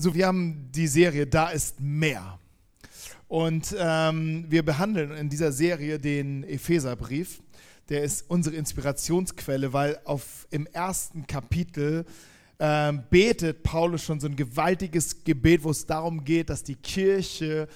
so, 0.00 0.14
wir 0.14 0.26
haben 0.26 0.70
die 0.72 0.86
Serie 0.86 1.26
Da 1.26 1.50
ist 1.50 1.80
mehr. 1.80 2.38
Und 3.28 3.74
ähm, 3.78 4.46
wir 4.48 4.64
behandeln 4.64 5.12
in 5.12 5.28
dieser 5.28 5.52
Serie 5.52 5.98
den 5.98 6.42
Epheserbrief. 6.44 7.40
Der 7.88 8.02
ist 8.02 8.24
unsere 8.28 8.56
Inspirationsquelle, 8.56 9.72
weil 9.72 10.00
auf, 10.04 10.46
im 10.50 10.66
ersten 10.66 11.26
Kapitel 11.26 12.04
ähm, 12.58 13.02
betet 13.10 13.62
Paulus 13.62 14.02
schon 14.02 14.20
so 14.20 14.26
ein 14.26 14.36
gewaltiges 14.36 15.22
Gebet, 15.24 15.64
wo 15.64 15.70
es 15.70 15.86
darum 15.86 16.24
geht, 16.24 16.50
dass 16.50 16.62
die 16.62 16.76
Kirche 16.76 17.68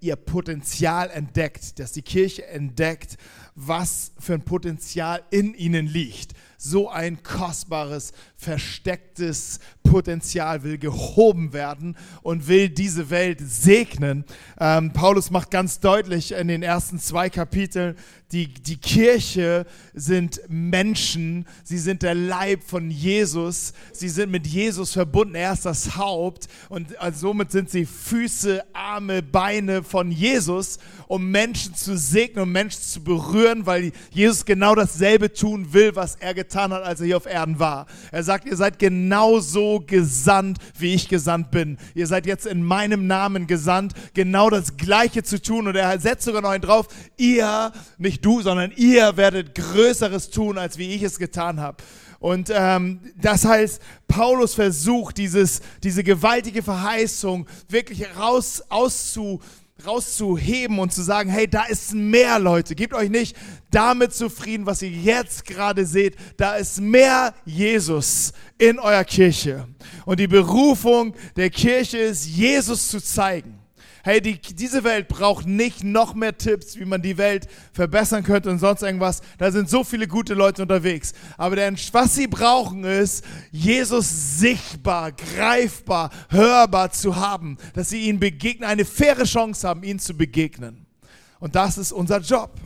ihr 0.00 0.16
Potenzial 0.16 1.10
entdeckt, 1.10 1.78
dass 1.78 1.92
die 1.92 2.02
Kirche 2.02 2.46
entdeckt, 2.46 3.16
was 3.54 4.12
für 4.18 4.34
ein 4.34 4.42
Potenzial 4.42 5.22
in 5.30 5.54
ihnen 5.54 5.86
liegt. 5.86 6.32
So 6.66 6.88
ein 6.88 7.22
kostbares, 7.22 8.14
verstecktes 8.38 9.60
Potenzial 9.82 10.62
will 10.62 10.78
gehoben 10.78 11.52
werden 11.52 11.94
und 12.22 12.48
will 12.48 12.70
diese 12.70 13.10
Welt 13.10 13.38
segnen. 13.42 14.24
Ähm, 14.58 14.90
Paulus 14.94 15.30
macht 15.30 15.50
ganz 15.50 15.80
deutlich 15.80 16.32
in 16.32 16.48
den 16.48 16.62
ersten 16.62 16.98
zwei 16.98 17.28
Kapiteln, 17.28 17.96
die, 18.32 18.48
die 18.48 18.78
Kirche 18.78 19.66
sind 19.92 20.40
Menschen, 20.48 21.46
sie 21.62 21.78
sind 21.78 22.02
der 22.02 22.14
Leib 22.14 22.64
von 22.64 22.90
Jesus, 22.90 23.74
sie 23.92 24.08
sind 24.08 24.32
mit 24.32 24.46
Jesus 24.46 24.94
verbunden, 24.94 25.36
er 25.36 25.52
ist 25.52 25.66
das 25.66 25.96
Haupt 25.96 26.48
und 26.68 26.88
somit 27.12 27.52
sind 27.52 27.70
sie 27.70 27.86
Füße, 27.86 28.64
Arme, 28.72 29.22
Beine 29.22 29.84
von 29.84 30.10
Jesus, 30.10 30.78
um 31.06 31.30
Menschen 31.30 31.74
zu 31.74 31.96
segnen, 31.96 32.42
um 32.42 32.50
Menschen 32.50 32.82
zu 32.82 33.04
berühren, 33.04 33.66
weil 33.66 33.92
Jesus 34.10 34.44
genau 34.44 34.74
dasselbe 34.74 35.32
tun 35.32 35.72
will, 35.72 35.94
was 35.94 36.16
er 36.16 36.34
getan 36.34 36.53
hat, 36.54 36.82
als 36.82 37.00
er 37.00 37.06
hier 37.06 37.16
auf 37.16 37.26
Erden 37.26 37.58
war. 37.58 37.86
Er 38.12 38.22
sagt, 38.22 38.46
ihr 38.46 38.56
seid 38.56 38.78
genauso 38.78 39.82
gesandt, 39.86 40.58
wie 40.78 40.94
ich 40.94 41.08
gesandt 41.08 41.50
bin. 41.50 41.78
Ihr 41.94 42.06
seid 42.06 42.26
jetzt 42.26 42.46
in 42.46 42.62
meinem 42.62 43.06
Namen 43.06 43.46
gesandt, 43.46 43.94
genau 44.14 44.50
das 44.50 44.76
Gleiche 44.76 45.22
zu 45.22 45.40
tun 45.40 45.68
und 45.68 45.76
er 45.76 45.98
setzt 45.98 46.24
sogar 46.24 46.42
noch 46.42 46.50
einen 46.50 46.62
drauf, 46.62 46.88
ihr, 47.16 47.72
nicht 47.98 48.24
du, 48.24 48.42
sondern 48.42 48.72
ihr 48.76 49.16
werdet 49.16 49.54
Größeres 49.54 50.30
tun, 50.30 50.58
als 50.58 50.78
wie 50.78 50.94
ich 50.94 51.02
es 51.02 51.18
getan 51.18 51.60
habe. 51.60 51.82
Und 52.24 52.50
ähm, 52.54 53.00
das 53.16 53.44
heißt, 53.44 53.82
Paulus 54.08 54.54
versucht, 54.54 55.18
dieses, 55.18 55.60
diese 55.82 56.02
gewaltige 56.02 56.62
Verheißung 56.62 57.46
wirklich 57.68 58.06
raus, 58.18 58.62
auszu, 58.70 59.42
rauszuheben 59.86 60.78
und 60.78 60.92
zu 60.92 61.02
sagen, 61.02 61.30
hey, 61.30 61.48
da 61.48 61.64
ist 61.64 61.94
mehr, 61.94 62.38
Leute. 62.38 62.74
Gebt 62.74 62.94
euch 62.94 63.10
nicht 63.10 63.36
damit 63.70 64.14
zufrieden, 64.14 64.66
was 64.66 64.82
ihr 64.82 64.90
jetzt 64.90 65.46
gerade 65.46 65.86
seht. 65.86 66.16
Da 66.36 66.56
ist 66.56 66.80
mehr 66.80 67.34
Jesus 67.44 68.32
in 68.58 68.78
eurer 68.78 69.04
Kirche. 69.04 69.66
Und 70.04 70.20
die 70.20 70.28
Berufung 70.28 71.14
der 71.36 71.50
Kirche 71.50 71.98
ist, 71.98 72.26
Jesus 72.26 72.88
zu 72.88 73.02
zeigen 73.02 73.63
hey, 74.04 74.20
die, 74.20 74.38
diese 74.38 74.84
Welt 74.84 75.08
braucht 75.08 75.46
nicht 75.46 75.82
noch 75.82 76.14
mehr 76.14 76.36
Tipps, 76.36 76.78
wie 76.78 76.84
man 76.84 77.00
die 77.00 77.16
Welt 77.16 77.48
verbessern 77.72 78.22
könnte 78.22 78.50
und 78.50 78.58
sonst 78.58 78.82
irgendwas. 78.82 79.22
Da 79.38 79.50
sind 79.50 79.70
so 79.70 79.82
viele 79.82 80.06
gute 80.06 80.34
Leute 80.34 80.60
unterwegs. 80.60 81.14
Aber 81.38 81.56
der, 81.56 81.72
was 81.92 82.14
sie 82.14 82.26
brauchen 82.26 82.84
ist, 82.84 83.24
Jesus 83.50 84.38
sichtbar, 84.38 85.12
greifbar, 85.12 86.10
hörbar 86.28 86.92
zu 86.92 87.16
haben, 87.16 87.56
dass 87.72 87.88
sie 87.88 88.02
ihm 88.08 88.20
begegnen, 88.20 88.68
eine 88.68 88.84
faire 88.84 89.24
Chance 89.24 89.66
haben, 89.66 89.82
ihn 89.82 89.98
zu 89.98 90.14
begegnen. 90.14 90.84
Und 91.40 91.54
das 91.54 91.78
ist 91.78 91.90
unser 91.90 92.20
Job. 92.20 92.60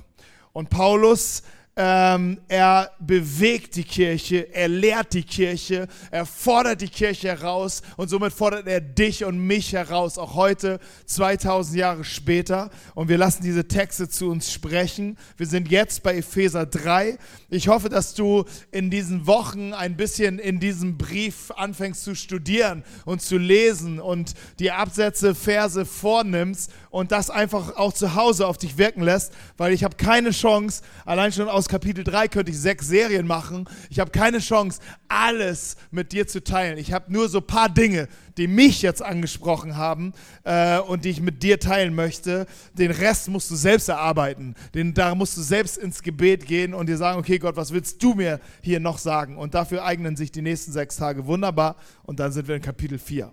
Und 0.53 0.70
Paulus 0.70 1.44
ähm, 1.81 2.41
er 2.48 2.91
bewegt 2.98 3.77
die 3.77 3.84
Kirche, 3.84 4.53
er 4.53 4.67
lehrt 4.67 5.15
die 5.15 5.23
Kirche, 5.23 5.87
er 6.11 6.27
fordert 6.27 6.81
die 6.81 6.89
Kirche 6.89 7.29
heraus 7.29 7.83
und 7.97 8.09
somit 8.09 8.33
fordert 8.33 8.67
er 8.67 8.81
dich 8.81 9.25
und 9.25 9.39
mich 9.39 9.75
heraus, 9.75 10.19
auch 10.19 10.34
heute, 10.34 10.81
2000 11.06 11.77
Jahre 11.79 12.05
später. 12.05 12.71
Und 12.97 13.09
wir 13.09 13.17
lassen 13.17 13.45
diese 13.45 13.69
Texte 13.69 14.09
zu 14.09 14.29
uns 14.29 14.53
sprechen. 14.53 15.17
Wir 15.37 15.47
sind 15.47 15.71
jetzt 15.71 16.03
bei 16.03 16.17
Epheser 16.17 16.67
3. 16.67 17.16
Ich 17.49 17.69
hoffe, 17.69 17.89
dass 17.89 18.15
du 18.15 18.45
in 18.72 18.91
diesen 18.91 19.28
Wochen 19.28 19.72
ein 19.72 19.97
bisschen 19.97 20.41
in 20.41 20.59
diesem 20.59 20.99
Brief 20.99 21.53
anfängst 21.53 22.03
zu 22.03 22.16
studieren 22.16 22.83
und 23.05 23.22
zu 23.22 23.39
lesen 23.39 24.00
und 24.00 24.34
die 24.59 24.72
Absätze, 24.72 25.33
Verse 25.33 25.84
vornimmst 25.84 26.72
und 26.91 27.12
das 27.12 27.31
einfach 27.31 27.76
auch 27.76 27.93
zu 27.93 28.15
Hause 28.15 28.47
auf 28.47 28.59
dich 28.59 28.78
wirken 28.78 29.03
lässt, 29.03 29.32
weil 29.56 29.72
ich 29.72 29.84
habe 29.84 29.97
keine 29.97 30.31
Chance, 30.31 30.82
allein 31.04 31.32
schon 31.32 31.49
aus 31.49 31.69
Kapitel 31.69 32.04
3 32.04 32.28
könnte 32.28 32.50
ich 32.50 32.59
sechs 32.59 32.88
Serien 32.88 33.26
machen. 33.26 33.69
Ich 33.91 34.00
habe 34.00 34.10
keine 34.10 34.38
Chance, 34.38 34.81
alles 35.09 35.77
mit 35.91 36.12
dir 36.12 36.27
zu 36.27 36.43
teilen. 36.43 36.78
Ich 36.78 36.93
habe 36.93 37.12
nur 37.12 37.28
so 37.28 37.38
ein 37.38 37.47
paar 37.47 37.69
Dinge, 37.69 38.09
die 38.37 38.47
mich 38.47 38.82
jetzt 38.82 39.03
angesprochen 39.03 39.77
haben 39.77 40.12
äh, 40.44 40.78
und 40.78 41.04
die 41.04 41.10
ich 41.10 41.21
mit 41.21 41.43
dir 41.43 41.59
teilen 41.59 41.94
möchte. 41.94 42.47
Den 42.75 42.91
Rest 42.91 43.28
musst 43.28 43.50
du 43.50 43.56
selbst 43.56 43.88
erarbeiten. 43.88 44.54
Den, 44.75 44.94
da 44.94 45.15
musst 45.15 45.37
du 45.37 45.43
selbst 45.43 45.77
ins 45.77 46.03
Gebet 46.03 46.47
gehen 46.47 46.72
und 46.75 46.88
dir 46.88 46.97
sagen, 46.97 47.19
okay 47.19 47.38
Gott, 47.38 47.56
was 47.56 47.72
willst 47.72 48.03
du 48.03 48.15
mir 48.15 48.41
hier 48.62 48.81
noch 48.81 48.98
sagen? 48.98 49.37
Und 49.37 49.54
dafür 49.54 49.84
eignen 49.84 50.16
sich 50.16 50.32
die 50.32 50.43
nächsten 50.43 50.72
sechs 50.72 50.97
Tage 50.97 51.27
wunderbar. 51.27 51.77
Und 52.04 52.21
dann 52.21 52.32
sind 52.32 52.48
wir 52.48 52.56
in 52.56 52.62
Kapitel 52.62 52.98
4. 52.98 53.32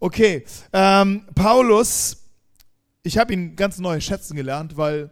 Okay, 0.00 0.44
ähm, 0.72 1.22
Paulus, 1.34 2.21
ich 3.02 3.18
habe 3.18 3.32
ihn 3.32 3.56
ganz 3.56 3.78
neu 3.78 4.00
schätzen 4.00 4.36
gelernt, 4.36 4.76
weil 4.76 5.10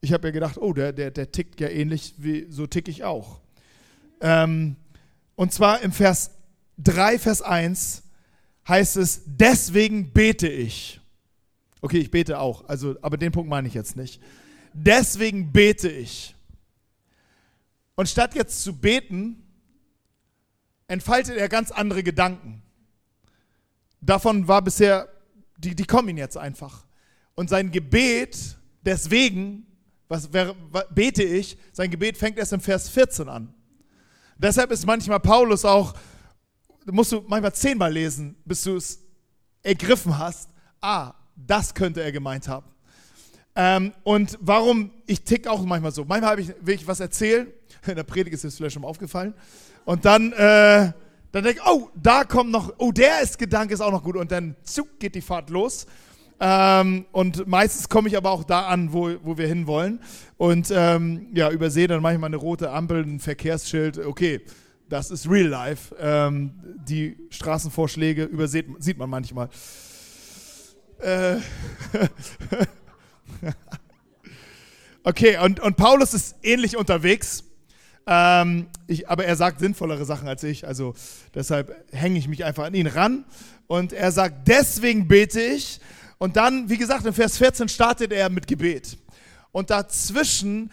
ich 0.00 0.12
habe 0.12 0.28
ja 0.28 0.32
gedacht, 0.32 0.58
oh, 0.58 0.72
der, 0.72 0.92
der, 0.92 1.10
der 1.10 1.32
tickt 1.32 1.60
ja 1.60 1.68
ähnlich, 1.68 2.14
wie 2.18 2.46
so 2.50 2.66
tick 2.66 2.88
ich 2.88 3.04
auch. 3.04 3.40
Ähm, 4.20 4.76
und 5.34 5.52
zwar 5.52 5.80
im 5.82 5.92
Vers 5.92 6.30
3, 6.78 7.18
Vers 7.18 7.42
1 7.42 8.02
heißt 8.68 8.96
es, 8.96 9.22
deswegen 9.26 10.12
bete 10.12 10.48
ich. 10.48 11.00
Okay, 11.80 11.98
ich 11.98 12.10
bete 12.10 12.38
auch, 12.38 12.68
also, 12.68 12.96
aber 13.02 13.16
den 13.16 13.32
Punkt 13.32 13.50
meine 13.50 13.68
ich 13.68 13.74
jetzt 13.74 13.96
nicht. 13.96 14.22
Deswegen 14.72 15.52
bete 15.52 15.88
ich. 15.88 16.34
Und 17.94 18.08
statt 18.08 18.34
jetzt 18.34 18.62
zu 18.62 18.76
beten, 18.76 19.42
entfaltet 20.88 21.36
er 21.36 21.48
ganz 21.48 21.70
andere 21.70 22.02
Gedanken. 22.02 22.62
Davon 24.00 24.48
war 24.48 24.62
bisher, 24.62 25.08
die, 25.56 25.74
die 25.74 25.84
kommen 25.84 26.08
ihm 26.08 26.18
jetzt 26.18 26.36
einfach. 26.36 26.84
Und 27.34 27.50
sein 27.50 27.70
Gebet 27.70 28.56
deswegen 28.84 29.66
was, 30.08 30.32
wer, 30.32 30.54
bete 30.90 31.22
ich? 31.22 31.56
Sein 31.72 31.90
Gebet 31.90 32.16
fängt 32.16 32.38
erst 32.38 32.52
im 32.52 32.60
Vers 32.60 32.88
14 32.88 33.28
an. 33.28 33.54
Deshalb 34.36 34.70
ist 34.70 34.86
manchmal 34.86 35.20
Paulus 35.20 35.64
auch, 35.64 35.94
musst 36.86 37.12
du 37.12 37.24
manchmal 37.26 37.54
zehnmal 37.54 37.92
lesen, 37.92 38.36
bis 38.44 38.62
du 38.64 38.76
es 38.76 39.00
ergriffen 39.62 40.18
hast. 40.18 40.50
Ah, 40.80 41.14
das 41.34 41.74
könnte 41.74 42.02
er 42.02 42.12
gemeint 42.12 42.48
haben. 42.48 42.66
Ähm, 43.56 43.92
und 44.02 44.38
warum, 44.40 44.90
ich 45.06 45.22
tick 45.22 45.46
auch 45.46 45.64
manchmal 45.64 45.92
so. 45.92 46.04
Manchmal 46.04 46.38
ich, 46.40 46.52
will 46.60 46.74
ich 46.74 46.86
was 46.86 47.00
erzählen, 47.00 47.46
in 47.86 47.96
der 47.96 48.02
Predigt 48.02 48.34
ist 48.34 48.44
es 48.44 48.56
vielleicht 48.56 48.74
schon 48.74 48.82
mal 48.82 48.88
aufgefallen. 48.88 49.32
Und 49.84 50.04
dann, 50.04 50.32
äh, 50.32 50.92
dann 51.32 51.44
denke 51.44 51.60
ich, 51.60 51.66
oh, 51.66 51.90
da 51.94 52.24
kommt 52.24 52.50
noch, 52.50 52.74
oh, 52.78 52.92
der 52.92 53.22
ist 53.22 53.38
Gedanke 53.38 53.72
ist 53.72 53.80
auch 53.80 53.92
noch 53.92 54.02
gut. 54.02 54.16
Und 54.16 54.30
dann 54.30 54.54
zuck, 54.64 55.00
geht 55.00 55.14
die 55.14 55.22
Fahrt 55.22 55.50
los. 55.50 55.86
Ähm, 56.40 57.06
und 57.12 57.46
meistens 57.46 57.88
komme 57.88 58.08
ich 58.08 58.16
aber 58.16 58.30
auch 58.30 58.44
da 58.44 58.66
an, 58.66 58.92
wo, 58.92 59.14
wo 59.22 59.38
wir 59.38 59.46
hinwollen. 59.46 60.00
Und 60.36 60.72
ähm, 60.74 61.28
ja, 61.34 61.50
übersehe 61.50 61.86
dann 61.86 62.02
manchmal 62.02 62.28
eine 62.28 62.36
rote 62.36 62.70
Ampel, 62.70 63.04
ein 63.04 63.20
Verkehrsschild. 63.20 63.98
Okay, 63.98 64.40
das 64.88 65.10
ist 65.10 65.28
Real 65.28 65.46
Life. 65.46 65.94
Ähm, 65.98 66.52
die 66.86 67.16
Straßenvorschläge 67.30 68.24
übersieht 68.24 68.66
sieht 68.78 68.98
man 68.98 69.10
manchmal. 69.10 69.48
Äh 70.98 71.36
okay, 75.04 75.38
und, 75.38 75.60
und 75.60 75.76
Paulus 75.76 76.14
ist 76.14 76.36
ähnlich 76.42 76.76
unterwegs. 76.76 77.44
Ähm, 78.06 78.66
ich, 78.86 79.08
aber 79.08 79.24
er 79.24 79.36
sagt 79.36 79.60
sinnvollere 79.60 80.04
Sachen 80.04 80.28
als 80.28 80.42
ich, 80.42 80.66
also 80.66 80.94
deshalb 81.34 81.74
hänge 81.92 82.18
ich 82.18 82.28
mich 82.28 82.44
einfach 82.44 82.64
an 82.64 82.74
ihn 82.74 82.86
ran. 82.86 83.24
Und 83.66 83.92
er 83.92 84.12
sagt, 84.12 84.46
deswegen 84.46 85.08
bete 85.08 85.40
ich, 85.40 85.80
und 86.24 86.36
dann, 86.36 86.70
wie 86.70 86.78
gesagt, 86.78 87.04
in 87.04 87.12
Vers 87.12 87.36
14 87.36 87.68
startet 87.68 88.10
er 88.10 88.30
mit 88.30 88.46
Gebet. 88.46 88.96
Und 89.52 89.68
dazwischen 89.68 90.72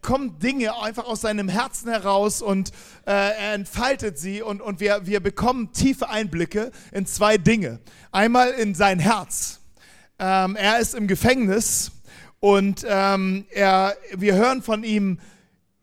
kommen 0.00 0.38
Dinge 0.38 0.80
einfach 0.80 1.04
aus 1.04 1.20
seinem 1.20 1.50
Herzen 1.50 1.90
heraus 1.90 2.40
und 2.40 2.70
äh, 3.04 3.10
er 3.10 3.52
entfaltet 3.52 4.18
sie 4.18 4.40
und, 4.40 4.62
und 4.62 4.80
wir, 4.80 5.04
wir 5.04 5.20
bekommen 5.20 5.70
tiefe 5.74 6.08
Einblicke 6.08 6.70
in 6.92 7.04
zwei 7.04 7.36
Dinge. 7.36 7.80
Einmal 8.10 8.52
in 8.52 8.74
sein 8.74 8.98
Herz. 8.98 9.60
Ähm, 10.18 10.56
er 10.56 10.78
ist 10.78 10.94
im 10.94 11.08
Gefängnis 11.08 11.92
und 12.40 12.86
ähm, 12.88 13.44
er, 13.50 13.98
wir 14.16 14.34
hören 14.34 14.62
von 14.62 14.82
ihm 14.82 15.20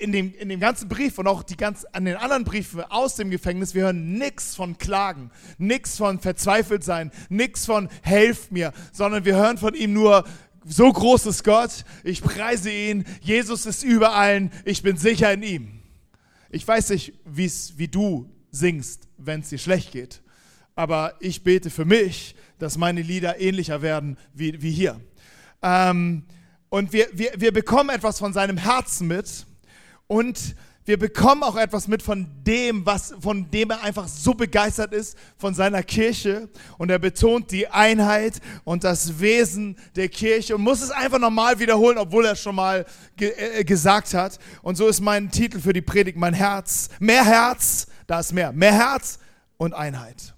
in 0.04 0.12
dem, 0.12 0.34
in 0.36 0.50
dem 0.50 0.60
ganzen 0.60 0.90
Brief 0.90 1.18
und 1.18 1.28
auch 1.28 1.44
die 1.44 1.56
ganz, 1.56 1.86
an 1.94 2.04
den 2.04 2.18
anderen 2.18 2.44
Briefen 2.44 2.82
aus 2.82 3.16
dem 3.16 3.30
Gefängnis, 3.30 3.74
wir 3.74 3.84
hören 3.84 4.18
nichts 4.18 4.54
von 4.54 4.78
Klagen, 4.78 5.32
nichts 5.58 5.98
von 5.98 6.20
verzweifelt 6.20 6.84
sein, 6.84 7.12
nichts 7.30 7.66
von 7.66 7.88
helft 8.02 8.52
mir, 8.52 8.74
sondern 8.92 9.24
wir 9.24 9.36
hören 9.36 9.58
von 9.58 9.74
ihm 9.74 9.94
nur, 9.94 10.26
so 10.66 10.92
groß 10.92 11.26
ist 11.28 11.44
Gott, 11.44 11.86
ich 12.04 12.22
preise 12.22 12.70
ihn, 12.70 13.06
Jesus 13.22 13.66
ist 13.66 13.84
überall, 13.84 14.50
ich 14.66 14.84
bin 14.84 14.98
sicher 14.98 15.32
in 15.34 15.44
ihm. 15.44 15.80
Ich 16.50 16.68
weiß 16.68 16.90
nicht, 16.90 17.14
wie 17.26 17.88
du 17.88 18.30
singst, 18.52 19.08
wenn 19.18 19.40
es 19.40 19.50
dir 19.50 19.58
schlecht 19.58 19.92
geht. 19.92 20.22
aber 20.76 21.16
ich 21.20 21.44
bete 21.44 21.70
für 21.70 21.86
mich, 21.86 22.36
dass 22.60 22.78
meine 22.78 23.02
Lieder 23.02 23.40
ähnlicher 23.40 23.82
werden 23.82 24.18
wie, 24.34 24.62
wie 24.62 24.72
hier. 24.72 25.00
Ähm, 25.62 26.24
und 26.70 26.94
wir, 26.94 27.08
wir, 27.14 27.34
wir 27.38 27.54
bekommen 27.54 27.90
etwas 27.90 28.20
von 28.20 28.34
seinem 28.34 28.58
Herzen 28.58 29.08
mit 29.08 29.46
und 30.14 30.56
wir 30.86 31.00
bekommen 31.00 31.42
auch 31.42 31.56
etwas 31.56 31.88
mit 31.88 32.04
von 32.04 32.28
dem, 32.44 32.86
was, 32.86 33.16
von 33.20 33.50
dem 33.50 33.72
er 33.72 33.82
einfach 33.82 34.08
so 34.08 34.36
begeistert 34.36 34.94
ist, 34.94 35.18
von 35.38 35.56
seiner 35.56 35.82
Kirche. 35.82 36.50
Und 36.78 36.92
er 36.92 37.00
betont 37.00 37.50
die 37.50 37.68
Einheit 37.68 38.40
und 38.64 38.84
das 38.84 39.20
Wesen 39.20 39.76
der 39.96 40.10
Kirche 40.10 40.54
und 40.54 40.62
muss 40.62 40.84
es 40.84 40.92
einfach 40.92 41.18
nochmal 41.18 41.58
wiederholen, 41.58 41.98
obwohl 41.98 42.26
er 42.26 42.34
es 42.34 42.42
schon 42.42 42.54
mal 42.54 42.86
ge 43.16 43.32
äh, 43.32 43.64
gesagt 43.64 44.14
hat. 44.14 44.38
Und 44.62 44.76
so 44.76 44.88
ist 44.88 45.02
mein 45.02 45.32
Titel 45.32 45.60
für 45.60 45.74
die 45.74 45.82
Predigt, 45.82 46.18
mein 46.18 46.36
Herz. 46.36 46.90
Mehr 47.00 47.26
Herz, 47.26 47.88
da 48.06 48.20
ist 48.20 48.34
mehr. 48.34 48.52
Mehr 48.52 48.74
Herz 48.74 49.18
und 49.58 49.74
Einheit. 49.74 50.36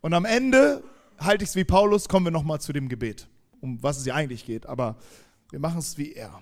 Und 0.00 0.14
am 0.14 0.24
Ende 0.24 0.82
halte 1.18 1.44
ich 1.44 1.50
es 1.50 1.56
wie 1.56 1.64
Paulus, 1.64 2.08
kommen 2.08 2.26
wir 2.26 2.32
nochmal 2.32 2.60
zu 2.60 2.72
dem 2.72 2.88
Gebet, 2.88 3.28
um 3.60 3.80
was 3.80 3.98
es 3.98 4.02
hier 4.04 4.16
eigentlich 4.16 4.44
geht. 4.44 4.66
Aber 4.66 4.96
wir 5.50 5.60
machen 5.60 5.78
es 5.78 5.96
wie 5.96 6.14
er. 6.14 6.40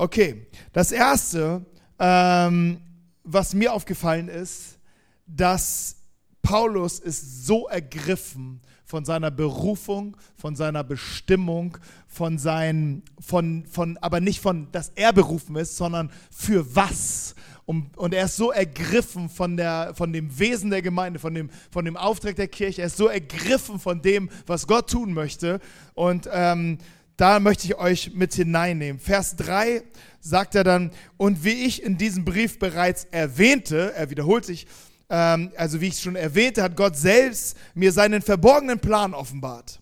Okay, 0.00 0.46
das 0.72 0.92
erste 0.92 1.62
ähm, 1.98 2.80
was 3.22 3.52
mir 3.52 3.70
aufgefallen 3.74 4.28
ist, 4.28 4.78
dass 5.26 5.96
Paulus 6.40 6.98
ist 6.98 7.44
so 7.44 7.68
ergriffen 7.68 8.62
von 8.86 9.04
seiner 9.04 9.30
Berufung, 9.30 10.16
von 10.36 10.56
seiner 10.56 10.84
Bestimmung, 10.84 11.76
von 12.06 12.38
sein, 12.38 13.02
von, 13.20 13.66
von, 13.66 13.98
aber 13.98 14.20
nicht 14.20 14.40
von, 14.40 14.72
dass 14.72 14.90
er 14.94 15.12
berufen 15.12 15.54
ist, 15.56 15.76
sondern 15.76 16.10
für 16.30 16.74
was. 16.74 17.34
Und, 17.66 17.98
und 17.98 18.14
er 18.14 18.24
ist 18.24 18.36
so 18.36 18.52
ergriffen 18.52 19.28
von, 19.28 19.58
der, 19.58 19.92
von 19.94 20.14
dem 20.14 20.38
Wesen 20.38 20.70
der 20.70 20.80
Gemeinde, 20.80 21.18
von 21.18 21.34
dem, 21.34 21.50
von 21.70 21.84
dem 21.84 21.98
Auftrag 21.98 22.36
der 22.36 22.48
Kirche. 22.48 22.80
Er 22.80 22.86
ist 22.86 22.96
so 22.96 23.08
ergriffen 23.08 23.78
von 23.78 24.00
dem, 24.00 24.30
was 24.46 24.66
Gott 24.66 24.88
tun 24.88 25.12
möchte. 25.12 25.60
Und 25.92 26.26
ähm, 26.32 26.78
da 27.20 27.38
möchte 27.38 27.66
ich 27.66 27.76
euch 27.76 28.12
mit 28.14 28.32
hineinnehmen. 28.32 28.98
Vers 28.98 29.36
3 29.36 29.82
sagt 30.20 30.54
er 30.54 30.64
dann, 30.64 30.90
und 31.18 31.44
wie 31.44 31.66
ich 31.66 31.82
in 31.82 31.98
diesem 31.98 32.24
Brief 32.24 32.58
bereits 32.58 33.06
erwähnte, 33.10 33.92
er 33.94 34.08
wiederholt 34.08 34.46
sich, 34.46 34.66
ähm, 35.10 35.52
also 35.56 35.82
wie 35.82 35.88
ich 35.88 36.00
schon 36.00 36.16
erwähnte, 36.16 36.62
hat 36.62 36.76
Gott 36.76 36.96
selbst 36.96 37.58
mir 37.74 37.92
seinen 37.92 38.22
verborgenen 38.22 38.78
Plan 38.78 39.12
offenbart. 39.12 39.80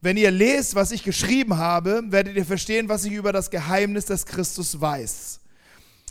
Wenn 0.00 0.16
ihr 0.16 0.32
lest, 0.32 0.74
was 0.74 0.90
ich 0.90 1.04
geschrieben 1.04 1.56
habe, 1.56 2.02
werdet 2.06 2.34
ihr 2.34 2.44
verstehen, 2.44 2.88
was 2.88 3.04
ich 3.04 3.12
über 3.12 3.32
das 3.32 3.50
Geheimnis 3.50 4.06
des 4.06 4.26
Christus 4.26 4.80
weiß. 4.80 5.38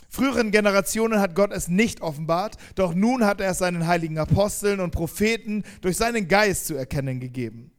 Früheren 0.08 0.52
Generationen 0.52 1.20
hat 1.20 1.36
Gott 1.36 1.52
es 1.52 1.68
nicht 1.68 2.00
offenbart, 2.00 2.56
doch 2.76 2.94
nun 2.94 3.26
hat 3.26 3.42
er 3.42 3.52
es 3.52 3.58
seinen 3.58 3.88
heiligen 3.88 4.18
Aposteln 4.18 4.80
und 4.80 4.92
Propheten 4.92 5.64
durch 5.82 5.98
seinen 5.98 6.30
Geist 6.30 6.68
zu 6.68 6.76
erkennen 6.76 7.20
gegeben. 7.20 7.72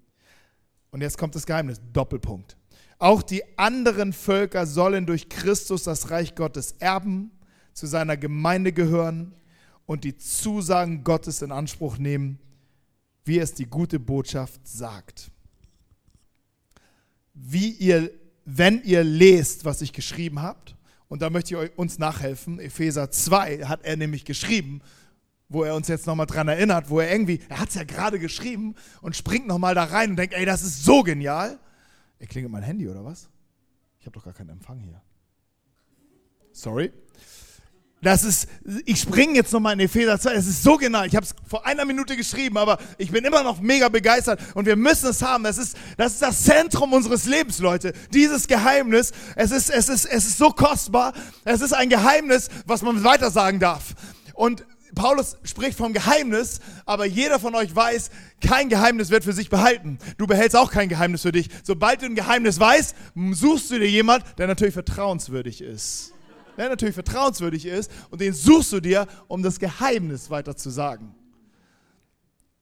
Und 0.90 1.00
jetzt 1.00 1.16
kommt 1.16 1.34
das 1.34 1.46
Geheimnis, 1.46 1.80
Doppelpunkt. 1.92 2.56
Auch 3.02 3.22
die 3.22 3.42
anderen 3.58 4.12
Völker 4.12 4.64
sollen 4.64 5.06
durch 5.06 5.28
Christus 5.28 5.82
das 5.82 6.12
Reich 6.12 6.36
Gottes 6.36 6.76
erben, 6.78 7.32
zu 7.72 7.88
seiner 7.88 8.16
Gemeinde 8.16 8.72
gehören 8.72 9.34
und 9.86 10.04
die 10.04 10.16
Zusagen 10.16 11.02
Gottes 11.02 11.42
in 11.42 11.50
Anspruch 11.50 11.98
nehmen, 11.98 12.38
wie 13.24 13.40
es 13.40 13.54
die 13.54 13.66
gute 13.66 13.98
Botschaft 13.98 14.60
sagt. 14.68 15.32
Wie 17.34 17.70
ihr, 17.70 18.12
wenn 18.44 18.80
ihr 18.84 19.02
lest, 19.02 19.64
was 19.64 19.82
ich 19.82 19.92
geschrieben 19.92 20.40
habt, 20.40 20.76
und 21.08 21.22
da 21.22 21.28
möchte 21.28 21.60
ich 21.60 21.76
uns 21.76 21.98
nachhelfen, 21.98 22.60
Epheser 22.60 23.10
2 23.10 23.64
hat 23.64 23.84
er 23.84 23.96
nämlich 23.96 24.24
geschrieben, 24.24 24.80
wo 25.48 25.64
er 25.64 25.74
uns 25.74 25.88
jetzt 25.88 26.06
nochmal 26.06 26.26
dran 26.26 26.46
erinnert, 26.46 26.88
wo 26.88 27.00
er 27.00 27.10
irgendwie, 27.10 27.40
er 27.48 27.58
hat 27.58 27.70
es 27.70 27.74
ja 27.74 27.82
gerade 27.82 28.20
geschrieben 28.20 28.76
und 29.00 29.16
springt 29.16 29.48
nochmal 29.48 29.74
da 29.74 29.82
rein 29.82 30.10
und 30.10 30.16
denkt, 30.18 30.34
ey, 30.34 30.44
das 30.44 30.62
ist 30.62 30.84
so 30.84 31.02
genial. 31.02 31.58
Er 32.22 32.28
klingelt 32.28 32.52
mein 32.52 32.62
Handy 32.62 32.88
oder 32.88 33.04
was? 33.04 33.28
Ich 33.98 34.06
habe 34.06 34.14
doch 34.14 34.24
gar 34.24 34.32
keinen 34.32 34.50
Empfang 34.50 34.78
hier. 34.78 35.02
Sorry. 36.52 36.92
Das 38.00 38.22
ist, 38.22 38.46
ich 38.84 39.00
springe 39.00 39.34
jetzt 39.34 39.52
nochmal 39.52 39.72
in 39.72 39.80
Epheser 39.80 40.20
2. 40.20 40.34
Es 40.34 40.46
ist 40.46 40.62
so 40.62 40.76
genau. 40.76 41.02
Ich 41.02 41.16
habe 41.16 41.26
es 41.26 41.34
vor 41.48 41.66
einer 41.66 41.84
Minute 41.84 42.16
geschrieben, 42.16 42.58
aber 42.58 42.78
ich 42.96 43.10
bin 43.10 43.24
immer 43.24 43.42
noch 43.42 43.60
mega 43.60 43.88
begeistert 43.88 44.40
und 44.54 44.66
wir 44.66 44.76
müssen 44.76 45.10
es 45.10 45.20
haben. 45.20 45.42
Das 45.42 45.58
ist, 45.58 45.76
das 45.96 46.12
ist 46.12 46.22
das 46.22 46.44
Zentrum 46.44 46.92
unseres 46.92 47.26
Lebens, 47.26 47.58
Leute. 47.58 47.92
Dieses 48.12 48.46
Geheimnis. 48.46 49.10
Es 49.34 49.50
ist, 49.50 49.68
es 49.68 49.88
ist, 49.88 50.04
es 50.04 50.24
ist 50.24 50.38
so 50.38 50.50
kostbar. 50.50 51.14
Es 51.44 51.60
ist 51.60 51.72
ein 51.72 51.88
Geheimnis, 51.88 52.50
was 52.66 52.82
man 52.82 53.02
weiter 53.02 53.32
sagen 53.32 53.58
darf. 53.58 53.94
Und 54.34 54.64
Paulus 54.94 55.36
spricht 55.42 55.78
vom 55.78 55.92
Geheimnis, 55.92 56.60
aber 56.84 57.06
jeder 57.06 57.38
von 57.38 57.54
euch 57.54 57.74
weiß, 57.74 58.10
kein 58.40 58.68
Geheimnis 58.68 59.10
wird 59.10 59.24
für 59.24 59.32
sich 59.32 59.48
behalten. 59.48 59.98
Du 60.18 60.26
behältst 60.26 60.56
auch 60.56 60.70
kein 60.70 60.88
Geheimnis 60.88 61.22
für 61.22 61.32
dich. 61.32 61.48
Sobald 61.64 62.02
du 62.02 62.06
ein 62.06 62.14
Geheimnis 62.14 62.60
weißt, 62.60 62.94
suchst 63.32 63.70
du 63.70 63.78
dir 63.78 63.88
jemand, 63.88 64.24
der 64.38 64.46
natürlich 64.46 64.74
vertrauenswürdig 64.74 65.62
ist. 65.62 66.12
Der 66.58 66.68
natürlich 66.68 66.94
vertrauenswürdig 66.94 67.64
ist 67.64 67.90
und 68.10 68.20
den 68.20 68.34
suchst 68.34 68.72
du 68.72 68.80
dir, 68.80 69.06
um 69.28 69.42
das 69.42 69.58
Geheimnis 69.58 70.28
weiter 70.28 70.56
zu 70.56 70.68
sagen. 70.68 71.14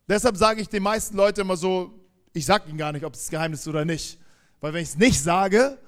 Deshalb 0.09 0.37
sage 0.37 0.61
ich 0.61 0.69
den 0.69 0.83
meisten 0.83 1.17
Leuten 1.17 1.41
immer 1.41 1.57
so, 1.57 1.93
ich 2.33 2.47
sage 2.47 2.69
ihnen 2.69 2.79
gar 2.79 2.93
nicht, 2.93 3.05
ob 3.05 3.15
es 3.15 3.29
Geheimnis 3.29 3.61
ist 3.61 3.69
oder 3.69 3.85
nicht. 3.85 4.19
Weil 4.61 4.73
wenn 4.73 4.83
ich 4.83 4.91
es 4.91 4.97
nicht 4.97 5.21
sage, 5.21 5.79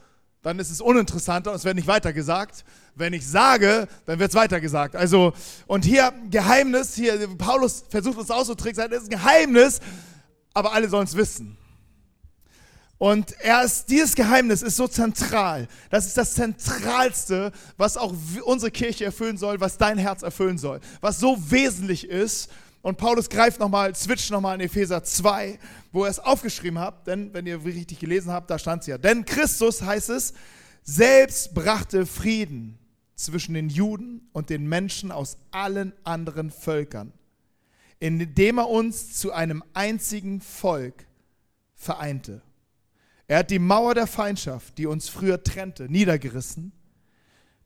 dann 0.43 0.59
ist 0.59 0.71
es 0.71 0.81
uninteressanter 0.81 1.51
und 1.51 1.57
es 1.57 1.65
wird 1.65 1.77
nicht 1.77 1.87
weitergesagt. 1.87 2.65
Wenn 2.95 3.13
ich 3.13 3.27
sage, 3.27 3.89
dann 4.07 4.19
wird 4.19 4.31
es 4.31 4.35
weitergesagt. 4.35 4.97
Also, 4.97 5.33
und 5.67 5.85
hier 5.85 6.13
Geheimnis, 6.31 6.95
hier 6.95 7.29
Paulus 7.39 7.85
versucht 7.89 8.19
uns 8.19 8.31
auszudrücken, 8.31 8.91
das 8.91 9.03
ist 9.03 9.13
ein 9.13 9.19
Geheimnis, 9.19 9.81
aber 10.53 10.73
alle 10.73 10.89
sollen 10.89 11.07
es 11.07 11.17
wissen. 11.17 11.57
Und 12.99 13.33
er 13.41 13.65
ist, 13.65 13.87
dieses 13.91 14.15
Geheimnis 14.15 14.63
ist 14.63 14.77
so 14.77 14.87
zentral. 14.87 15.67
Das 15.91 16.07
ist 16.07 16.17
das 16.17 16.35
Zentralste, 16.35 17.51
was 17.77 17.97
auch 17.97 18.15
unsere 18.45 18.71
Kirche 18.71 19.05
erfüllen 19.05 19.37
soll, 19.37 19.61
was 19.61 19.77
dein 19.77 19.99
Herz 19.99 20.23
erfüllen 20.23 20.57
soll. 20.57 20.79
Was 21.01 21.19
so 21.19 21.37
wesentlich 21.51 22.09
ist. 22.09 22.49
Und 22.83 22.99
Paulus 22.99 23.29
greift 23.29 23.61
nochmal, 23.61 23.95
switcht 23.95 24.31
nochmal 24.31 24.57
in 24.57 24.67
Epheser 24.67 25.05
2, 25.05 25.59
wo 25.93 26.05
er 26.05 26.11
es 26.11 26.19
aufgeschrieben 26.19 26.81
hat. 26.81 27.07
Denn, 27.07 27.33
wenn 27.33 27.47
ihr 27.47 27.65
richtig 27.65 28.01
gelesen 28.01 28.33
habt, 28.33 28.51
da 28.51 28.59
stand 28.59 28.83
es 28.83 28.89
ja. 28.89 28.99
Denn 28.99 29.25
Christus, 29.25 29.83
heißt 29.83 30.11
es, 30.11 30.35
selbst 30.83 31.55
brachte 31.55 32.07
Frieden 32.07 32.79
zwischen 33.15 33.55
den 33.55 33.69
Juden 33.69 34.29
und 34.33 34.51
den 34.51 34.69
Menschen 34.69 35.13
aus 35.13 35.39
allen 35.53 35.93
anderen 36.03 36.51
Völkern, 36.51 37.13
indem 38.01 38.59
er 38.59 38.69
uns 38.69 39.15
zu 39.17 39.33
einem 39.33 39.63
einzigen 39.75 40.41
Volk 40.41 41.07
vereinte. 41.77 42.43
Er 43.29 43.39
hat 43.39 43.51
die 43.51 43.61
Mauer 43.61 43.95
der 43.95 44.09
Feindschaft, 44.09 44.77
die 44.77 44.87
uns 44.87 45.09
früher 45.09 45.43
trennte, 45.43 45.85
niedergerissen. 45.85 46.73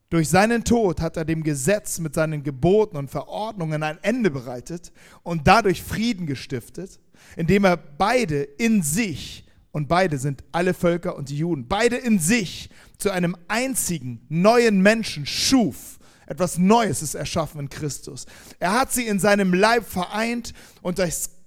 Durch 0.09 0.29
seinen 0.29 0.63
Tod 0.63 1.01
hat 1.01 1.17
er 1.17 1.25
dem 1.25 1.43
Gesetz 1.43 1.99
mit 1.99 2.15
seinen 2.15 2.45
Geboten 2.45 2.97
und 2.97 3.11
Verordnungen 3.11 3.83
ein 3.83 3.99
Ende 4.03 4.31
bereitet 4.31 4.93
und 5.25 5.49
dadurch 5.49 5.83
Frieden 5.83 6.27
gestiftet, 6.27 7.01
indem 7.37 7.65
er 7.65 7.77
beide 7.77 8.43
in 8.43 8.83
sich 8.83 9.45
und 9.73 9.89
beide 9.89 10.19
sind 10.19 10.45
alle 10.53 10.75
Völker 10.75 11.17
und 11.17 11.29
die 11.29 11.39
Juden. 11.39 11.67
Beide 11.67 11.97
in 11.97 12.21
sich 12.21 12.71
zu 12.99 13.11
einem 13.11 13.37
einzigen 13.49 14.25
neuen 14.29 14.81
Menschen 14.81 15.27
schuf. 15.27 15.99
Etwas 16.27 16.57
Neues 16.57 17.03
ist 17.03 17.15
erschaffen 17.15 17.61
in 17.61 17.69
Christus. 17.69 18.27
Er 18.59 18.73
hat 18.73 18.93
sie 18.93 19.07
in 19.07 19.19
seinem 19.19 19.53
Leib 19.53 19.85
vereint 19.87 20.55
und 20.83 20.99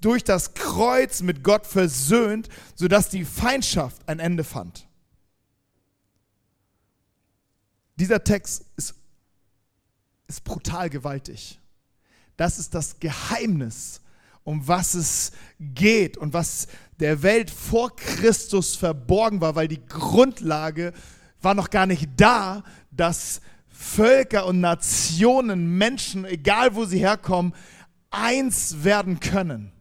durch 0.01 0.23
das 0.23 0.53
Kreuz 0.53 1.21
mit 1.21 1.43
Gott 1.43 1.65
versöhnt, 1.65 2.49
sodass 2.75 3.09
die 3.09 3.25
Feindschaft 3.25 4.07
ein 4.07 4.19
Ende 4.19 4.43
fand. 4.43 4.88
Dieser 7.99 8.23
Text 8.23 8.65
ist, 8.77 8.95
ist 10.27 10.43
brutal 10.43 10.89
gewaltig. 10.89 11.59
Das 12.37 12.57
ist 12.57 12.73
das 12.73 12.99
Geheimnis, 12.99 14.01
um 14.43 14.65
was 14.67 14.93
es 14.93 15.31
geht 15.59 16.17
und 16.17 16.33
was 16.33 16.67
der 16.99 17.21
Welt 17.21 17.51
vor 17.51 17.95
Christus 17.95 18.75
verborgen 18.75 19.41
war, 19.41 19.55
weil 19.55 19.67
die 19.67 19.85
Grundlage 19.85 20.93
war 21.41 21.53
noch 21.53 21.69
gar 21.69 21.85
nicht 21.85 22.09
da, 22.15 22.63
dass 22.91 23.41
Völker 23.67 24.45
und 24.45 24.61
Nationen, 24.61 25.77
Menschen, 25.77 26.25
egal 26.25 26.75
wo 26.75 26.85
sie 26.85 26.99
herkommen, 26.99 27.53
eins 28.09 28.83
werden 28.83 29.19
können. 29.19 29.71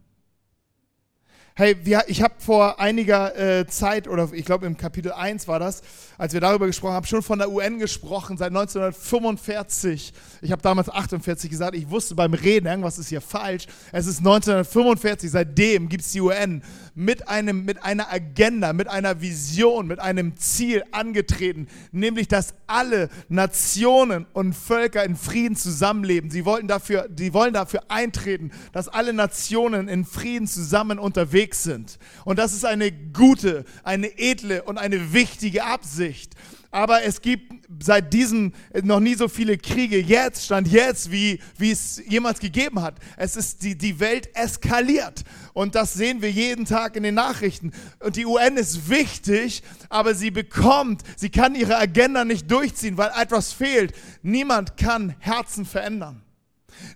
Hey, 1.59 1.77
wir, 1.83 2.05
ich 2.07 2.23
habe 2.23 2.35
vor 2.39 2.79
einiger 2.79 3.37
äh, 3.37 3.67
Zeit, 3.67 4.07
oder 4.07 4.29
ich 4.33 4.45
glaube 4.45 4.65
im 4.65 4.77
Kapitel 4.77 5.11
1 5.11 5.49
war 5.49 5.59
das, 5.59 5.83
als 6.17 6.33
wir 6.33 6.41
darüber 6.41 6.69
gesprochen 6.69 6.93
haben, 6.93 7.07
schon 7.07 7.21
von 7.21 7.41
der 7.41 7.51
UN 7.51 7.81
gesprochen, 7.81 8.37
seit 8.37 8.51
1945. 8.51 10.13
Ich 10.41 10.53
habe 10.53 10.63
damals 10.63 10.89
48 10.89 11.51
gesagt, 11.51 11.75
ich 11.75 11.91
wusste 11.91 12.15
beim 12.15 12.33
Reden, 12.33 12.67
irgendwas 12.67 13.01
ist 13.01 13.09
hier 13.09 13.21
falsch. 13.21 13.67
Es 13.91 14.07
ist 14.07 14.19
1945, 14.19 15.33
seitdem 15.33 15.89
gibt 15.89 16.05
es 16.05 16.13
die 16.13 16.21
UN 16.21 16.63
mit, 16.95 17.29
einem, 17.29 17.65
mit 17.65 17.83
einer 17.83 18.13
Agenda, 18.13 18.73
mit 18.73 18.87
einer 18.87 19.21
Vision, 19.21 19.89
mit 19.89 19.99
einem 19.99 20.37
Ziel 20.37 20.85
angetreten, 20.93 21.67
nämlich 21.91 22.29
dass 22.29 22.55
alle 22.69 23.09
Nationen 23.29 24.27
und 24.33 24.53
Völker 24.55 25.03
in 25.03 25.17
Frieden 25.17 25.57
zusammenleben. 25.57 26.31
Sie, 26.31 26.45
wollten 26.45 26.69
dafür, 26.69 27.09
sie 27.17 27.35
wollen 27.35 27.53
dafür 27.53 27.83
eintreten, 27.89 28.53
dass 28.73 28.87
alle 28.87 29.13
Nationen 29.13 29.89
in 29.89 30.05
Frieden 30.05 30.47
zusammen 30.47 31.01
unterwegs 31.01 31.48
sind. 31.55 31.99
Und 32.25 32.39
das 32.39 32.53
ist 32.53 32.65
eine 32.65 32.93
gute, 32.93 33.65
eine 33.83 34.19
edle 34.19 34.63
und 34.63 34.79
eine 34.79 35.13
wichtige 35.13 35.65
Absicht 35.65 36.35
aber 36.71 37.03
es 37.03 37.23
gibt 37.23 37.53
seit 37.83 38.13
diesem 38.13 38.53
noch 38.83 39.01
nie 39.01 39.15
so 39.15 39.29
viele 39.29 39.57
Kriege 39.57 39.99
jetzt, 39.99 40.45
stand 40.45 40.69
jetzt, 40.69 41.11
wie, 41.11 41.41
wie 41.57 41.71
es 41.71 42.03
jemals 42.07 42.41
gegeben 42.41 42.83
hat. 42.83 42.97
Es 43.17 43.37
ist 43.37 43.63
die, 43.63 43.77
die 43.77 44.01
Welt 44.01 44.35
eskaliert 44.37 45.25
und 45.55 45.75
das 45.75 45.95
sehen 45.95 46.21
wir 46.21 46.31
jeden 46.31 46.67
Tag 46.67 46.97
in 46.97 47.03
den 47.03 47.15
Nachrichten. 47.15 47.73
Und 48.01 48.17
die 48.17 48.27
UN 48.27 48.57
ist 48.57 48.91
wichtig, 48.91 49.63
aber 49.89 50.15
sie 50.15 50.31
bekommt, 50.31 51.03
sie 51.17 51.31
kann 51.31 51.55
ihre 51.55 51.79
Agenda 51.79 52.25
nicht 52.25 52.51
durchziehen, 52.51 52.99
weil 52.99 53.11
etwas 53.19 53.53
fehlt. 53.53 53.95
Niemand 54.23 54.77
kann 54.77 55.15
Herzen 55.21 55.65
verändern. 55.65 56.23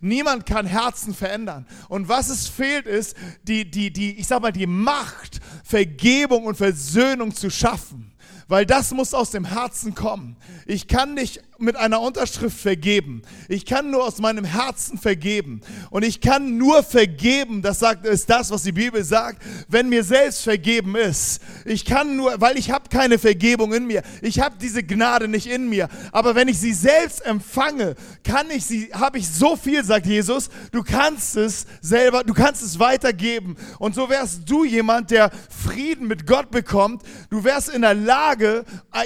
Niemand 0.01 0.47
kann 0.47 0.67
Herzen 0.67 1.15
verändern. 1.15 1.67
Und 1.89 2.09
was 2.09 2.29
es 2.29 2.49
fehlt, 2.49 2.87
ist 2.87 3.17
die, 3.43 3.71
die, 3.71 3.93
die, 3.93 4.19
ich 4.19 4.27
sag 4.27 4.43
mal, 4.43 4.53
die 4.53 4.67
Macht, 4.67 5.41
Vergebung 5.65 6.45
und 6.45 6.57
Versöhnung 6.57 7.35
zu 7.35 7.51
schaffen 7.51 8.12
weil 8.49 8.67
das 8.67 8.93
muss 8.93 9.15
aus 9.15 9.31
dem 9.31 9.45
Herzen 9.45 9.95
kommen. 9.95 10.37
Ich 10.67 10.89
kann 10.89 11.15
nicht 11.15 11.43
mit 11.63 11.77
einer 11.77 12.01
Unterschrift 12.01 12.59
vergeben. 12.59 13.23
Ich 13.49 13.65
kann 13.65 13.91
nur 13.91 14.05
aus 14.05 14.19
meinem 14.19 14.45
Herzen 14.45 14.99
vergeben. 14.99 15.61
Und 15.91 16.03
ich 16.03 16.21
kann 16.21 16.59
nur 16.59 16.83
vergeben, 16.83 17.63
das 17.63 17.79
sagt, 17.79 18.05
ist 18.05 18.29
das, 18.29 18.51
was 18.51 18.65
die 18.65 18.73
Bibel 18.73 19.05
sagt, 19.05 19.41
wenn 19.69 19.89
mir 19.89 20.03
selbst 20.03 20.43
vergeben 20.43 20.97
ist. 20.97 21.41
Ich 21.65 21.85
kann 21.85 22.17
nur, 22.17 22.41
weil 22.41 22.59
ich 22.59 22.73
habe 22.73 22.89
keine 22.89 23.19
Vergebung 23.19 23.73
in 23.73 23.87
mir. 23.87 24.03
Ich 24.23 24.41
habe 24.41 24.57
diese 24.61 24.83
Gnade 24.83 25.29
nicht 25.29 25.47
in 25.47 25.69
mir. 25.69 25.89
Aber 26.11 26.35
wenn 26.35 26.49
ich 26.49 26.59
sie 26.59 26.73
selbst 26.73 27.25
empfange, 27.25 27.95
kann 28.25 28.51
ich 28.51 28.67
sie, 28.67 28.91
habe 28.93 29.19
ich 29.19 29.29
so 29.29 29.55
viel, 29.55 29.85
sagt 29.85 30.07
Jesus, 30.07 30.51
du 30.73 30.83
kannst 30.83 31.37
es 31.37 31.67
selber, 31.81 32.25
du 32.25 32.35
kannst 32.35 32.63
es 32.63 32.81
weitergeben. 32.81 33.57
Und 33.79 33.95
so 33.95 34.11
wärst 34.11 34.51
du 34.51 34.65
jemand, 34.65 35.13
der 35.13 35.31
Frieden 35.49 36.09
mit 36.09 36.27
Gott 36.27 36.51
bekommt. 36.51 37.03
Du 37.31 37.45
wärst 37.45 37.69
in 37.69 37.83
der 37.83 37.95
Lage, 37.95 38.42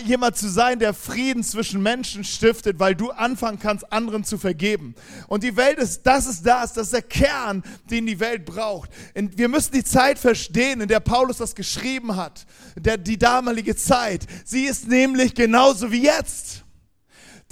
jemand 0.04 0.36
zu 0.36 0.48
sein, 0.48 0.78
der 0.78 0.94
Frieden 0.94 1.42
zwischen 1.42 1.82
Menschen 1.82 2.24
stiftet, 2.24 2.78
weil 2.78 2.94
du 2.94 3.10
anfangen 3.10 3.58
kannst, 3.58 3.90
anderen 3.92 4.24
zu 4.24 4.38
vergeben. 4.38 4.94
Und 5.28 5.42
die 5.42 5.56
Welt 5.56 5.78
ist, 5.78 6.02
das 6.02 6.26
ist 6.26 6.44
das, 6.46 6.72
das 6.72 6.86
ist 6.88 6.92
der 6.92 7.02
Kern, 7.02 7.62
den 7.90 8.06
die 8.06 8.20
Welt 8.20 8.44
braucht. 8.44 8.90
Und 9.14 9.38
wir 9.38 9.48
müssen 9.48 9.72
die 9.72 9.84
Zeit 9.84 10.18
verstehen, 10.18 10.80
in 10.80 10.88
der 10.88 11.00
Paulus 11.00 11.38
das 11.38 11.54
geschrieben 11.54 12.16
hat, 12.16 12.46
der, 12.76 12.96
die 12.98 13.18
damalige 13.18 13.76
Zeit. 13.76 14.26
Sie 14.44 14.64
ist 14.64 14.88
nämlich 14.88 15.34
genauso 15.34 15.90
wie 15.90 16.02
jetzt. 16.02 16.64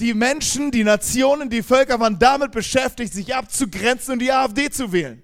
Die 0.01 0.13
Menschen, 0.13 0.71
die 0.71 0.83
Nationen, 0.83 1.49
die 1.51 1.63
Völker 1.63 2.01
waren 2.01 2.19
damit 2.19 2.51
beschäftigt, 2.51 3.13
sich 3.13 3.35
abzugrenzen 3.35 4.15
und 4.15 4.19
die 4.19 4.33
AfD 4.33 4.69
zu 4.71 4.93
wählen. 4.93 5.23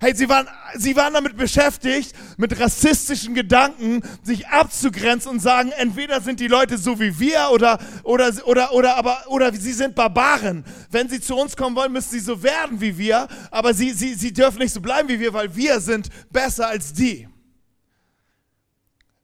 Hey, 0.00 0.14
sie 0.14 0.28
waren, 0.28 0.46
sie 0.76 0.94
waren 0.94 1.12
damit 1.12 1.36
beschäftigt, 1.36 2.14
mit 2.36 2.58
rassistischen 2.60 3.34
Gedanken 3.34 4.02
sich 4.22 4.46
abzugrenzen 4.46 5.32
und 5.32 5.40
sagen, 5.40 5.72
entweder 5.76 6.20
sind 6.20 6.38
die 6.38 6.46
Leute 6.46 6.78
so 6.78 7.00
wie 7.00 7.18
wir 7.18 7.48
oder, 7.50 7.78
oder, 8.04 8.32
oder, 8.44 8.72
oder, 8.72 8.96
aber, 8.96 9.24
oder 9.26 9.52
sie 9.52 9.72
sind 9.72 9.96
Barbaren. 9.96 10.64
Wenn 10.90 11.08
sie 11.08 11.20
zu 11.20 11.36
uns 11.36 11.56
kommen 11.56 11.74
wollen, 11.74 11.92
müssen 11.92 12.10
sie 12.10 12.20
so 12.20 12.42
werden 12.44 12.80
wie 12.80 12.96
wir, 12.96 13.26
aber 13.50 13.74
sie, 13.74 13.90
sie, 13.90 14.14
sie 14.14 14.32
dürfen 14.32 14.60
nicht 14.60 14.72
so 14.72 14.80
bleiben 14.80 15.08
wie 15.08 15.18
wir, 15.18 15.32
weil 15.32 15.54
wir 15.56 15.80
sind 15.80 16.08
besser 16.30 16.68
als 16.68 16.92
die. 16.92 17.28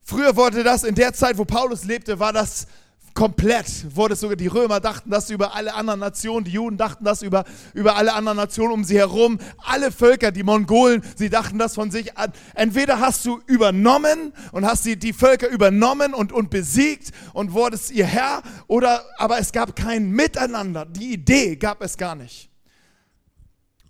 Früher 0.02 0.34
wurde 0.34 0.64
das, 0.64 0.82
in 0.82 0.96
der 0.96 1.12
Zeit, 1.14 1.38
wo 1.38 1.44
Paulus 1.44 1.84
lebte, 1.84 2.18
war 2.18 2.32
das 2.32 2.66
komplett 3.14 3.94
wurde 3.94 4.16
sogar, 4.16 4.36
die 4.36 4.48
Römer 4.48 4.80
dachten 4.80 5.08
das 5.08 5.30
über 5.30 5.54
alle 5.54 5.74
anderen 5.74 6.00
Nationen, 6.00 6.44
die 6.44 6.50
Juden 6.50 6.76
dachten 6.76 7.04
das 7.04 7.22
über, 7.22 7.44
über 7.72 7.96
alle 7.96 8.12
anderen 8.12 8.36
Nationen 8.36 8.72
um 8.72 8.84
sie 8.84 8.98
herum, 8.98 9.38
alle 9.58 9.92
Völker, 9.92 10.32
die 10.32 10.42
Mongolen, 10.42 11.02
sie 11.16 11.30
dachten 11.30 11.58
das 11.58 11.74
von 11.74 11.92
sich 11.92 12.18
an. 12.18 12.32
Entweder 12.54 12.98
hast 12.98 13.24
du 13.24 13.40
übernommen 13.46 14.32
und 14.50 14.66
hast 14.66 14.84
die, 14.84 14.98
die 14.98 15.12
Völker 15.12 15.48
übernommen 15.48 16.12
und, 16.12 16.32
und 16.32 16.50
besiegt 16.50 17.12
und 17.32 17.52
wurdest 17.52 17.92
ihr 17.92 18.06
Herr, 18.06 18.42
oder, 18.66 19.04
aber 19.16 19.38
es 19.38 19.52
gab 19.52 19.76
kein 19.76 20.10
Miteinander. 20.10 20.84
Die 20.84 21.12
Idee 21.12 21.54
gab 21.54 21.82
es 21.82 21.96
gar 21.96 22.16
nicht. 22.16 22.50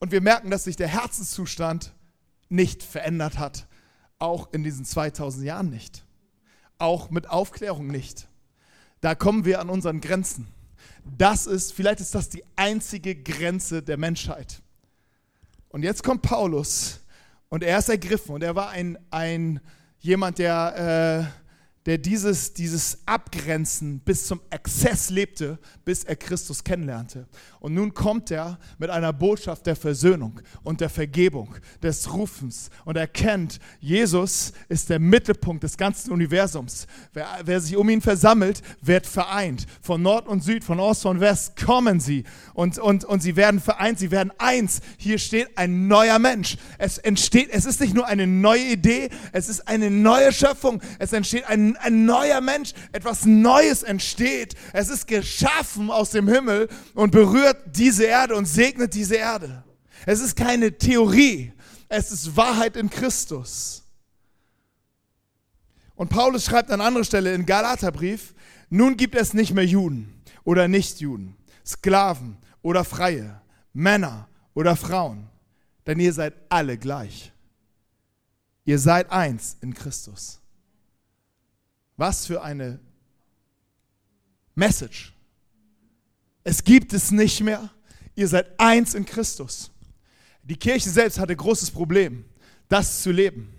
Und 0.00 0.12
wir 0.12 0.20
merken, 0.20 0.50
dass 0.50 0.64
sich 0.64 0.76
der 0.76 0.88
Herzenszustand 0.88 1.94
nicht 2.50 2.82
verändert 2.82 3.38
hat. 3.38 3.66
Auch 4.18 4.52
in 4.52 4.62
diesen 4.62 4.84
2000 4.84 5.44
Jahren 5.46 5.70
nicht. 5.70 6.04
Auch 6.78 7.08
mit 7.10 7.30
Aufklärung 7.30 7.86
nicht. 7.86 8.28
Da 9.04 9.14
kommen 9.14 9.44
wir 9.44 9.60
an 9.60 9.68
unseren 9.68 10.00
Grenzen. 10.00 10.46
Das 11.18 11.46
ist, 11.46 11.74
vielleicht 11.74 12.00
ist 12.00 12.14
das 12.14 12.30
die 12.30 12.42
einzige 12.56 13.14
Grenze 13.14 13.82
der 13.82 13.98
Menschheit. 13.98 14.62
Und 15.68 15.82
jetzt 15.82 16.02
kommt 16.02 16.22
Paulus 16.22 17.00
und 17.50 17.62
er 17.62 17.80
ist 17.80 17.90
ergriffen 17.90 18.34
und 18.34 18.42
er 18.42 18.56
war 18.56 18.70
ein, 18.70 18.96
ein 19.10 19.60
jemand, 19.98 20.38
der 20.38 21.28
äh, 21.43 21.43
der 21.86 21.98
dieses, 21.98 22.54
dieses 22.54 22.98
Abgrenzen 23.04 24.00
bis 24.00 24.26
zum 24.26 24.40
Exzess 24.48 25.10
lebte, 25.10 25.58
bis 25.84 26.04
er 26.04 26.16
Christus 26.16 26.64
kennenlernte. 26.64 27.26
Und 27.60 27.74
nun 27.74 27.92
kommt 27.92 28.30
er 28.30 28.58
mit 28.78 28.88
einer 28.88 29.12
Botschaft 29.12 29.66
der 29.66 29.76
Versöhnung 29.76 30.40
und 30.62 30.80
der 30.80 30.88
Vergebung, 30.88 31.54
des 31.82 32.12
Rufens 32.12 32.70
und 32.84 32.96
erkennt, 32.96 33.60
Jesus 33.80 34.52
ist 34.68 34.88
der 34.88 34.98
Mittelpunkt 34.98 35.62
des 35.62 35.76
ganzen 35.76 36.12
Universums. 36.12 36.86
Wer, 37.12 37.26
wer 37.44 37.60
sich 37.60 37.76
um 37.76 37.88
ihn 37.88 38.00
versammelt, 38.00 38.62
wird 38.80 39.06
vereint. 39.06 39.66
Von 39.82 40.02
Nord 40.02 40.26
und 40.26 40.42
Süd, 40.42 40.64
von 40.64 40.80
Ost 40.80 41.04
und 41.04 41.20
West 41.20 41.56
kommen 41.56 42.00
sie 42.00 42.24
und, 42.54 42.78
und, 42.78 43.04
und 43.04 43.22
sie 43.22 43.36
werden 43.36 43.60
vereint, 43.60 43.98
sie 43.98 44.10
werden 44.10 44.32
eins. 44.38 44.80
Hier 44.96 45.18
steht 45.18 45.58
ein 45.58 45.86
neuer 45.88 46.18
Mensch. 46.18 46.56
Es 46.78 46.96
entsteht, 46.98 47.50
es 47.50 47.66
ist 47.66 47.80
nicht 47.80 47.94
nur 47.94 48.06
eine 48.06 48.26
neue 48.26 48.64
Idee, 48.64 49.10
es 49.32 49.48
ist 49.48 49.68
eine 49.68 49.90
neue 49.90 50.32
Schöpfung. 50.32 50.80
Es 50.98 51.12
entsteht 51.12 51.46
ein 51.46 51.73
ein, 51.76 52.04
neuer 52.04 52.40
Mensch, 52.40 52.72
etwas 52.92 53.24
Neues 53.24 53.82
entsteht. 53.82 54.54
Es 54.72 54.88
ist 54.88 55.06
geschaffen 55.06 55.90
aus 55.90 56.10
dem 56.10 56.28
Himmel 56.28 56.68
und 56.94 57.10
berührt 57.10 57.56
diese 57.76 58.04
Erde 58.04 58.34
und 58.36 58.46
segnet 58.46 58.94
diese 58.94 59.16
Erde. 59.16 59.64
Es 60.06 60.20
ist 60.20 60.36
keine 60.36 60.76
Theorie, 60.76 61.52
es 61.88 62.12
ist 62.12 62.36
Wahrheit 62.36 62.76
in 62.76 62.90
Christus. 62.90 63.82
Und 65.94 66.08
Paulus 66.08 66.44
schreibt 66.44 66.70
an 66.70 66.80
anderer 66.80 67.04
Stelle 67.04 67.34
in 67.34 67.46
Galaterbrief, 67.46 68.34
nun 68.68 68.96
gibt 68.96 69.14
es 69.14 69.34
nicht 69.34 69.54
mehr 69.54 69.64
Juden 69.64 70.22
oder 70.42 70.66
Nichtjuden, 70.68 71.36
Sklaven 71.64 72.36
oder 72.62 72.84
Freie, 72.84 73.40
Männer 73.72 74.28
oder 74.54 74.76
Frauen, 74.76 75.28
denn 75.86 76.00
ihr 76.00 76.12
seid 76.12 76.34
alle 76.48 76.76
gleich. 76.76 77.32
Ihr 78.64 78.78
seid 78.78 79.10
eins 79.12 79.56
in 79.60 79.74
Christus. 79.74 80.40
Was 81.96 82.26
für 82.26 82.42
eine 82.42 82.80
Message. 84.54 85.12
Es 86.42 86.62
gibt 86.62 86.92
es 86.92 87.10
nicht 87.10 87.40
mehr. 87.40 87.70
Ihr 88.14 88.28
seid 88.28 88.48
eins 88.58 88.94
in 88.94 89.04
Christus. 89.04 89.70
Die 90.42 90.56
Kirche 90.56 90.90
selbst 90.90 91.18
hatte 91.18 91.34
großes 91.34 91.70
Problem, 91.70 92.24
das 92.68 93.02
zu 93.02 93.10
leben. 93.10 93.52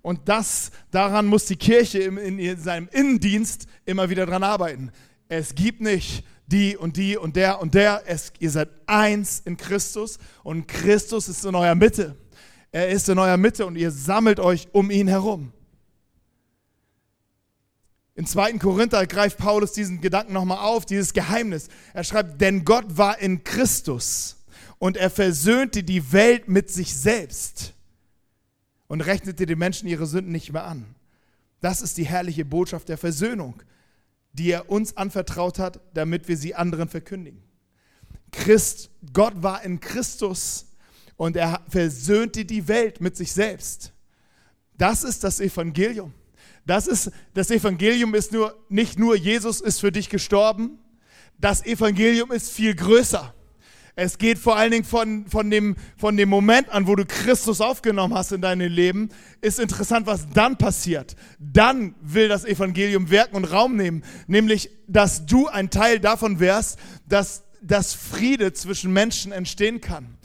Und 0.00 0.28
das, 0.28 0.70
daran 0.90 1.26
muss 1.26 1.46
die 1.46 1.56
Kirche 1.56 1.98
in, 2.00 2.38
in 2.38 2.58
seinem 2.58 2.88
Innendienst 2.90 3.66
immer 3.84 4.10
wieder 4.10 4.26
dran 4.26 4.42
arbeiten. 4.42 4.90
Es 5.28 5.54
gibt 5.54 5.80
nicht 5.80 6.24
die 6.46 6.76
und 6.76 6.96
die 6.96 7.16
und 7.16 7.36
der 7.36 7.60
und 7.60 7.74
der. 7.74 8.02
Es, 8.06 8.32
ihr 8.40 8.50
seid 8.50 8.70
eins 8.86 9.40
in 9.44 9.56
Christus 9.56 10.18
und 10.42 10.66
Christus 10.66 11.28
ist 11.28 11.44
in 11.44 11.54
eurer 11.54 11.74
Mitte. 11.74 12.16
Er 12.72 12.88
ist 12.88 13.08
in 13.08 13.18
eurer 13.18 13.36
Mitte 13.36 13.66
und 13.66 13.76
ihr 13.76 13.90
sammelt 13.90 14.40
euch 14.40 14.68
um 14.72 14.90
ihn 14.90 15.06
herum. 15.06 15.52
In 18.14 18.26
2. 18.26 18.58
Korinther 18.58 19.06
greift 19.06 19.38
Paulus 19.38 19.72
diesen 19.72 20.00
Gedanken 20.00 20.34
nochmal 20.34 20.58
auf, 20.58 20.84
dieses 20.84 21.14
Geheimnis. 21.14 21.68
Er 21.94 22.04
schreibt, 22.04 22.40
denn 22.40 22.64
Gott 22.64 22.98
war 22.98 23.18
in 23.18 23.42
Christus 23.42 24.44
und 24.78 24.96
er 24.96 25.08
versöhnte 25.08 25.82
die 25.82 26.12
Welt 26.12 26.48
mit 26.48 26.70
sich 26.70 26.94
selbst 26.94 27.72
und 28.86 29.00
rechnete 29.00 29.46
den 29.46 29.58
Menschen 29.58 29.88
ihre 29.88 30.06
Sünden 30.06 30.32
nicht 30.32 30.52
mehr 30.52 30.64
an. 30.64 30.94
Das 31.60 31.80
ist 31.80 31.96
die 31.96 32.04
herrliche 32.04 32.44
Botschaft 32.44 32.88
der 32.90 32.98
Versöhnung, 32.98 33.62
die 34.32 34.50
er 34.50 34.68
uns 34.68 34.96
anvertraut 34.96 35.58
hat, 35.58 35.80
damit 35.94 36.28
wir 36.28 36.36
sie 36.36 36.54
anderen 36.54 36.88
verkündigen. 36.88 37.42
Christ, 38.30 38.90
Gott 39.12 39.42
war 39.42 39.62
in 39.62 39.80
Christus 39.80 40.66
und 41.16 41.36
er 41.36 41.62
versöhnte 41.68 42.44
die 42.44 42.68
Welt 42.68 43.00
mit 43.00 43.16
sich 43.16 43.32
selbst. 43.32 43.92
Das 44.76 45.04
ist 45.04 45.24
das 45.24 45.40
Evangelium. 45.40 46.12
Das, 46.66 46.86
ist, 46.86 47.10
das 47.34 47.50
Evangelium 47.50 48.14
ist 48.14 48.32
nur, 48.32 48.56
nicht 48.68 48.98
nur 48.98 49.16
Jesus 49.16 49.60
ist 49.60 49.80
für 49.80 49.92
dich 49.92 50.08
gestorben, 50.08 50.78
das 51.38 51.64
Evangelium 51.64 52.30
ist 52.30 52.52
viel 52.52 52.74
größer. 52.74 53.34
Es 53.94 54.16
geht 54.16 54.38
vor 54.38 54.56
allen 54.56 54.70
Dingen 54.70 54.84
von, 54.84 55.26
von, 55.26 55.50
dem, 55.50 55.76
von 55.98 56.16
dem 56.16 56.30
Moment 56.30 56.70
an, 56.70 56.86
wo 56.86 56.96
du 56.96 57.04
Christus 57.04 57.60
aufgenommen 57.60 58.14
hast 58.14 58.32
in 58.32 58.40
deinem 58.40 58.72
Leben, 58.72 59.10
ist 59.42 59.60
interessant, 59.60 60.06
was 60.06 60.30
dann 60.30 60.56
passiert. 60.56 61.14
Dann 61.38 61.94
will 62.00 62.28
das 62.28 62.46
Evangelium 62.46 63.10
wirken 63.10 63.36
und 63.36 63.44
Raum 63.44 63.76
nehmen, 63.76 64.02
nämlich, 64.26 64.70
dass 64.86 65.26
du 65.26 65.46
ein 65.48 65.68
Teil 65.68 66.00
davon 66.00 66.40
wärst, 66.40 66.78
dass 67.06 67.44
das 67.60 67.92
Friede 67.92 68.54
zwischen 68.54 68.92
Menschen 68.92 69.30
entstehen 69.30 69.82
kann. 69.82 70.16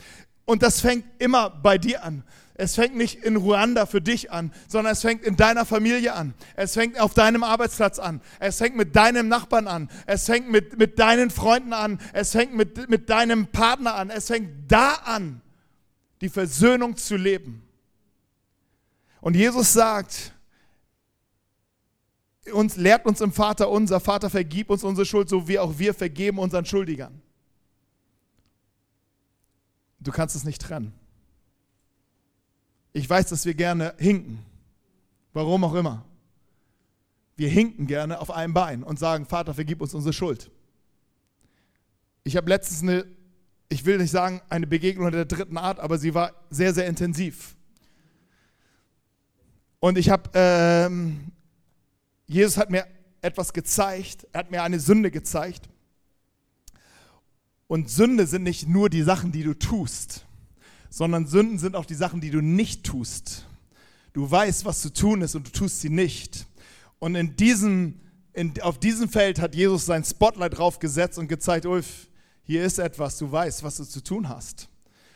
Und 0.46 0.64
das 0.64 0.80
fängt 0.80 1.04
immer 1.20 1.50
bei 1.50 1.78
dir 1.78 2.06
an. 2.06 2.24
Es 2.60 2.74
fängt 2.74 2.96
nicht 2.96 3.24
in 3.24 3.36
Ruanda 3.36 3.86
für 3.86 4.02
dich 4.02 4.32
an, 4.32 4.52
sondern 4.68 4.94
es 4.94 5.02
fängt 5.02 5.24
in 5.24 5.36
deiner 5.38 5.64
Familie 5.64 6.14
an. 6.14 6.34
Es 6.56 6.74
fängt 6.74 7.00
auf 7.00 7.14
deinem 7.14 7.44
Arbeitsplatz 7.44 8.00
an. 8.00 8.20
Es 8.40 8.58
fängt 8.58 8.76
mit 8.76 8.96
deinem 8.96 9.28
Nachbarn 9.28 9.68
an. 9.68 9.90
Es 10.08 10.26
fängt 10.26 10.50
mit, 10.50 10.80
mit 10.80 10.98
deinen 10.98 11.30
Freunden 11.30 11.72
an. 11.72 12.00
Es 12.14 12.32
fängt 12.32 12.56
mit, 12.56 12.90
mit 12.90 13.12
deinem 13.12 13.46
Partner 13.46 13.94
an. 13.94 14.10
Es 14.10 14.28
fängt 14.28 14.72
da 14.72 14.94
an, 15.06 15.42
die 16.22 16.30
Versöhnung 16.30 16.98
zu 16.98 17.16
leben. 17.16 17.62
Und 19.22 19.36
Jesus 19.36 19.74
sagt, 19.74 20.34
uns 22.52 22.76
lehrt 22.76 23.06
uns 23.06 23.22
im 23.22 23.32
Vater 23.32 23.70
unser, 23.70 24.00
Vater 24.00 24.32
vergib 24.32 24.72
uns 24.72 24.84
unsere 24.84 25.06
Schuld, 25.06 25.30
so 25.30 25.48
wie 25.48 25.60
auch 25.60 25.78
wir 25.78 25.94
vergeben 25.94 26.40
unseren 26.40 26.66
Schuldigern. 26.66 27.22
Du 30.00 30.12
kannst 30.12 30.36
es 30.36 30.44
nicht 30.44 30.62
trennen. 30.62 30.94
Ich 32.98 33.08
weiß, 33.08 33.28
dass 33.28 33.46
wir 33.46 33.54
gerne 33.54 33.94
hinken. 34.00 34.44
Warum 35.32 35.64
auch 35.64 35.76
immer. 35.76 36.04
Wir 37.36 37.48
hinken 37.48 37.86
gerne 37.86 38.20
auf 38.20 38.32
einem 38.32 38.56
Bein 38.56 38.82
und 38.82 38.98
sagen, 38.98 39.28
Vater, 39.28 39.54
vergib 39.54 39.82
uns 39.82 39.94
unsere 39.94 40.14
Schuld. 40.14 40.50
Ich 42.24 42.36
habe 42.36 42.50
letztens 42.50 42.82
eine, 42.82 43.06
ich 43.70 43.86
will 43.86 44.00
nicht 44.00 44.10
sagen 44.10 44.42
eine 44.50 44.66
Begegnung 44.66 45.12
der 45.12 45.26
dritten 45.26 45.60
Art, 45.60 45.80
aber 45.80 46.00
sie 46.00 46.16
war 46.16 46.34
sehr, 46.50 46.74
sehr 46.74 46.88
intensiv. 46.88 47.56
Und 49.80 50.00
ich 50.00 50.10
habe, 50.10 50.32
ähm, 50.34 51.32
Jesus 52.26 52.58
hat 52.58 52.72
mir 52.72 52.88
etwas 53.22 53.54
gezeigt, 53.54 54.26
er 54.32 54.40
hat 54.40 54.50
mir 54.50 54.64
eine 54.64 54.80
Sünde 54.80 55.12
gezeigt. 55.12 55.70
Und 57.68 57.92
Sünde 57.92 58.26
sind 58.26 58.42
nicht 58.42 58.68
nur 58.68 58.90
die 58.90 59.04
Sachen, 59.04 59.32
die 59.32 59.44
du 59.44 59.54
tust 59.54 60.27
sondern 60.90 61.28
Sünden 61.28 61.60
sind 61.60 61.76
auch 61.76 61.86
die 61.86 61.96
Sachen, 61.96 62.22
die 62.22 62.32
du 62.32 62.42
nicht 62.42 62.84
tust. 62.84 63.46
Du 64.14 64.30
weißt, 64.30 64.66
was 64.66 64.82
zu 64.82 64.92
tun 64.92 65.22
ist 65.22 65.36
und 65.36 65.48
du 65.48 65.52
tust 65.52 65.82
sie 65.82 65.90
nicht. 65.90 66.48
Und 67.00 67.16
in 67.16 67.36
diesem, 67.36 68.00
in, 68.34 68.60
auf 68.62 68.80
diesem 68.80 69.10
Feld 69.10 69.40
hat 69.40 69.56
Jesus 69.56 69.86
sein 69.86 70.04
Spotlight 70.04 70.58
drauf 70.58 70.80
gesetzt 70.80 71.18
und 71.18 71.28
gezeigt, 71.28 71.66
Ulf, 71.66 72.08
hier 72.44 72.64
ist 72.64 72.80
etwas, 72.80 73.18
du 73.18 73.32
weißt, 73.32 73.64
was 73.64 73.78
du 73.78 73.84
zu 73.84 74.02
tun 74.02 74.30
hast. 74.30 74.70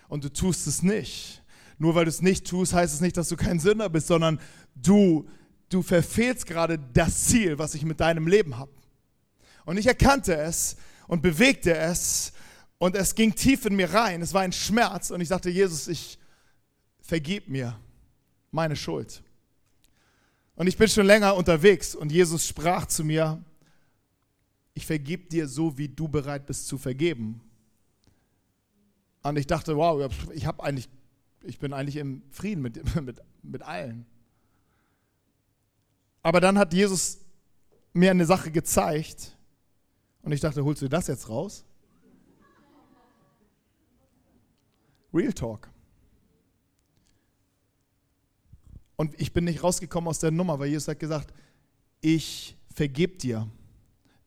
Und 0.08 0.24
du 0.24 0.30
tust 0.32 0.68
es 0.68 0.84
nicht. 0.84 1.42
Nur 1.78 1.96
weil 1.96 2.06
du 2.06 2.10
es 2.10 2.22
nicht 2.22 2.46
tust, 2.46 2.74
heißt 2.74 2.94
es 2.94 3.02
nicht, 3.02 3.18
dass 3.18 3.30
du 3.30 3.38
kein 3.38 3.60
Sünder 3.60 3.90
bist, 3.90 4.08
sondern 4.08 4.40
du, 4.76 5.28
du 5.70 5.82
verfehlst 5.82 6.46
gerade 6.46 6.78
das 6.78 7.26
Ziel, 7.26 7.58
was 7.58 7.74
ich 7.74 7.86
mit 7.86 8.00
deinem 8.00 8.28
Leben 8.28 8.58
habe. 8.58 8.72
Und 9.66 9.78
ich 9.78 9.88
erkannte 9.88 10.36
es 10.36 10.76
und 11.08 11.22
bewegte 11.22 11.76
es 11.76 12.34
und 12.82 12.96
es 12.96 13.14
ging 13.14 13.36
tief 13.36 13.68
in 13.68 13.76
mir 13.76 13.94
rein. 13.94 14.24
Es 14.24 14.34
war 14.34 14.42
ein 14.42 14.52
Schmerz. 14.52 15.12
Und 15.12 15.22
ich 15.22 15.28
sagte, 15.28 15.52
Jesus, 15.52 15.88
ich 15.88 16.18
vergib 17.00 17.48
mir 17.48 17.80
meine 18.50 18.76
Schuld. 18.76 19.22
Und 20.56 20.66
ich 20.66 20.78
bin 20.78 20.88
schon 20.88 21.06
länger 21.06 21.36
unterwegs. 21.36 21.94
Und 21.94 22.12
Jesus 22.12 22.48
sprach 22.48 22.88
zu 22.88 23.04
mir, 23.04 23.40
ich 24.74 24.88
vergib 24.88 25.30
dir 25.30 25.48
so, 25.48 25.78
wie 25.78 25.90
du 25.90 26.08
bereit 26.08 26.48
bist 26.48 26.66
zu 26.66 26.80
vergeben. 26.80 27.40
Und 29.22 29.38
ich 29.38 29.46
dachte, 29.46 29.78
wow, 29.78 30.12
ich, 30.34 30.48
hab 30.48 30.60
eigentlich, 30.60 30.90
ich 31.44 31.60
bin 31.60 31.74
eigentlich 31.74 31.98
im 31.98 32.24
Frieden 32.32 32.64
mit, 32.64 32.96
mit, 33.00 33.22
mit 33.44 33.62
allen. 33.62 34.08
Aber 36.24 36.40
dann 36.40 36.58
hat 36.58 36.74
Jesus 36.74 37.20
mir 37.94 38.10
eine 38.10 38.26
Sache 38.26 38.50
gezeigt. 38.50 39.38
Und 40.24 40.32
ich 40.32 40.40
dachte, 40.40 40.66
holst 40.66 40.82
du 40.82 40.90
das 40.90 41.06
jetzt 41.06 41.30
raus? 41.30 41.64
Real 45.14 45.34
Talk. 45.34 45.70
Und 48.96 49.20
ich 49.20 49.34
bin 49.34 49.46
nicht 49.46 49.64
rausgekommen 49.64 50.08
aus 50.08 50.20
der 50.20 50.32
Nummer, 50.32 50.60
weil 50.60 50.70
Jesus 50.70 50.88
hat 50.88 51.00
gesagt, 51.00 51.34
ich 52.02 52.56
vergeb 52.74 53.20
dir, 53.20 53.48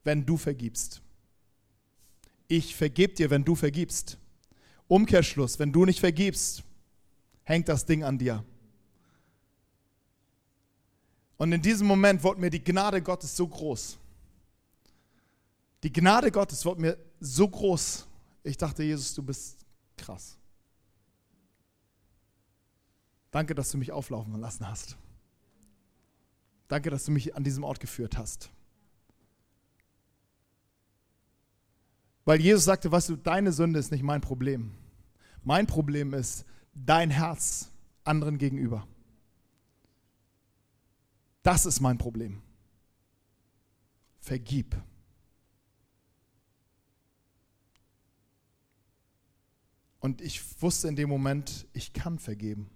wenn 0.02 0.26
du 0.26 0.36
vergibst. 0.36 1.00
Ich 2.48 2.74
vergeb 2.74 3.14
dir, 3.14 3.30
wenn 3.30 3.44
du 3.44 3.54
vergibst. 3.54 4.18
Umkehrschluss, 4.88 5.58
wenn 5.58 5.72
du 5.72 5.84
nicht 5.84 6.00
vergibst, 6.00 6.62
hängt 7.44 7.68
das 7.68 7.86
Ding 7.86 8.04
an 8.04 8.18
dir. 8.18 8.44
Und 11.36 11.52
in 11.52 11.62
diesem 11.62 11.86
Moment 11.86 12.22
wurde 12.22 12.40
mir 12.40 12.50
die 12.50 12.62
Gnade 12.62 13.02
Gottes 13.02 13.36
so 13.36 13.46
groß. 13.46 13.98
Die 15.82 15.92
Gnade 15.92 16.30
Gottes 16.30 16.64
wurde 16.64 16.80
mir 16.80 16.98
so 17.20 17.48
groß. 17.48 18.06
Ich 18.42 18.56
dachte, 18.56 18.82
Jesus, 18.82 19.14
du 19.14 19.22
bist 19.22 19.58
krass. 19.96 20.36
Danke, 23.34 23.56
dass 23.56 23.72
du 23.72 23.78
mich 23.78 23.90
auflaufen 23.90 24.38
lassen 24.38 24.68
hast. 24.68 24.96
Danke, 26.68 26.88
dass 26.88 27.04
du 27.04 27.10
mich 27.10 27.34
an 27.34 27.42
diesem 27.42 27.64
Ort 27.64 27.80
geführt 27.80 28.16
hast. 28.16 28.48
Weil 32.24 32.40
Jesus 32.40 32.62
sagte, 32.62 32.92
weißt 32.92 33.08
du, 33.08 33.16
deine 33.16 33.52
Sünde 33.52 33.80
ist 33.80 33.90
nicht 33.90 34.04
mein 34.04 34.20
Problem. 34.20 34.72
Mein 35.42 35.66
Problem 35.66 36.14
ist 36.14 36.44
dein 36.74 37.10
Herz 37.10 37.72
anderen 38.04 38.38
gegenüber. 38.38 38.86
Das 41.42 41.66
ist 41.66 41.80
mein 41.80 41.98
Problem. 41.98 42.40
Vergib. 44.20 44.80
Und 49.98 50.20
ich 50.20 50.40
wusste 50.62 50.86
in 50.86 50.94
dem 50.94 51.08
Moment, 51.08 51.66
ich 51.72 51.92
kann 51.92 52.20
vergeben. 52.20 52.70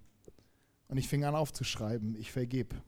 Und 0.88 0.96
ich 0.96 1.08
fing 1.08 1.24
an 1.24 1.34
aufzuschreiben, 1.34 2.16
ich 2.16 2.32
vergebe. 2.32 2.82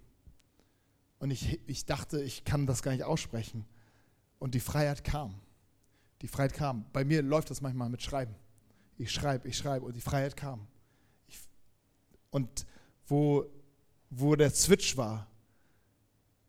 Und 1.18 1.30
ich, 1.30 1.60
ich 1.66 1.84
dachte, 1.84 2.22
ich 2.22 2.44
kann 2.44 2.66
das 2.66 2.82
gar 2.82 2.92
nicht 2.92 3.04
aussprechen. 3.04 3.66
Und 4.38 4.54
die 4.54 4.60
Freiheit 4.60 5.04
kam. 5.04 5.34
Die 6.22 6.28
Freiheit 6.28 6.54
kam. 6.54 6.86
Bei 6.92 7.04
mir 7.04 7.22
läuft 7.22 7.50
das 7.50 7.60
manchmal 7.60 7.90
mit 7.90 8.02
Schreiben. 8.02 8.34
Ich 8.96 9.12
schreibe, 9.12 9.48
ich 9.48 9.56
schreibe 9.56 9.86
und 9.86 9.96
die 9.96 10.00
Freiheit 10.00 10.36
kam. 10.36 10.66
Ich, 11.28 11.38
und 12.30 12.66
wo, 13.06 13.44
wo 14.08 14.34
der 14.34 14.50
Switch 14.50 14.96
war, 14.96 15.26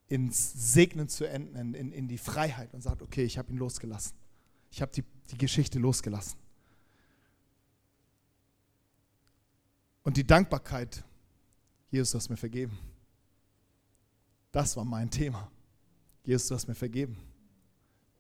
ins 0.07 0.73
Segnen 0.73 1.07
zu 1.07 1.25
enden, 1.25 1.73
in, 1.73 1.91
in 1.91 2.07
die 2.07 2.17
Freiheit 2.17 2.73
und 2.73 2.81
sagt, 2.81 3.01
okay, 3.01 3.23
ich 3.23 3.37
habe 3.37 3.51
ihn 3.51 3.57
losgelassen. 3.57 4.13
Ich 4.69 4.81
habe 4.81 4.91
die, 4.91 5.03
die 5.31 5.37
Geschichte 5.37 5.79
losgelassen. 5.79 6.37
Und 10.03 10.17
die 10.17 10.25
Dankbarkeit 10.25 11.03
Jesus, 11.91 12.11
du 12.11 12.17
hast 12.17 12.29
mir 12.29 12.37
vergeben. 12.37 12.77
Das 14.53 14.77
war 14.77 14.85
mein 14.85 15.09
Thema. 15.09 15.51
Jesus, 16.23 16.47
du 16.47 16.55
hast 16.55 16.67
mir 16.69 16.75
vergeben. 16.75 17.17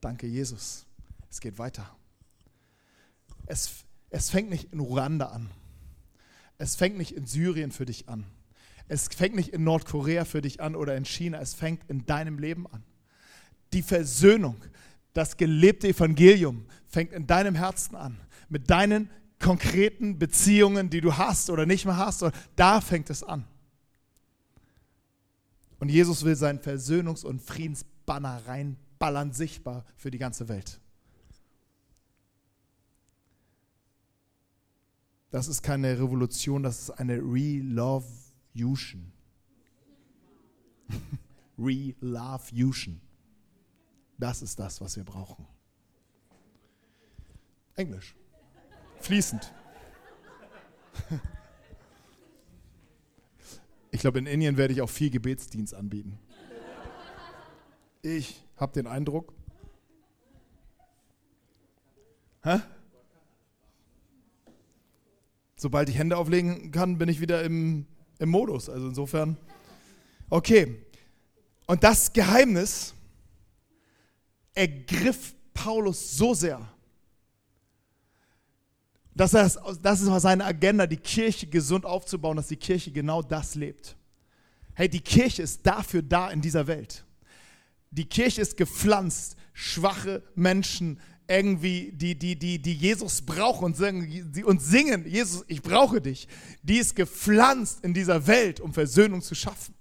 Danke, 0.01 0.27
Jesus. 0.27 0.85
Es 1.29 1.39
geht 1.39 1.57
weiter. 1.57 1.89
Es, 3.45 3.85
es 4.09 4.29
fängt 4.29 4.49
nicht 4.49 4.73
in 4.73 4.81
Ruanda 4.81 5.27
an. 5.27 5.49
Es 6.57 6.75
fängt 6.75 6.97
nicht 6.97 7.15
in 7.15 7.25
Syrien 7.25 7.71
für 7.71 7.85
dich 7.85 8.09
an. 8.09 8.25
Es 8.89 9.07
fängt 9.07 9.35
nicht 9.35 9.53
in 9.53 9.63
Nordkorea 9.63 10.25
für 10.25 10.41
dich 10.41 10.59
an 10.59 10.75
oder 10.75 10.97
in 10.97 11.05
China. 11.05 11.39
Es 11.39 11.53
fängt 11.53 11.89
in 11.89 12.05
deinem 12.05 12.39
Leben 12.39 12.67
an. 12.67 12.83
Die 13.71 13.83
Versöhnung, 13.83 14.57
das 15.13 15.37
gelebte 15.37 15.87
Evangelium 15.87 16.65
fängt 16.87 17.13
in 17.13 17.25
deinem 17.25 17.55
Herzen 17.55 17.95
an. 17.95 18.19
Mit 18.49 18.69
deinen 18.69 19.09
konkreten 19.39 20.19
Beziehungen, 20.19 20.89
die 20.89 20.99
du 20.99 21.17
hast 21.17 21.49
oder 21.49 21.65
nicht 21.65 21.85
mehr 21.85 21.95
hast. 21.95 22.25
Da 22.57 22.81
fängt 22.81 23.09
es 23.09 23.23
an. 23.23 23.45
Und 25.81 25.89
Jesus 25.89 26.23
will 26.23 26.35
seinen 26.35 26.59
Versöhnungs- 26.59 27.25
und 27.25 27.41
Friedensbanner 27.41 28.43
reinballern, 28.45 29.33
sichtbar 29.33 29.83
für 29.97 30.11
die 30.11 30.19
ganze 30.19 30.47
Welt. 30.47 30.79
Das 35.31 35.47
ist 35.47 35.63
keine 35.63 35.97
Revolution, 35.97 36.61
das 36.61 36.81
ist 36.81 36.91
eine 36.91 37.17
Re-Love-Fusion. 37.17 39.11
Re-Love-Fusion. 41.57 43.01
Das 44.19 44.43
ist 44.43 44.59
das, 44.59 44.81
was 44.81 44.95
wir 44.97 45.03
brauchen. 45.03 45.47
Englisch. 47.75 48.15
Fließend. 48.99 49.51
Ich 53.91 54.01
glaube, 54.01 54.19
in 54.19 54.25
Indien 54.25 54.57
werde 54.57 54.73
ich 54.73 54.81
auch 54.81 54.89
viel 54.89 55.09
Gebetsdienst 55.09 55.73
anbieten. 55.73 56.17
Ich 58.01 58.43
habe 58.57 58.73
den 58.73 58.87
Eindruck. 58.87 59.33
Hä? 62.43 62.61
sobald 65.61 65.89
ich 65.89 65.97
Hände 65.97 66.17
auflegen 66.17 66.71
kann, 66.71 66.97
bin 66.97 67.07
ich 67.07 67.21
wieder 67.21 67.43
im, 67.43 67.85
im 68.17 68.29
Modus. 68.29 68.67
Also 68.67 68.87
insofern, 68.87 69.37
okay. 70.29 70.83
Und 71.67 71.83
das 71.83 72.11
Geheimnis 72.13 72.95
ergriff 74.55 75.35
Paulus 75.53 76.17
so 76.17 76.33
sehr, 76.33 76.67
dass 79.13 79.33
er, 79.33 79.51
das 79.81 80.01
ist 80.01 80.21
seine 80.21 80.45
Agenda, 80.45 80.87
die 80.87 80.97
Kirche 80.97 81.47
gesund 81.47 81.85
aufzubauen, 81.85 82.37
dass 82.37 82.47
die 82.47 82.57
Kirche 82.57 82.91
genau 82.91 83.21
das 83.21 83.55
lebt. 83.55 83.95
Hey, 84.73 84.87
die 84.89 85.01
Kirche 85.01 85.43
ist 85.43 85.65
dafür 85.65 86.01
da 86.01 86.29
in 86.29 86.41
dieser 86.41 86.67
Welt. 86.67 87.05
Die 87.91 88.05
Kirche 88.05 88.41
ist 88.41 88.55
gepflanzt, 88.55 89.35
schwache 89.53 90.23
Menschen 90.35 90.99
irgendwie, 91.27 91.91
die, 91.93 92.15
die, 92.15 92.37
die, 92.37 92.59
die 92.59 92.73
Jesus 92.73 93.21
brauchen 93.21 93.65
und 93.65 93.77
singen, 93.77 94.43
und 94.45 94.61
singen, 94.61 95.05
Jesus, 95.07 95.43
ich 95.47 95.61
brauche 95.61 96.01
dich. 96.01 96.27
Die 96.61 96.77
ist 96.77 96.95
gepflanzt 96.95 97.83
in 97.83 97.93
dieser 97.93 98.27
Welt, 98.27 98.59
um 98.59 98.73
Versöhnung 98.73 99.21
zu 99.21 99.35
schaffen. 99.35 99.73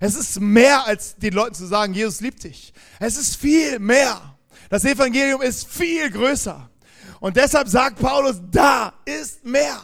Es 0.00 0.14
ist 0.14 0.40
mehr 0.40 0.86
als 0.86 1.16
den 1.16 1.34
Leuten 1.34 1.54
zu 1.54 1.66
sagen, 1.66 1.94
Jesus 1.94 2.20
liebt 2.20 2.42
dich. 2.44 2.72
Es 2.98 3.16
ist 3.16 3.36
viel 3.36 3.78
mehr. 3.78 4.36
Das 4.68 4.84
Evangelium 4.84 5.42
ist 5.42 5.68
viel 5.68 6.10
größer. 6.10 6.70
Und 7.22 7.36
deshalb 7.36 7.68
sagt 7.68 8.00
Paulus, 8.00 8.40
da 8.50 8.94
ist 9.04 9.44
mehr. 9.44 9.80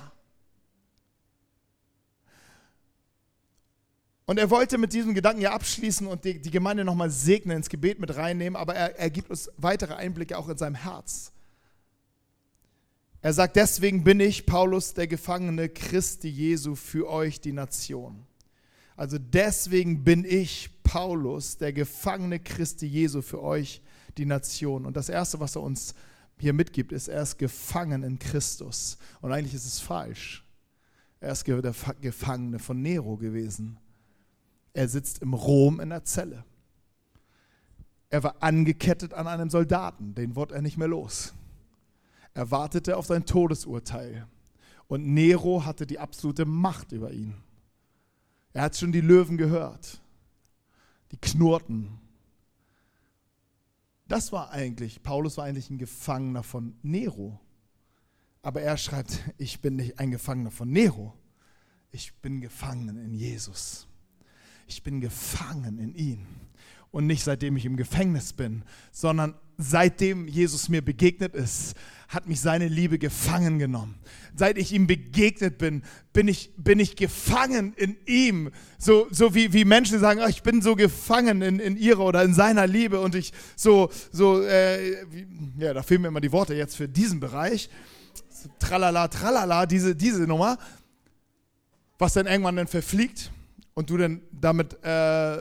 Und 4.26 4.40
er 4.40 4.50
wollte 4.50 4.76
mit 4.76 4.92
diesem 4.92 5.14
Gedanken 5.14 5.42
ja 5.42 5.52
abschließen 5.52 6.08
und 6.08 6.24
die, 6.24 6.42
die 6.42 6.50
Gemeinde 6.50 6.84
nochmal 6.84 7.10
segnen, 7.10 7.58
ins 7.58 7.68
Gebet 7.68 8.00
mit 8.00 8.16
reinnehmen, 8.16 8.56
aber 8.56 8.74
er, 8.74 8.98
er 8.98 9.08
gibt 9.08 9.30
uns 9.30 9.48
weitere 9.56 9.94
Einblicke 9.94 10.36
auch 10.36 10.48
in 10.48 10.58
seinem 10.58 10.74
Herz. 10.74 11.30
Er 13.22 13.32
sagt, 13.32 13.54
deswegen 13.54 14.02
bin 14.02 14.18
ich, 14.18 14.44
Paulus, 14.44 14.94
der 14.94 15.06
Gefangene 15.06 15.68
Christi 15.68 16.28
Jesu 16.28 16.74
für 16.74 17.08
euch, 17.08 17.40
die 17.40 17.52
Nation. 17.52 18.26
Also 18.96 19.16
deswegen 19.16 20.02
bin 20.02 20.24
ich, 20.24 20.70
Paulus, 20.82 21.56
der 21.56 21.72
Gefangene 21.72 22.40
Christi 22.40 22.86
Jesu 22.86 23.22
für 23.22 23.40
euch, 23.40 23.80
die 24.16 24.26
Nation. 24.26 24.86
Und 24.86 24.96
das 24.96 25.08
Erste, 25.08 25.38
was 25.38 25.54
er 25.54 25.62
uns 25.62 25.94
hier 26.40 26.52
mitgibt, 26.52 26.92
ist, 26.92 27.08
er 27.08 27.22
ist 27.22 27.38
gefangen 27.38 28.02
in 28.02 28.18
Christus. 28.18 28.98
Und 29.20 29.32
eigentlich 29.32 29.54
ist 29.54 29.66
es 29.66 29.80
falsch. 29.80 30.44
Er 31.20 31.32
ist 31.32 31.46
der 31.46 31.74
Gefangene 32.00 32.58
von 32.58 32.80
Nero 32.80 33.16
gewesen. 33.16 33.78
Er 34.72 34.88
sitzt 34.88 35.20
im 35.22 35.34
Rom 35.34 35.80
in 35.80 35.90
der 35.90 36.04
Zelle. 36.04 36.44
Er 38.10 38.22
war 38.22 38.36
angekettet 38.40 39.12
an 39.12 39.26
einem 39.26 39.50
Soldaten, 39.50 40.14
den 40.14 40.36
wurde 40.36 40.54
er 40.54 40.62
nicht 40.62 40.78
mehr 40.78 40.88
los. 40.88 41.34
Er 42.34 42.50
wartete 42.50 42.96
auf 42.96 43.06
sein 43.06 43.26
Todesurteil. 43.26 44.26
Und 44.86 45.06
Nero 45.06 45.64
hatte 45.64 45.86
die 45.86 45.98
absolute 45.98 46.46
Macht 46.46 46.92
über 46.92 47.10
ihn. 47.10 47.34
Er 48.52 48.62
hat 48.62 48.76
schon 48.76 48.92
die 48.92 49.02
Löwen 49.02 49.36
gehört, 49.36 50.00
die 51.12 51.18
knurrten. 51.18 51.98
Das 54.08 54.32
war 54.32 54.50
eigentlich, 54.50 55.02
Paulus 55.02 55.36
war 55.36 55.44
eigentlich 55.44 55.70
ein 55.70 55.78
Gefangener 55.78 56.42
von 56.42 56.76
Nero. 56.82 57.38
Aber 58.42 58.62
er 58.62 58.76
schreibt, 58.76 59.20
ich 59.38 59.60
bin 59.60 59.76
nicht 59.76 59.98
ein 59.98 60.10
Gefangener 60.10 60.50
von 60.50 60.70
Nero, 60.70 61.14
ich 61.90 62.14
bin 62.16 62.40
gefangen 62.40 62.98
in 62.98 63.14
Jesus 63.14 63.88
ich 64.68 64.82
bin 64.82 65.00
gefangen 65.00 65.78
in 65.78 65.94
ihn. 65.94 66.26
Und 66.90 67.06
nicht 67.06 67.24
seitdem 67.24 67.56
ich 67.56 67.66
im 67.66 67.76
Gefängnis 67.76 68.32
bin, 68.32 68.62
sondern 68.92 69.34
seitdem 69.58 70.28
Jesus 70.28 70.68
mir 70.68 70.82
begegnet 70.82 71.34
ist, 71.34 71.74
hat 72.08 72.26
mich 72.26 72.40
seine 72.40 72.68
Liebe 72.68 72.98
gefangen 72.98 73.58
genommen. 73.58 73.96
Seit 74.34 74.56
ich 74.56 74.72
ihm 74.72 74.86
begegnet 74.86 75.58
bin, 75.58 75.82
bin 76.14 76.26
ich, 76.26 76.52
bin 76.56 76.80
ich 76.80 76.96
gefangen 76.96 77.74
in 77.76 77.98
ihm. 78.06 78.50
So, 78.78 79.06
so 79.10 79.34
wie, 79.34 79.52
wie 79.52 79.66
Menschen 79.66 79.98
sagen, 79.98 80.20
oh, 80.24 80.28
ich 80.28 80.42
bin 80.42 80.62
so 80.62 80.74
gefangen 80.74 81.42
in, 81.42 81.58
in 81.58 81.76
ihrer 81.76 82.00
oder 82.00 82.22
in 82.22 82.32
seiner 82.32 82.66
Liebe 82.66 83.00
und 83.00 83.14
ich 83.14 83.32
so, 83.56 83.90
so 84.10 84.42
äh, 84.42 85.04
ja, 85.58 85.74
da 85.74 85.82
fehlen 85.82 86.02
mir 86.02 86.08
immer 86.08 86.22
die 86.22 86.32
Worte 86.32 86.54
jetzt 86.54 86.76
für 86.76 86.88
diesen 86.88 87.20
Bereich. 87.20 87.68
Tralala, 88.58 89.08
tralala, 89.08 89.66
diese, 89.66 89.94
diese 89.94 90.22
Nummer, 90.22 90.56
was 91.98 92.14
dann 92.14 92.26
irgendwann 92.26 92.56
dann 92.56 92.68
verfliegt 92.68 93.32
und 93.78 93.88
du 93.90 93.96
dann 93.96 94.22
damit, 94.32 94.76
äh, 94.82 95.38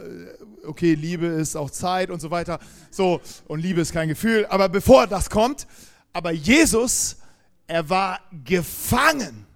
okay, 0.63 0.93
Liebe 0.93 1.26
ist 1.26 1.56
auch 1.56 1.71
Zeit 1.71 2.12
und 2.12 2.19
so 2.19 2.30
weiter, 2.30 2.60
so, 2.91 3.19
und 3.47 3.62
Liebe 3.62 3.82
ist 3.82 3.91
kein 3.91 4.10
Gefühl, 4.10 4.45
aber 4.45 4.69
bevor 4.69 5.08
das 5.08 5.32
kommt, 5.32 5.65
aber 6.13 6.32
Jesus, 6.32 7.17
er 7.65 7.89
war 7.89 8.19
gefangen, 8.45 9.47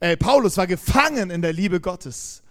äh, 0.00 0.18
Paulus 0.18 0.58
war 0.58 0.66
gefangen 0.66 1.30
in 1.30 1.40
der 1.40 1.54
Liebe 1.54 1.80
Gottes, 1.80 2.42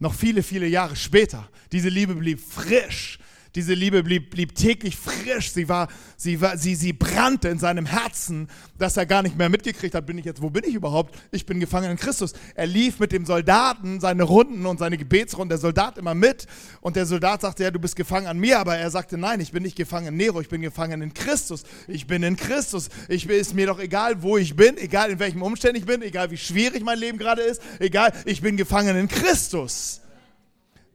noch 0.00 0.12
viele, 0.12 0.42
viele 0.42 0.66
Jahre 0.66 0.96
später. 0.96 1.48
Diese 1.72 1.88
Liebe 1.88 2.14
blieb 2.14 2.38
frisch, 2.38 3.18
diese 3.54 3.74
Liebe 3.74 4.02
blieb, 4.02 4.30
blieb 4.30 4.54
täglich 4.54 4.96
frisch. 4.96 5.52
Sie, 5.52 5.68
war, 5.68 5.88
sie, 6.16 6.40
war, 6.40 6.56
sie, 6.56 6.74
sie 6.74 6.92
brannte 6.92 7.48
in 7.48 7.58
seinem 7.58 7.86
Herzen, 7.86 8.48
dass 8.78 8.96
er 8.96 9.06
gar 9.06 9.22
nicht 9.22 9.36
mehr 9.36 9.48
mitgekriegt 9.48 9.94
hat, 9.94 10.06
bin 10.06 10.18
ich 10.18 10.24
jetzt, 10.24 10.40
wo 10.40 10.50
bin 10.50 10.64
ich 10.64 10.74
überhaupt? 10.74 11.18
Ich 11.32 11.46
bin 11.46 11.58
gefangen 11.58 11.90
in 11.90 11.96
Christus. 11.96 12.32
Er 12.54 12.66
lief 12.66 13.00
mit 13.00 13.12
dem 13.12 13.24
Soldaten 13.24 14.00
seine 14.00 14.22
Runden 14.22 14.66
und 14.66 14.78
seine 14.78 14.96
Gebetsrunden, 14.96 15.48
der 15.48 15.58
Soldat 15.58 15.98
immer 15.98 16.14
mit. 16.14 16.46
Und 16.80 16.96
der 16.96 17.06
Soldat 17.06 17.40
sagte, 17.40 17.64
ja, 17.64 17.70
du 17.70 17.78
bist 17.78 17.96
gefangen 17.96 18.26
an 18.26 18.38
mir. 18.38 18.58
Aber 18.58 18.76
er 18.76 18.90
sagte, 18.90 19.18
nein, 19.18 19.40
ich 19.40 19.52
bin 19.52 19.62
nicht 19.62 19.76
gefangen 19.76 20.08
in 20.08 20.16
Nero, 20.16 20.40
ich 20.40 20.48
bin 20.48 20.60
gefangen 20.60 21.02
in 21.02 21.14
Christus. 21.14 21.64
Ich 21.88 22.06
bin 22.06 22.22
in 22.22 22.36
Christus. 22.36 22.88
Ich 23.08 23.28
ist 23.28 23.54
mir 23.54 23.66
doch 23.66 23.78
egal, 23.78 24.22
wo 24.22 24.36
ich 24.36 24.56
bin, 24.56 24.76
egal 24.76 25.10
in 25.10 25.18
welchem 25.18 25.42
Umständen 25.42 25.76
ich 25.76 25.86
bin, 25.86 26.02
egal 26.02 26.30
wie 26.30 26.36
schwierig 26.36 26.84
mein 26.84 26.98
Leben 26.98 27.18
gerade 27.18 27.42
ist, 27.42 27.62
egal, 27.78 28.12
ich 28.24 28.40
bin 28.40 28.56
gefangen 28.56 28.96
in 28.96 29.08
Christus. 29.08 30.00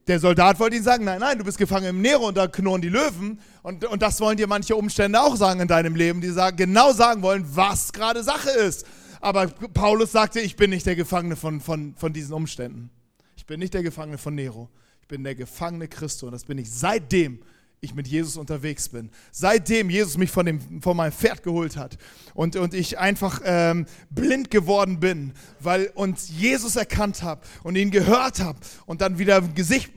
Der 0.07 0.19
Soldat 0.19 0.59
wollte 0.59 0.75
ihm 0.75 0.83
sagen, 0.83 1.03
nein, 1.03 1.19
nein, 1.19 1.37
du 1.37 1.43
bist 1.43 1.57
gefangen 1.57 1.87
im 1.87 2.01
Nero 2.01 2.27
und 2.27 2.37
da 2.37 2.47
knurren 2.47 2.81
die 2.81 2.89
Löwen. 2.89 3.39
Und, 3.63 3.85
und 3.85 4.01
das 4.01 4.21
wollen 4.21 4.37
dir 4.37 4.45
manche 4.45 4.75
Umstände 4.75 5.19
auch 5.19 5.35
sagen 5.35 5.61
in 5.61 5.67
deinem 5.67 5.95
Leben, 5.95 6.21
die 6.21 6.29
sagen, 6.29 6.57
genau 6.57 6.93
sagen 6.93 7.23
wollen, 7.23 7.43
was 7.55 7.91
gerade 7.91 8.23
Sache 8.23 8.51
ist. 8.51 8.85
Aber 9.19 9.47
Paulus 9.47 10.11
sagte, 10.11 10.39
ich 10.39 10.55
bin 10.55 10.69
nicht 10.69 10.85
der 10.85 10.95
Gefangene 10.95 11.35
von, 11.35 11.59
von, 11.59 11.95
von 11.95 12.13
diesen 12.13 12.33
Umständen. 12.33 12.91
Ich 13.35 13.47
bin 13.47 13.59
nicht 13.59 13.73
der 13.73 13.81
Gefangene 13.81 14.19
von 14.19 14.35
Nero. 14.35 14.69
Ich 15.01 15.07
bin 15.07 15.23
der 15.23 15.33
Gefangene 15.33 15.87
Christus 15.87 16.23
und 16.23 16.31
das 16.31 16.45
bin 16.45 16.59
ich 16.59 16.71
seitdem, 16.71 17.39
ich 17.81 17.93
mit 17.93 18.07
Jesus 18.07 18.37
unterwegs 18.37 18.89
bin. 18.89 19.11
Seitdem 19.31 19.89
Jesus 19.89 20.17
mich 20.17 20.31
von, 20.31 20.45
dem, 20.45 20.81
von 20.81 20.97
meinem 20.97 21.11
Pferd 21.11 21.43
geholt 21.43 21.77
hat 21.77 21.97
und, 22.33 22.55
und 22.55 22.73
ich 22.73 22.97
einfach 22.97 23.41
ähm, 23.43 23.85
blind 24.09 24.49
geworden 24.49 24.99
bin, 24.99 25.33
weil 25.59 25.87
uns 25.95 26.29
Jesus 26.29 26.75
erkannt 26.75 27.23
habe 27.23 27.41
und 27.63 27.75
ihn 27.75 27.91
gehört 27.91 28.39
habe 28.39 28.59
und 28.85 29.01
dann 29.01 29.19
wieder 29.19 29.41
Gesicht, 29.41 29.91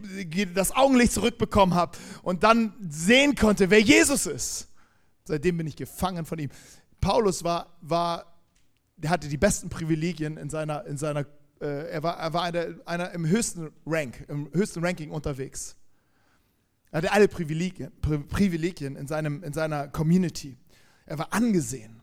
das 0.54 0.74
Augenlicht 0.74 1.12
zurückbekommen 1.12 1.74
habe 1.74 1.96
und 2.22 2.42
dann 2.42 2.74
sehen 2.88 3.34
konnte, 3.34 3.70
wer 3.70 3.80
Jesus 3.80 4.26
ist. 4.26 4.68
Seitdem 5.24 5.56
bin 5.56 5.66
ich 5.66 5.76
gefangen 5.76 6.24
von 6.24 6.38
ihm. 6.38 6.50
Paulus 7.00 7.44
war, 7.44 7.76
war 7.80 8.38
der 8.96 9.10
hatte 9.10 9.28
die 9.28 9.36
besten 9.36 9.68
Privilegien 9.68 10.36
in 10.36 10.50
seiner, 10.50 10.84
in 10.86 10.96
seiner 10.96 11.24
äh, 11.60 11.90
er 11.90 12.02
war, 12.02 12.18
er 12.18 12.32
war 12.32 12.42
einer, 12.42 12.66
einer 12.84 13.10
im 13.12 13.26
höchsten 13.26 13.70
Rank, 13.86 14.24
im 14.28 14.48
höchsten 14.52 14.84
Ranking 14.84 15.10
unterwegs. 15.10 15.76
Er 16.90 16.98
hatte 16.98 17.12
alle 17.12 17.28
Privilegien, 17.28 17.92
Privilegien 18.00 18.96
in, 18.96 19.06
seinem, 19.06 19.42
in 19.42 19.52
seiner 19.52 19.88
Community. 19.88 20.56
Er 21.06 21.18
war 21.18 21.32
angesehen. 21.32 22.02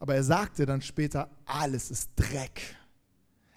Aber 0.00 0.14
er 0.14 0.22
sagte 0.22 0.66
dann 0.66 0.82
später, 0.82 1.30
alles 1.44 1.90
ist 1.90 2.10
Dreck. 2.16 2.76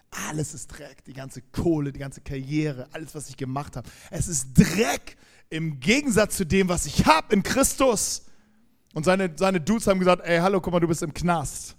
Alles 0.09 0.53
ist 0.53 0.67
Dreck. 0.67 1.03
Die 1.05 1.13
ganze 1.13 1.41
Kohle, 1.41 1.91
die 1.91 1.99
ganze 1.99 2.21
Karriere, 2.21 2.87
alles, 2.91 3.15
was 3.15 3.29
ich 3.29 3.37
gemacht 3.37 3.75
habe. 3.75 3.89
Es 4.09 4.27
ist 4.27 4.53
Dreck 4.53 5.17
im 5.49 5.79
Gegensatz 5.79 6.37
zu 6.37 6.45
dem, 6.45 6.69
was 6.69 6.85
ich 6.85 7.05
habe 7.05 7.33
in 7.33 7.43
Christus. 7.43 8.23
Und 8.93 9.05
seine, 9.05 9.31
seine 9.37 9.61
Dudes 9.61 9.87
haben 9.87 9.99
gesagt, 9.99 10.23
ey, 10.25 10.39
hallo, 10.39 10.59
guck 10.59 10.73
mal, 10.73 10.79
du 10.79 10.87
bist 10.87 11.01
im 11.01 11.13
Knast. 11.13 11.75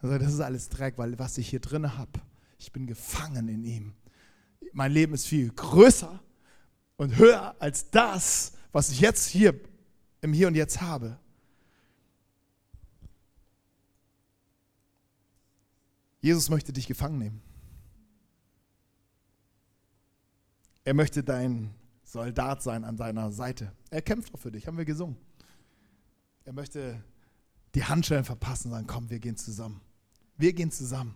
Also 0.00 0.18
das 0.18 0.34
ist 0.34 0.40
alles 0.40 0.68
Dreck, 0.68 0.98
weil 0.98 1.18
was 1.18 1.38
ich 1.38 1.48
hier 1.48 1.60
drin 1.60 1.96
habe, 1.96 2.20
ich 2.58 2.72
bin 2.72 2.86
gefangen 2.86 3.48
in 3.48 3.64
ihm. 3.64 3.94
Mein 4.72 4.92
Leben 4.92 5.14
ist 5.14 5.26
viel 5.26 5.50
größer 5.50 6.20
und 6.96 7.16
höher 7.16 7.54
als 7.60 7.90
das, 7.90 8.52
was 8.72 8.90
ich 8.90 9.00
jetzt 9.00 9.26
hier 9.28 9.58
im 10.20 10.32
Hier 10.32 10.48
und 10.48 10.54
Jetzt 10.54 10.80
habe. 10.80 11.18
Jesus 16.20 16.48
möchte 16.48 16.72
dich 16.72 16.86
gefangen 16.86 17.18
nehmen. 17.18 17.42
Er 20.84 20.94
möchte 20.94 21.22
dein 21.22 21.74
Soldat 22.02 22.62
sein 22.62 22.84
an 22.84 22.96
deiner 22.96 23.32
Seite. 23.32 23.72
Er 23.90 24.02
kämpft 24.02 24.32
auch 24.34 24.38
für 24.38 24.50
dich, 24.50 24.66
haben 24.66 24.78
wir 24.78 24.84
gesungen. 24.84 25.16
Er 26.44 26.52
möchte 26.52 27.02
die 27.74 27.84
Handschellen 27.84 28.24
verpassen 28.24 28.68
und 28.68 28.74
sagen, 28.74 28.86
komm, 28.86 29.10
wir 29.10 29.18
gehen 29.18 29.36
zusammen. 29.36 29.80
Wir 30.36 30.52
gehen 30.52 30.70
zusammen. 30.70 31.14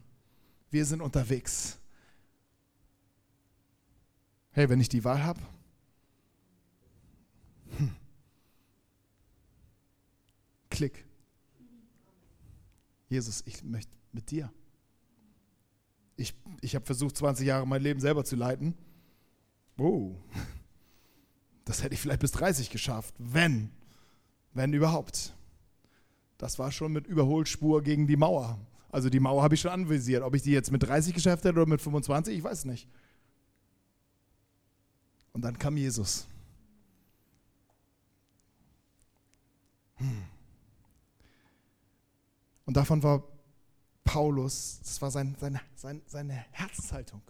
Wir 0.70 0.84
sind 0.84 1.00
unterwegs. 1.00 1.78
Hey, 4.50 4.68
wenn 4.68 4.80
ich 4.80 4.88
die 4.88 5.04
Wahl 5.04 5.22
habe, 5.22 5.40
Klick. 10.78 11.04
Jesus, 13.08 13.42
ich 13.46 13.64
möchte 13.64 13.90
mit 14.12 14.30
dir. 14.30 14.52
Ich, 16.14 16.34
ich 16.60 16.76
habe 16.76 16.86
versucht, 16.86 17.16
20 17.16 17.48
Jahre 17.48 17.66
mein 17.66 17.82
Leben 17.82 17.98
selber 17.98 18.24
zu 18.24 18.36
leiten. 18.36 18.74
Oh, 19.76 20.14
das 21.64 21.82
hätte 21.82 21.94
ich 21.94 22.00
vielleicht 22.00 22.20
bis 22.20 22.30
30 22.30 22.70
geschafft, 22.70 23.12
wenn, 23.18 23.72
wenn 24.52 24.72
überhaupt. 24.72 25.34
Das 26.36 26.60
war 26.60 26.70
schon 26.70 26.92
mit 26.92 27.08
Überholspur 27.08 27.82
gegen 27.82 28.06
die 28.06 28.16
Mauer. 28.16 28.64
Also 28.88 29.10
die 29.10 29.18
Mauer 29.18 29.42
habe 29.42 29.56
ich 29.56 29.60
schon 29.60 29.72
anvisiert. 29.72 30.22
Ob 30.22 30.36
ich 30.36 30.42
die 30.42 30.52
jetzt 30.52 30.70
mit 30.70 30.84
30 30.84 31.12
geschafft 31.12 31.42
hätte 31.42 31.56
oder 31.56 31.66
mit 31.66 31.80
25, 31.80 32.38
ich 32.38 32.44
weiß 32.44 32.66
nicht. 32.66 32.88
Und 35.32 35.42
dann 35.42 35.58
kam 35.58 35.76
Jesus. 35.76 36.28
Hm. 39.96 40.27
Und 42.68 42.76
davon 42.76 43.02
war 43.02 43.24
Paulus, 44.04 44.80
das 44.80 45.00
war 45.00 45.10
sein, 45.10 45.34
seine, 45.40 45.58
seine, 45.74 46.02
seine 46.04 46.34
Herzenshaltung. 46.50 47.22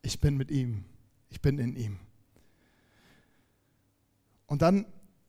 Ich 0.00 0.18
bin 0.18 0.38
mit 0.38 0.50
ihm, 0.50 0.86
ich 1.28 1.42
bin 1.42 1.58
in 1.58 1.76
ihm. 1.76 2.00
Und 4.46 4.62
dann 4.62 4.86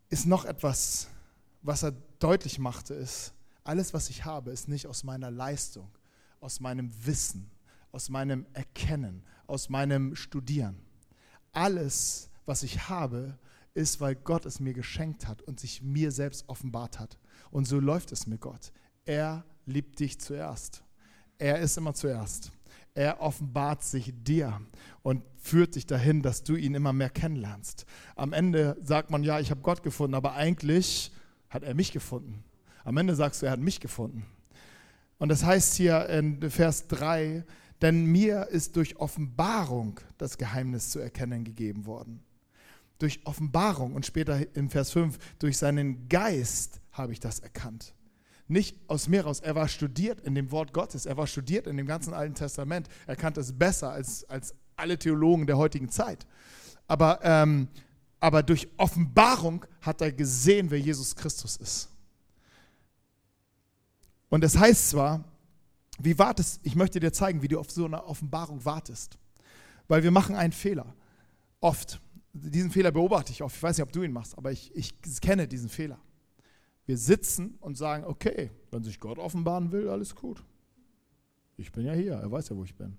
ist 0.08 0.28
noch 0.28 0.45
etwas, 0.45 1.10
was 1.62 1.84
er 1.84 1.91
deutlich 2.19 2.58
machte, 2.58 2.93
ist, 2.93 3.34
alles, 3.65 3.93
was 3.93 4.10
ich 4.10 4.24
habe, 4.24 4.52
ist 4.52 4.69
nicht 4.69 4.88
aus 4.88 5.04
meiner 5.04 5.30
Leistung, 5.30 5.91
aus 6.39 6.62
meinem 6.62 6.89
Wissen, 7.06 7.52
aus 7.91 8.08
meinem 8.08 8.45
Erkennen, 8.54 9.26
aus 9.45 9.67
meinem 9.67 10.15
Studieren. 10.15 10.80
Alles, 11.52 12.30
was 12.45 12.63
ich 12.63 12.88
habe, 12.88 13.38
ist, 13.74 14.00
weil 14.00 14.15
Gott 14.15 14.45
es 14.45 14.62
mir 14.62 14.74
geschenkt 14.74 15.28
hat 15.28 15.41
und 15.41 15.60
sich 15.60 15.82
mir 15.82 16.13
selbst 16.13 16.47
offenbart 16.47 16.97
hat. 16.97 17.19
Und 17.50 17.65
so 17.65 17.78
läuft 17.78 18.13
es 18.13 18.26
mit 18.26 18.39
Gott. 18.39 18.71
Er 19.06 19.44
liebt 19.66 20.00
dich 20.00 20.20
zuerst. 20.20 20.84
Er 21.38 21.60
ist 21.60 21.78
immer 21.78 21.94
zuerst. 21.94 22.52
Er 22.94 23.22
offenbart 23.22 23.84
sich 23.84 24.14
dir 24.24 24.62
und 25.02 25.24
führt 25.38 25.76
dich 25.76 25.86
dahin, 25.86 26.22
dass 26.22 26.44
du 26.44 26.56
ihn 26.56 26.76
immer 26.76 26.94
mehr 26.94 27.10
kennenlernst. 27.10 27.86
Am 28.16 28.34
Ende 28.34 28.78
sagt 28.84 29.10
man, 29.10 29.24
ja, 29.24 29.40
ich 29.40 29.50
habe 29.50 29.62
Gott 29.62 29.82
gefunden, 29.82 30.14
aber 30.14 30.34
eigentlich 30.34 31.12
hat 31.50 31.64
er 31.64 31.74
mich 31.74 31.92
gefunden. 31.92 32.44
Am 32.84 32.98
Ende 32.98 33.16
sagst 33.16 33.42
du, 33.42 33.46
er 33.46 33.54
hat 33.54 33.60
mich 33.60 33.80
gefunden. 33.80 34.26
Und 35.18 35.30
das 35.30 35.44
heißt 35.44 35.76
hier 35.76 36.10
in 36.10 36.50
Vers 36.50 36.88
3, 36.88 37.46
denn 37.82 38.06
mir 38.06 38.48
ist 38.48 38.76
durch 38.76 38.98
Offenbarung 38.98 40.00
das 40.18 40.38
Geheimnis 40.38 40.90
zu 40.90 41.00
erkennen 41.00 41.44
gegeben 41.44 41.86
worden. 41.86 42.24
Durch 43.00 43.26
Offenbarung 43.26 43.96
und 43.96 44.06
später 44.06 44.56
in 44.56 44.70
Vers 44.70 44.92
5, 44.92 45.18
durch 45.40 45.58
seinen 45.58 46.08
Geist 46.10 46.82
habe 46.92 47.14
ich 47.14 47.20
das 47.20 47.40
erkannt 47.40 47.96
nicht 48.52 48.78
aus 48.88 49.08
mir 49.08 49.24
raus. 49.24 49.40
Er 49.40 49.56
war 49.56 49.68
studiert 49.68 50.22
in 50.22 50.36
dem 50.36 50.52
Wort 50.52 50.74
Gottes. 50.74 51.06
Er 51.06 51.18
war 51.18 51.26
studiert 51.26 51.68
in 51.68 51.78
dem 51.78 51.88
ganzen 51.88 52.14
Alten 52.14 52.36
Testament. 52.36 52.88
Er 53.08 53.16
kannte 53.16 53.40
es 53.40 53.58
besser 53.58 53.92
als, 53.92 54.30
als 54.30 54.54
alle 54.76 55.00
Theologen 55.00 55.48
der 55.48 55.58
heutigen 55.58 55.90
Zeit. 55.90 56.28
Aber, 56.88 57.20
ähm, 57.24 57.70
aber 58.20 58.44
durch 58.44 58.68
Offenbarung 58.78 59.66
hat 59.82 60.02
er 60.02 60.12
gesehen, 60.12 60.70
wer 60.70 60.80
Jesus 60.80 61.16
Christus 61.16 61.56
ist. 61.58 61.90
Und 64.30 64.44
es 64.44 64.58
heißt 64.58 64.90
zwar, 64.90 65.24
wie 66.00 66.18
wartest, 66.18 66.60
ich 66.64 66.76
möchte 66.76 67.00
dir 67.00 67.14
zeigen, 67.14 67.42
wie 67.42 67.48
du 67.48 67.60
auf 67.60 67.72
so 67.72 67.86
eine 67.86 68.04
Offenbarung 68.04 68.64
wartest. 68.66 69.18
Weil 69.88 70.04
wir 70.04 70.12
machen 70.12 70.36
einen 70.36 70.54
Fehler. 70.54 70.94
Oft. 71.60 72.02
Diesen 72.34 72.72
Fehler 72.72 72.92
beobachte 72.92 73.32
ich 73.32 73.44
oft. 73.44 73.56
Ich 73.56 73.64
weiß 73.64 73.78
nicht, 73.78 73.84
ob 73.84 73.92
du 73.92 74.04
ihn 74.04 74.12
machst, 74.12 74.38
aber 74.38 74.52
ich, 74.52 74.76
ich 74.76 74.94
kenne 75.22 75.48
diesen 75.48 75.70
Fehler. 75.70 76.00
Wir 76.91 76.97
sitzen 76.97 77.58
und 77.62 77.77
sagen, 77.77 78.04
okay, 78.04 78.51
wenn 78.69 78.84
sich 78.84 78.99
Gott 78.99 79.17
offenbaren 79.17 79.71
will, 79.71 79.88
alles 79.88 80.13
gut. 80.13 80.43
Ich 81.56 81.71
bin 81.71 81.86
ja 81.86 81.93
hier, 81.93 82.15
er 82.15 82.30
weiß 82.30 82.49
ja, 82.49 82.58
wo 82.58 82.65
ich 82.65 82.75
bin. 82.75 82.97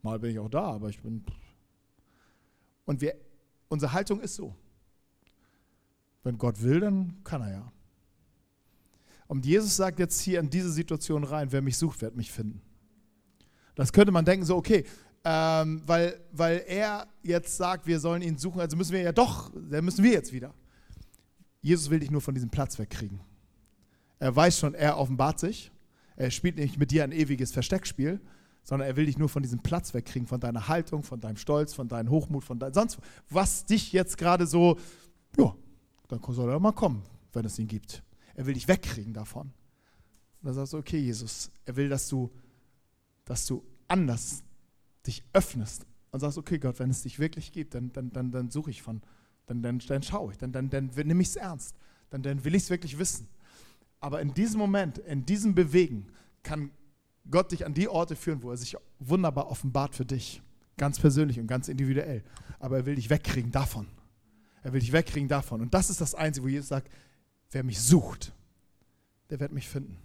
Mal 0.00 0.20
bin 0.20 0.30
ich 0.30 0.38
auch 0.38 0.48
da, 0.48 0.62
aber 0.62 0.88
ich 0.88 1.02
bin. 1.02 1.24
Und 2.84 3.00
wir, 3.00 3.16
unsere 3.68 3.92
Haltung 3.92 4.20
ist 4.20 4.36
so. 4.36 4.54
Wenn 6.22 6.38
Gott 6.38 6.62
will, 6.62 6.78
dann 6.78 7.16
kann 7.24 7.42
er 7.42 7.50
ja. 7.50 7.72
Und 9.26 9.44
Jesus 9.44 9.74
sagt 9.74 9.98
jetzt 9.98 10.20
hier 10.20 10.38
in 10.38 10.48
diese 10.48 10.70
Situation 10.70 11.24
rein, 11.24 11.50
wer 11.50 11.62
mich 11.62 11.76
sucht, 11.76 12.00
wird 12.00 12.14
mich 12.14 12.30
finden. 12.30 12.62
Das 13.74 13.92
könnte 13.92 14.12
man 14.12 14.24
denken, 14.24 14.46
so, 14.46 14.54
okay, 14.54 14.84
ähm, 15.24 15.82
weil, 15.84 16.20
weil 16.30 16.62
er 16.68 17.08
jetzt 17.24 17.56
sagt, 17.56 17.88
wir 17.88 17.98
sollen 17.98 18.22
ihn 18.22 18.38
suchen, 18.38 18.60
also 18.60 18.76
müssen 18.76 18.92
wir 18.92 19.02
ja 19.02 19.10
doch, 19.10 19.50
dann 19.68 19.84
müssen 19.84 20.04
wir 20.04 20.12
jetzt 20.12 20.32
wieder. 20.32 20.54
Jesus 21.68 21.90
will 21.90 22.00
dich 22.00 22.10
nur 22.10 22.22
von 22.22 22.34
diesem 22.34 22.48
Platz 22.48 22.78
wegkriegen. 22.78 23.20
Er 24.18 24.34
weiß 24.34 24.58
schon, 24.58 24.74
er 24.74 24.96
offenbart 24.96 25.38
sich. 25.38 25.70
Er 26.16 26.30
spielt 26.30 26.56
nicht 26.56 26.78
mit 26.78 26.90
dir 26.90 27.04
ein 27.04 27.12
ewiges 27.12 27.52
Versteckspiel, 27.52 28.20
sondern 28.64 28.88
er 28.88 28.96
will 28.96 29.04
dich 29.04 29.18
nur 29.18 29.28
von 29.28 29.42
diesem 29.42 29.60
Platz 29.60 29.92
wegkriegen, 29.92 30.26
von 30.26 30.40
deiner 30.40 30.68
Haltung, 30.68 31.02
von 31.02 31.20
deinem 31.20 31.36
Stolz, 31.36 31.74
von 31.74 31.86
deinem 31.86 32.08
Hochmut, 32.08 32.42
von 32.42 32.58
dein, 32.58 32.72
sonst 32.72 32.98
was 33.28 33.66
dich 33.66 33.92
jetzt 33.92 34.16
gerade 34.16 34.46
so, 34.46 34.78
ja, 35.36 35.54
dann 36.08 36.20
soll 36.26 36.50
er 36.50 36.58
mal 36.58 36.72
kommen, 36.72 37.02
wenn 37.34 37.44
es 37.44 37.58
ihn 37.58 37.68
gibt. 37.68 38.02
Er 38.34 38.46
will 38.46 38.54
dich 38.54 38.66
wegkriegen 38.66 39.12
davon. 39.12 39.48
Und 40.40 40.46
dann 40.46 40.54
sagst 40.54 40.72
du, 40.72 40.78
okay, 40.78 40.98
Jesus, 40.98 41.50
er 41.66 41.76
will, 41.76 41.90
dass 41.90 42.08
du, 42.08 42.30
dass 43.26 43.44
du 43.44 43.62
anders 43.88 44.42
dich 45.06 45.22
öffnest 45.34 45.84
und 46.12 46.20
sagst, 46.20 46.38
okay, 46.38 46.58
Gott, 46.58 46.78
wenn 46.78 46.88
es 46.88 47.02
dich 47.02 47.18
wirklich 47.18 47.52
gibt, 47.52 47.74
dann, 47.74 47.92
dann, 47.92 48.10
dann, 48.10 48.30
dann 48.30 48.50
suche 48.50 48.70
ich 48.70 48.80
von, 48.80 49.02
dann, 49.48 49.62
dann, 49.62 49.78
dann 49.78 50.02
schaue 50.02 50.32
ich, 50.32 50.38
dann, 50.38 50.52
dann, 50.52 50.70
dann 50.70 50.90
nehme 50.94 51.22
ich 51.22 51.28
es 51.28 51.36
ernst, 51.36 51.74
dann, 52.10 52.22
dann 52.22 52.44
will 52.44 52.54
ich 52.54 52.64
es 52.64 52.70
wirklich 52.70 52.98
wissen. 52.98 53.26
Aber 53.98 54.20
in 54.20 54.34
diesem 54.34 54.58
Moment, 54.58 54.98
in 54.98 55.24
diesem 55.24 55.54
Bewegen, 55.54 56.06
kann 56.42 56.70
Gott 57.30 57.50
dich 57.50 57.66
an 57.66 57.74
die 57.74 57.88
Orte 57.88 58.14
führen, 58.14 58.42
wo 58.42 58.50
er 58.50 58.56
sich 58.56 58.76
wunderbar 58.98 59.50
offenbart 59.50 59.94
für 59.94 60.04
dich. 60.04 60.42
Ganz 60.76 61.00
persönlich 61.00 61.40
und 61.40 61.46
ganz 61.46 61.68
individuell. 61.68 62.22
Aber 62.60 62.76
er 62.76 62.86
will 62.86 62.94
dich 62.94 63.10
wegkriegen 63.10 63.50
davon. 63.50 63.88
Er 64.62 64.72
will 64.72 64.80
dich 64.80 64.92
wegkriegen 64.92 65.28
davon. 65.28 65.60
Und 65.60 65.74
das 65.74 65.90
ist 65.90 66.00
das 66.00 66.14
Einzige, 66.14 66.44
wo 66.44 66.48
Jesus 66.48 66.68
sagt, 66.68 66.92
wer 67.50 67.64
mich 67.64 67.80
sucht, 67.80 68.32
der 69.30 69.40
wird 69.40 69.52
mich 69.52 69.68
finden. 69.68 69.96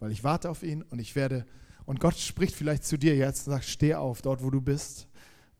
Weil 0.00 0.10
ich 0.10 0.24
warte 0.24 0.50
auf 0.50 0.62
ihn 0.62 0.82
und 0.82 0.98
ich 0.98 1.14
werde, 1.14 1.46
und 1.84 2.00
Gott 2.00 2.16
spricht 2.16 2.54
vielleicht 2.54 2.84
zu 2.84 2.98
dir 2.98 3.14
jetzt 3.14 3.46
und 3.46 3.52
sagt, 3.52 3.66
steh 3.66 3.94
auf 3.94 4.22
dort, 4.22 4.42
wo 4.42 4.50
du 4.50 4.60
bist 4.60 5.06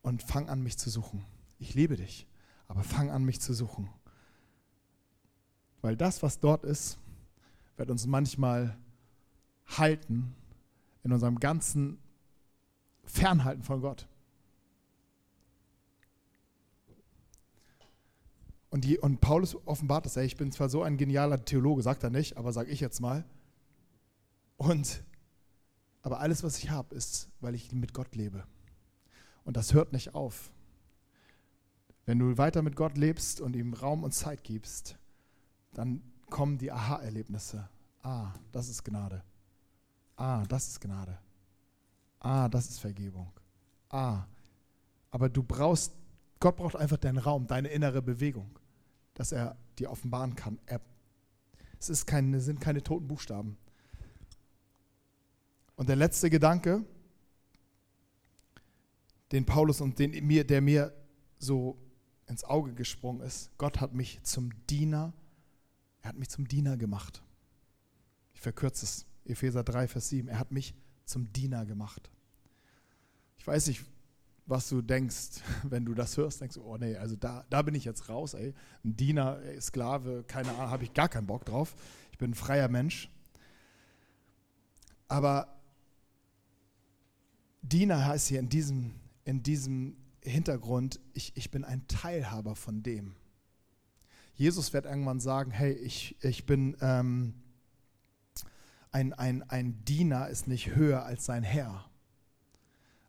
und 0.01 0.23
fang 0.23 0.49
an, 0.49 0.61
mich 0.61 0.77
zu 0.77 0.89
suchen. 0.89 1.23
Ich 1.59 1.73
liebe 1.73 1.95
dich 1.95 2.27
aber 2.67 2.83
fang 2.83 3.09
an, 3.09 3.23
mich 3.23 3.41
zu 3.41 3.53
suchen. 3.53 3.89
Weil 5.81 5.95
das, 5.95 6.23
was 6.23 6.39
dort 6.39 6.65
ist, 6.65 6.97
wird 7.77 7.89
uns 7.89 8.05
manchmal 8.07 8.77
halten 9.65 10.35
in 11.03 11.11
unserem 11.11 11.39
ganzen 11.39 11.99
Fernhalten 13.03 13.63
von 13.63 13.81
Gott. 13.81 14.07
Und, 18.69 18.83
die, 18.83 18.97
und 18.97 19.21
Paulus 19.21 19.55
offenbart 19.65 20.05
das, 20.05 20.17
ey, 20.17 20.25
ich 20.25 20.35
bin 20.35 20.51
zwar 20.51 20.69
so 20.69 20.83
ein 20.83 20.97
genialer 20.97 21.43
Theologe, 21.43 21.81
sagt 21.81 22.03
er 22.03 22.09
nicht, 22.09 22.37
aber 22.37 22.51
sage 22.51 22.69
ich 22.69 22.79
jetzt 22.79 22.99
mal. 22.99 23.23
Und, 24.57 25.03
aber 26.01 26.19
alles, 26.19 26.43
was 26.43 26.57
ich 26.57 26.69
habe, 26.69 26.93
ist, 26.93 27.29
weil 27.39 27.55
ich 27.55 27.71
mit 27.71 27.93
Gott 27.93 28.15
lebe. 28.15 28.43
Und 29.45 29.55
das 29.55 29.73
hört 29.73 29.93
nicht 29.93 30.13
auf. 30.13 30.51
Wenn 32.07 32.19
du 32.19 32.37
weiter 32.37 32.61
mit 32.61 32.77
Gott 32.77 32.97
lebst 32.97 33.41
und 33.41 33.53
ihm 33.53 33.73
Raum 33.73 34.05
und 34.05 34.13
Zeit 34.13 34.41
gibst, 34.41 34.97
dann 35.73 36.01
kommen 36.29 36.57
die 36.57 36.71
Aha-Erlebnisse. 36.71 37.67
Ah, 38.01 38.31
das 38.53 38.69
ist 38.69 38.85
Gnade. 38.85 39.21
Ah, 40.15 40.45
das 40.45 40.69
ist 40.69 40.79
Gnade. 40.79 41.19
Ah, 42.21 42.47
das 42.47 42.69
ist 42.69 42.79
Vergebung. 42.79 43.29
Ah, 43.89 44.23
aber 45.11 45.27
du 45.27 45.43
brauchst, 45.43 45.91
Gott 46.39 46.55
braucht 46.55 46.77
einfach 46.77 46.95
deinen 46.95 47.17
Raum, 47.17 47.45
deine 47.45 47.67
innere 47.67 48.01
Bewegung, 48.01 48.57
dass 49.13 49.33
er 49.33 49.57
dir 49.77 49.91
offenbaren 49.91 50.33
kann. 50.33 50.59
Er, 50.65 50.79
es 51.77 51.89
ist 51.89 52.05
keine, 52.05 52.39
sind 52.39 52.61
keine 52.61 52.81
toten 52.81 53.07
Buchstaben. 53.07 53.57
Und 55.75 55.89
der 55.89 55.97
letzte 55.97 56.29
Gedanke, 56.29 56.85
den 59.33 59.45
Paulus 59.45 59.81
und 59.81 59.99
den 59.99 60.25
mir, 60.25 60.47
der 60.47 60.61
mir 60.61 60.93
so 61.37 61.77
ins 62.27 62.43
Auge 62.43 62.73
gesprungen 62.73 63.21
ist. 63.21 63.49
Gott 63.57 63.79
hat 63.79 63.93
mich 63.93 64.21
zum 64.23 64.51
Diener, 64.67 65.13
er 66.01 66.09
hat 66.09 66.17
mich 66.17 66.29
zum 66.29 66.47
Diener 66.47 66.77
gemacht. 66.77 67.23
Ich 68.33 68.41
verkürze 68.41 68.85
es, 68.85 69.05
Epheser 69.25 69.63
3, 69.63 69.87
Vers 69.87 70.09
7. 70.09 70.27
Er 70.27 70.39
hat 70.39 70.51
mich 70.51 70.75
zum 71.05 71.31
Diener 71.33 71.65
gemacht. 71.65 72.11
Ich 73.37 73.47
weiß 73.47 73.67
nicht, 73.67 73.83
was 74.45 74.69
du 74.69 74.81
denkst, 74.81 75.41
wenn 75.63 75.85
du 75.85 75.93
das 75.93 76.15
hörst, 76.17 76.41
denkst 76.41 76.55
du, 76.55 76.63
oh 76.63 76.77
nee, 76.77 76.95
also 76.95 77.15
da, 77.15 77.45
da 77.49 77.61
bin 77.61 77.75
ich 77.75 77.85
jetzt 77.85 78.09
raus, 78.09 78.33
ey. 78.33 78.53
Ein 78.83 78.95
Diener, 78.95 79.41
ey, 79.41 79.59
Sklave, 79.61 80.23
keine 80.27 80.49
Ahnung, 80.51 80.69
habe 80.69 80.83
ich 80.83 80.93
gar 80.93 81.09
keinen 81.09 81.27
Bock 81.27 81.45
drauf. 81.45 81.75
Ich 82.11 82.17
bin 82.17 82.31
ein 82.31 82.35
freier 82.35 82.67
Mensch. 82.67 83.09
Aber 85.07 85.53
Diener 87.61 88.05
heißt 88.05 88.27
hier 88.27 88.39
in 88.39 88.49
diesem, 88.49 88.93
in 89.25 89.43
diesem 89.43 89.95
Hintergrund, 90.29 90.99
ich, 91.13 91.31
ich 91.35 91.51
bin 91.51 91.63
ein 91.63 91.87
Teilhaber 91.87 92.55
von 92.55 92.83
dem. 92.83 93.15
Jesus 94.35 94.71
wird 94.73 94.85
irgendwann 94.85 95.19
sagen, 95.19 95.51
hey, 95.51 95.73
ich, 95.73 96.15
ich 96.21 96.45
bin 96.45 96.77
ähm, 96.81 97.33
ein, 98.91 99.13
ein, 99.13 99.43
ein 99.49 99.83
Diener 99.85 100.29
ist 100.29 100.47
nicht 100.47 100.75
höher 100.75 101.03
als 101.03 101.25
sein 101.25 101.43
Herr. 101.43 101.89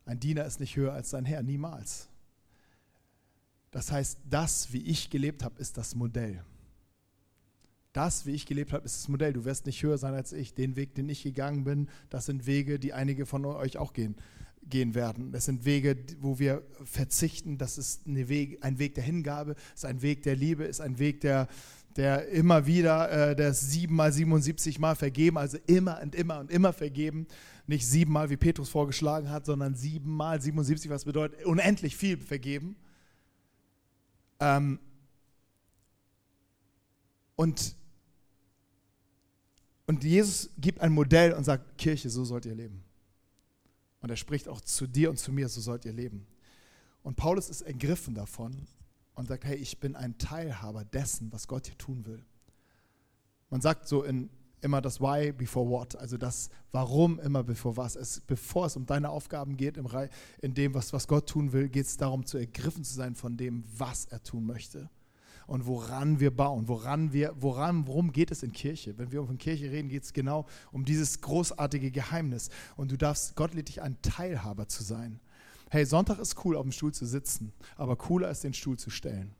Ein 0.05 0.19
Diener 0.19 0.45
ist 0.45 0.59
nicht 0.59 0.75
höher 0.75 0.93
als 0.93 1.11
sein 1.11 1.25
Herr, 1.25 1.43
niemals. 1.43 2.09
Das 3.71 3.91
heißt, 3.91 4.19
das, 4.27 4.73
wie 4.73 4.81
ich 4.81 5.09
gelebt 5.09 5.43
habe, 5.43 5.59
ist 5.59 5.77
das 5.77 5.93
Modell. 5.93 6.43
Das, 7.93 8.25
wie 8.25 8.31
ich 8.31 8.45
gelebt 8.45 8.73
habe, 8.73 8.85
ist 8.85 8.95
das 8.95 9.07
Modell. 9.07 9.33
Du 9.33 9.45
wirst 9.45 9.65
nicht 9.65 9.81
höher 9.81 9.97
sein 9.97 10.13
als 10.13 10.33
ich. 10.33 10.53
Den 10.53 10.75
Weg, 10.75 10.95
den 10.95 11.09
ich 11.09 11.23
gegangen 11.23 11.63
bin, 11.63 11.89
das 12.09 12.25
sind 12.25 12.45
Wege, 12.45 12.79
die 12.79 12.93
einige 12.93 13.25
von 13.25 13.45
euch 13.45 13.77
auch 13.77 13.93
gehen, 13.93 14.15
gehen 14.63 14.93
werden. 14.95 15.31
Das 15.31 15.45
sind 15.45 15.65
Wege, 15.65 15.97
wo 16.19 16.39
wir 16.39 16.63
verzichten. 16.83 17.57
Das 17.57 17.77
ist 17.77 18.01
Weg, 18.05 18.63
ein 18.63 18.79
Weg 18.79 18.95
der 18.95 19.03
Hingabe, 19.03 19.55
ist 19.73 19.85
ein 19.85 20.01
Weg 20.01 20.23
der 20.23 20.35
Liebe, 20.35 20.63
ist 20.65 20.81
ein 20.81 20.99
Weg 20.99 21.21
der, 21.21 21.47
der 21.95 22.27
immer 22.29 22.65
wieder, 22.65 23.31
äh, 23.31 23.35
der 23.35 23.53
siebenmal, 23.53 24.11
77 24.11 24.79
Mal 24.79 24.95
vergeben, 24.95 25.37
also 25.37 25.57
immer 25.67 25.99
und 26.01 26.15
immer 26.15 26.39
und 26.39 26.51
immer 26.51 26.73
vergeben. 26.73 27.27
Nicht 27.67 27.85
siebenmal, 27.87 28.29
wie 28.29 28.37
Petrus 28.37 28.69
vorgeschlagen 28.69 29.29
hat, 29.29 29.45
sondern 29.45 29.75
siebenmal 29.75 30.41
77, 30.41 30.89
was 30.89 31.05
bedeutet 31.05 31.45
unendlich 31.45 31.95
viel 31.95 32.17
vergeben. 32.17 32.75
Ähm, 34.39 34.79
und, 37.35 37.75
und 39.87 40.03
Jesus 40.03 40.49
gibt 40.57 40.81
ein 40.81 40.91
Modell 40.91 41.33
und 41.33 41.43
sagt, 41.43 41.77
Kirche, 41.77 42.09
so 42.09 42.25
sollt 42.25 42.45
ihr 42.45 42.55
leben. 42.55 42.83
Und 44.01 44.09
er 44.09 44.15
spricht 44.15 44.47
auch 44.47 44.61
zu 44.61 44.87
dir 44.87 45.09
und 45.09 45.17
zu 45.17 45.31
mir, 45.31 45.49
so 45.49 45.61
sollt 45.61 45.85
ihr 45.85 45.93
leben. 45.93 46.25
Und 47.03 47.15
Paulus 47.15 47.49
ist 47.49 47.61
ergriffen 47.61 48.15
davon 48.15 48.67
und 49.15 49.27
sagt, 49.27 49.45
hey, 49.45 49.57
ich 49.57 49.79
bin 49.79 49.95
ein 49.95 50.17
Teilhaber 50.17 50.85
dessen, 50.85 51.31
was 51.31 51.47
Gott 51.47 51.67
hier 51.67 51.77
tun 51.77 52.05
will. 52.05 52.23
Man 53.49 53.61
sagt 53.61 53.87
so 53.87 54.03
in, 54.03 54.29
immer 54.61 54.81
das 54.81 55.01
Why 55.01 55.31
before 55.31 55.69
what, 55.69 55.95
also 55.95 56.17
das 56.17 56.49
Warum 56.71 57.19
immer 57.19 57.43
bevor 57.43 57.77
was. 57.77 57.95
Es, 57.95 58.21
bevor 58.21 58.67
es 58.67 58.75
um 58.75 58.85
deine 58.85 59.09
Aufgaben 59.09 59.57
geht, 59.57 59.77
im, 59.77 59.87
in 60.41 60.53
dem, 60.53 60.73
was, 60.73 60.93
was 60.93 61.07
Gott 61.07 61.27
tun 61.27 61.51
will, 61.51 61.67
geht 61.69 61.85
es 61.85 61.97
darum, 61.97 62.25
zu 62.25 62.37
ergriffen 62.37 62.83
zu 62.83 62.93
sein 62.93 63.15
von 63.15 63.37
dem, 63.37 63.63
was 63.77 64.05
er 64.05 64.23
tun 64.23 64.45
möchte 64.45 64.89
und 65.49 65.65
woran 65.65 66.19
wir 66.19 66.29
bauen, 66.29 66.67
woran 66.67 67.11
wir, 67.11 67.33
woran, 67.39 67.87
worum 67.87 68.11
geht 68.11 68.29
es 68.29 68.43
in 68.43 68.51
Kirche? 68.51 68.95
Wenn 68.99 69.11
wir 69.11 69.25
von 69.25 69.39
Kirche 69.39 69.71
reden, 69.71 69.89
geht 69.89 70.03
es 70.03 70.13
genau 70.13 70.45
um 70.71 70.85
dieses 70.85 71.21
großartige 71.21 71.89
Geheimnis. 71.89 72.49
Und 72.77 72.91
du 72.91 72.97
darfst, 72.97 73.35
Gott 73.35 73.55
lädt 73.55 73.67
dich 73.67 73.81
ein 73.81 73.99
Teilhaber 74.03 74.67
zu 74.67 74.83
sein. 74.83 75.19
Hey, 75.71 75.85
Sonntag 75.85 76.19
ist 76.19 76.45
cool, 76.45 76.55
auf 76.55 76.61
dem 76.61 76.71
Stuhl 76.71 76.93
zu 76.93 77.07
sitzen, 77.07 77.51
aber 77.77 77.95
cooler 77.95 78.29
ist, 78.29 78.43
den 78.43 78.53
Stuhl 78.53 78.77
zu 78.77 78.91
stellen. 78.91 79.33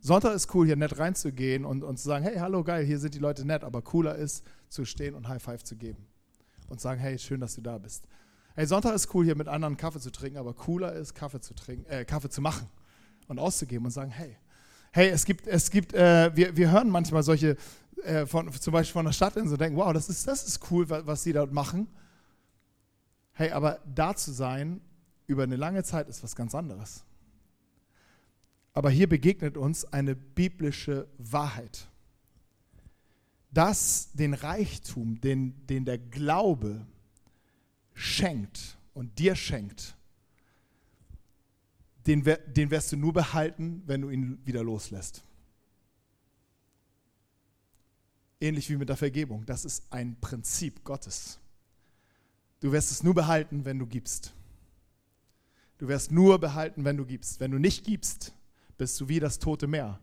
Sonntag 0.00 0.34
ist 0.34 0.52
cool, 0.52 0.66
hier 0.66 0.76
nett 0.76 0.98
reinzugehen 0.98 1.64
und, 1.64 1.84
und 1.84 1.96
zu 1.98 2.08
sagen, 2.08 2.24
hey, 2.24 2.36
hallo, 2.36 2.64
geil, 2.64 2.84
hier 2.84 2.98
sind 2.98 3.14
die 3.14 3.20
Leute 3.20 3.44
nett, 3.44 3.62
aber 3.62 3.82
cooler 3.82 4.16
ist, 4.16 4.44
zu 4.68 4.84
stehen 4.84 5.14
und 5.14 5.28
High 5.28 5.42
Five 5.42 5.62
zu 5.62 5.76
geben 5.76 6.08
und 6.68 6.80
sagen, 6.80 7.00
hey, 7.00 7.20
schön, 7.20 7.40
dass 7.40 7.54
du 7.54 7.60
da 7.60 7.78
bist. 7.78 8.08
Hey, 8.56 8.66
Sonntag 8.66 8.96
ist 8.96 9.14
cool, 9.14 9.24
hier 9.24 9.36
mit 9.36 9.46
anderen 9.46 9.76
Kaffee 9.76 10.00
zu 10.00 10.10
trinken, 10.10 10.38
aber 10.38 10.54
cooler 10.54 10.92
ist, 10.92 11.14
Kaffee 11.14 11.40
zu 11.40 11.54
trinken, 11.54 11.88
äh, 11.88 12.04
Kaffee 12.04 12.30
zu 12.30 12.40
machen 12.40 12.68
und 13.28 13.38
auszugeben 13.38 13.86
und 13.86 13.90
sagen, 13.90 14.10
hey, 14.10 14.36
hey, 14.92 15.08
es 15.08 15.24
gibt, 15.24 15.46
es 15.46 15.70
gibt, 15.70 15.92
äh, 15.92 16.30
wir, 16.34 16.56
wir 16.56 16.70
hören 16.70 16.88
manchmal 16.88 17.22
solche, 17.22 17.56
äh, 18.04 18.26
von, 18.26 18.50
zum 18.52 18.72
Beispiel 18.72 18.92
von 18.92 19.04
der 19.04 19.12
Stadt 19.12 19.36
und 19.36 19.60
denken, 19.60 19.76
wow, 19.76 19.92
das 19.92 20.08
ist, 20.08 20.26
das 20.26 20.46
ist 20.46 20.70
cool, 20.70 20.88
was, 20.88 21.06
was 21.06 21.22
die 21.24 21.32
dort 21.32 21.52
machen. 21.52 21.88
Hey, 23.32 23.50
aber 23.50 23.80
da 23.92 24.14
zu 24.14 24.32
sein 24.32 24.80
über 25.26 25.42
eine 25.42 25.56
lange 25.56 25.82
Zeit 25.82 26.08
ist 26.08 26.22
was 26.22 26.36
ganz 26.36 26.54
anderes. 26.54 27.04
Aber 28.72 28.90
hier 28.90 29.08
begegnet 29.08 29.56
uns 29.56 29.84
eine 29.84 30.14
biblische 30.14 31.08
Wahrheit, 31.18 31.88
dass 33.50 34.12
den 34.12 34.34
Reichtum, 34.34 35.20
den, 35.20 35.66
den 35.66 35.84
der 35.84 35.98
Glaube 35.98 36.86
schenkt 37.94 38.78
und 38.92 39.18
dir 39.18 39.36
schenkt, 39.36 39.96
den, 42.06 42.22
den 42.46 42.70
wirst 42.70 42.92
du 42.92 42.96
nur 42.96 43.12
behalten, 43.12 43.82
wenn 43.86 44.02
du 44.02 44.10
ihn 44.10 44.38
wieder 44.44 44.62
loslässt. 44.62 45.22
Ähnlich 48.40 48.68
wie 48.68 48.76
mit 48.76 48.88
der 48.88 48.96
Vergebung. 48.96 49.46
Das 49.46 49.64
ist 49.64 49.84
ein 49.90 50.16
Prinzip 50.20 50.84
Gottes. 50.84 51.38
Du 52.60 52.72
wirst 52.72 52.90
es 52.90 53.02
nur 53.02 53.14
behalten, 53.14 53.64
wenn 53.64 53.78
du 53.78 53.86
gibst. 53.86 54.34
Du 55.78 55.88
wirst 55.88 56.12
nur 56.12 56.38
behalten, 56.38 56.84
wenn 56.84 56.96
du 56.96 57.04
gibst. 57.04 57.40
Wenn 57.40 57.50
du 57.50 57.58
nicht 57.58 57.84
gibst, 57.84 58.34
bist 58.76 59.00
du 59.00 59.08
wie 59.08 59.20
das 59.20 59.38
tote 59.38 59.66
Meer. 59.66 59.98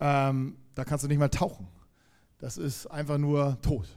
Ähm, 0.00 0.56
da 0.74 0.84
kannst 0.84 1.04
du 1.04 1.08
nicht 1.08 1.18
mal 1.18 1.28
tauchen. 1.28 1.66
Das 2.38 2.56
ist 2.56 2.86
einfach 2.86 3.18
nur 3.18 3.60
tot. 3.62 3.88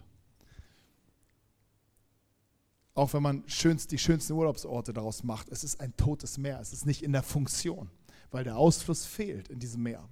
Auch 3.02 3.14
wenn 3.14 3.24
man 3.24 3.44
schönst, 3.48 3.92
die 3.92 3.98
schönsten 3.98 4.34
Urlaubsorte 4.34 4.94
daraus 4.94 5.24
macht, 5.24 5.50
es 5.50 5.64
ist 5.64 5.82
ein 5.82 5.98
totes 5.98 6.38
Meer. 6.38 6.60
Es 6.60 6.72
ist 6.72 6.86
nicht 6.86 7.02
in 7.02 7.14
der 7.14 7.24
Funktion, 7.24 7.90
weil 8.30 8.44
der 8.44 8.58
Ausfluss 8.58 9.08
fehlt 9.08 9.48
in 9.48 9.58
diesem 9.58 9.82
Meer. 9.82 10.08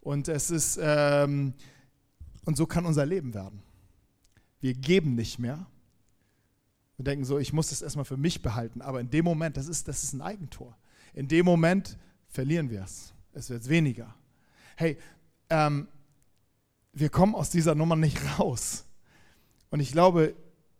Und 0.00 0.26
es 0.28 0.50
ist, 0.50 0.78
ähm, 0.80 1.52
und 2.46 2.56
so 2.56 2.64
kann 2.64 2.86
unser 2.86 3.04
Leben 3.04 3.34
werden. 3.34 3.62
Wir 4.60 4.72
geben 4.72 5.14
nicht 5.14 5.38
mehr. 5.38 5.66
Wir 6.96 7.04
denken 7.04 7.26
so, 7.26 7.38
ich 7.38 7.52
muss 7.52 7.68
das 7.68 7.82
erstmal 7.82 8.06
für 8.06 8.16
mich 8.16 8.40
behalten. 8.40 8.80
Aber 8.80 8.98
in 8.98 9.10
dem 9.10 9.26
Moment, 9.26 9.58
das 9.58 9.68
ist, 9.68 9.86
das 9.86 10.02
ist 10.02 10.14
ein 10.14 10.22
Eigentor. 10.22 10.74
In 11.12 11.28
dem 11.28 11.44
Moment 11.44 11.98
verlieren 12.28 12.70
wir 12.70 12.82
es. 12.82 13.12
Es 13.34 13.50
wird 13.50 13.68
weniger. 13.68 14.14
Hey, 14.76 14.96
ähm, 15.50 15.86
wir 16.94 17.10
kommen 17.10 17.34
aus 17.34 17.50
dieser 17.50 17.74
Nummer 17.74 17.94
nicht 17.94 18.18
raus. 18.38 18.86
Und 19.68 19.80
ich 19.80 19.92
glaube, 19.92 20.34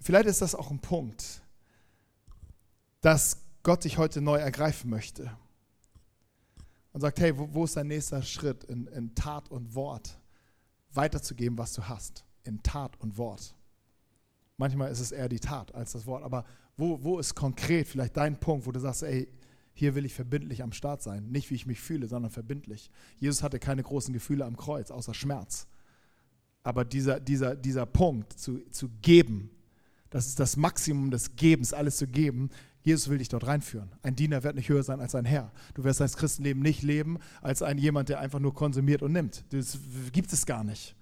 vielleicht 0.07 0.27
ist 0.27 0.41
das 0.41 0.55
auch 0.55 0.71
ein 0.71 0.79
Punkt, 0.79 1.43
dass 3.01 3.39
Gott 3.65 3.83
dich 3.85 3.99
heute 3.99 4.21
neu 4.21 4.37
ergreifen 4.37 4.89
möchte. 4.89 5.37
Und 6.93 7.01
sagt, 7.01 7.19
hey, 7.19 7.37
wo, 7.37 7.53
wo 7.53 7.65
ist 7.65 7.77
dein 7.77 7.89
nächster 7.89 8.23
Schritt 8.23 8.65
in, 8.65 8.87
in 8.87 9.15
Tat 9.15 9.51
und 9.51 9.75
Wort? 9.75 10.19
Weiterzugeben, 10.95 11.59
was 11.59 11.75
du 11.75 11.83
hast. 11.83 12.25
In 12.45 12.63
Tat 12.63 12.99
und 13.01 13.19
Wort. 13.19 13.55
Manchmal 14.57 14.91
ist 14.91 15.01
es 15.01 15.13
eher 15.13 15.29
die 15.29 15.41
Tat 15.41 15.75
als 15.75 15.93
das 15.93 16.07
Wort. 16.07 16.23
Aber 16.23 16.45
wo, 16.77 17.03
wo 17.03 17.19
ist 17.19 17.35
konkret 17.35 17.89
vielleicht 17.89 18.17
dein 18.17 18.39
Punkt, 18.39 18.67
wo 18.67 18.73
du 18.73 18.81
sagst, 18.81 19.03
ey, 19.03 19.29
hier 19.75 19.95
will 19.95 20.07
ich 20.07 20.15
verbindlich 20.15 20.63
am 20.63 20.73
Start 20.73 21.03
sein. 21.03 21.27
Nicht 21.31 21.51
wie 21.51 21.57
ich 21.57 21.67
mich 21.67 21.81
fühle, 21.81 22.07
sondern 22.07 22.31
verbindlich. 22.31 22.91
Jesus 23.19 23.43
hatte 23.43 23.59
keine 23.59 23.83
großen 23.83 24.15
Gefühle 24.15 24.45
am 24.45 24.57
Kreuz, 24.57 24.91
außer 24.91 25.13
Schmerz. 25.13 25.67
Aber 26.63 26.85
dieser, 26.85 27.21
dieser, 27.21 27.57
dieser 27.57 27.85
Punkt, 27.85 28.33
zu, 28.39 28.59
zu 28.71 28.89
geben, 29.03 29.51
das 30.11 30.27
ist 30.27 30.39
das 30.41 30.57
Maximum 30.57 31.11
des 31.11 31.37
Gebens, 31.37 31.73
alles 31.73 31.97
zu 31.97 32.07
geben. 32.07 32.51
Jesus 32.83 33.09
will 33.09 33.19
dich 33.19 33.29
dort 33.29 33.47
reinführen. 33.47 33.91
Ein 34.03 34.15
Diener 34.15 34.45
wird 34.45 34.55
nicht 34.55 34.69
höher 34.69 34.85
sein 34.85 35.01
als 35.01 35.15
ein 35.15 35.25
Herr. 35.25 35.53
Du 35.75 35.83
wirst 35.83 36.01
dein 36.01 36.11
Christenleben 36.11 36.63
nicht 36.63 36.83
leben 36.83 37.19
als 37.43 37.63
ein 37.63 37.79
jemand, 37.79 38.09
der 38.09 38.21
einfach 38.21 38.39
nur 38.39 38.55
konsumiert 38.55 39.03
und 39.03 39.13
nimmt. 39.13 39.45
Das 39.51 39.79
gibt 40.13 40.33
es 40.33 40.47
gar 40.47 40.63
nicht. 40.63 40.95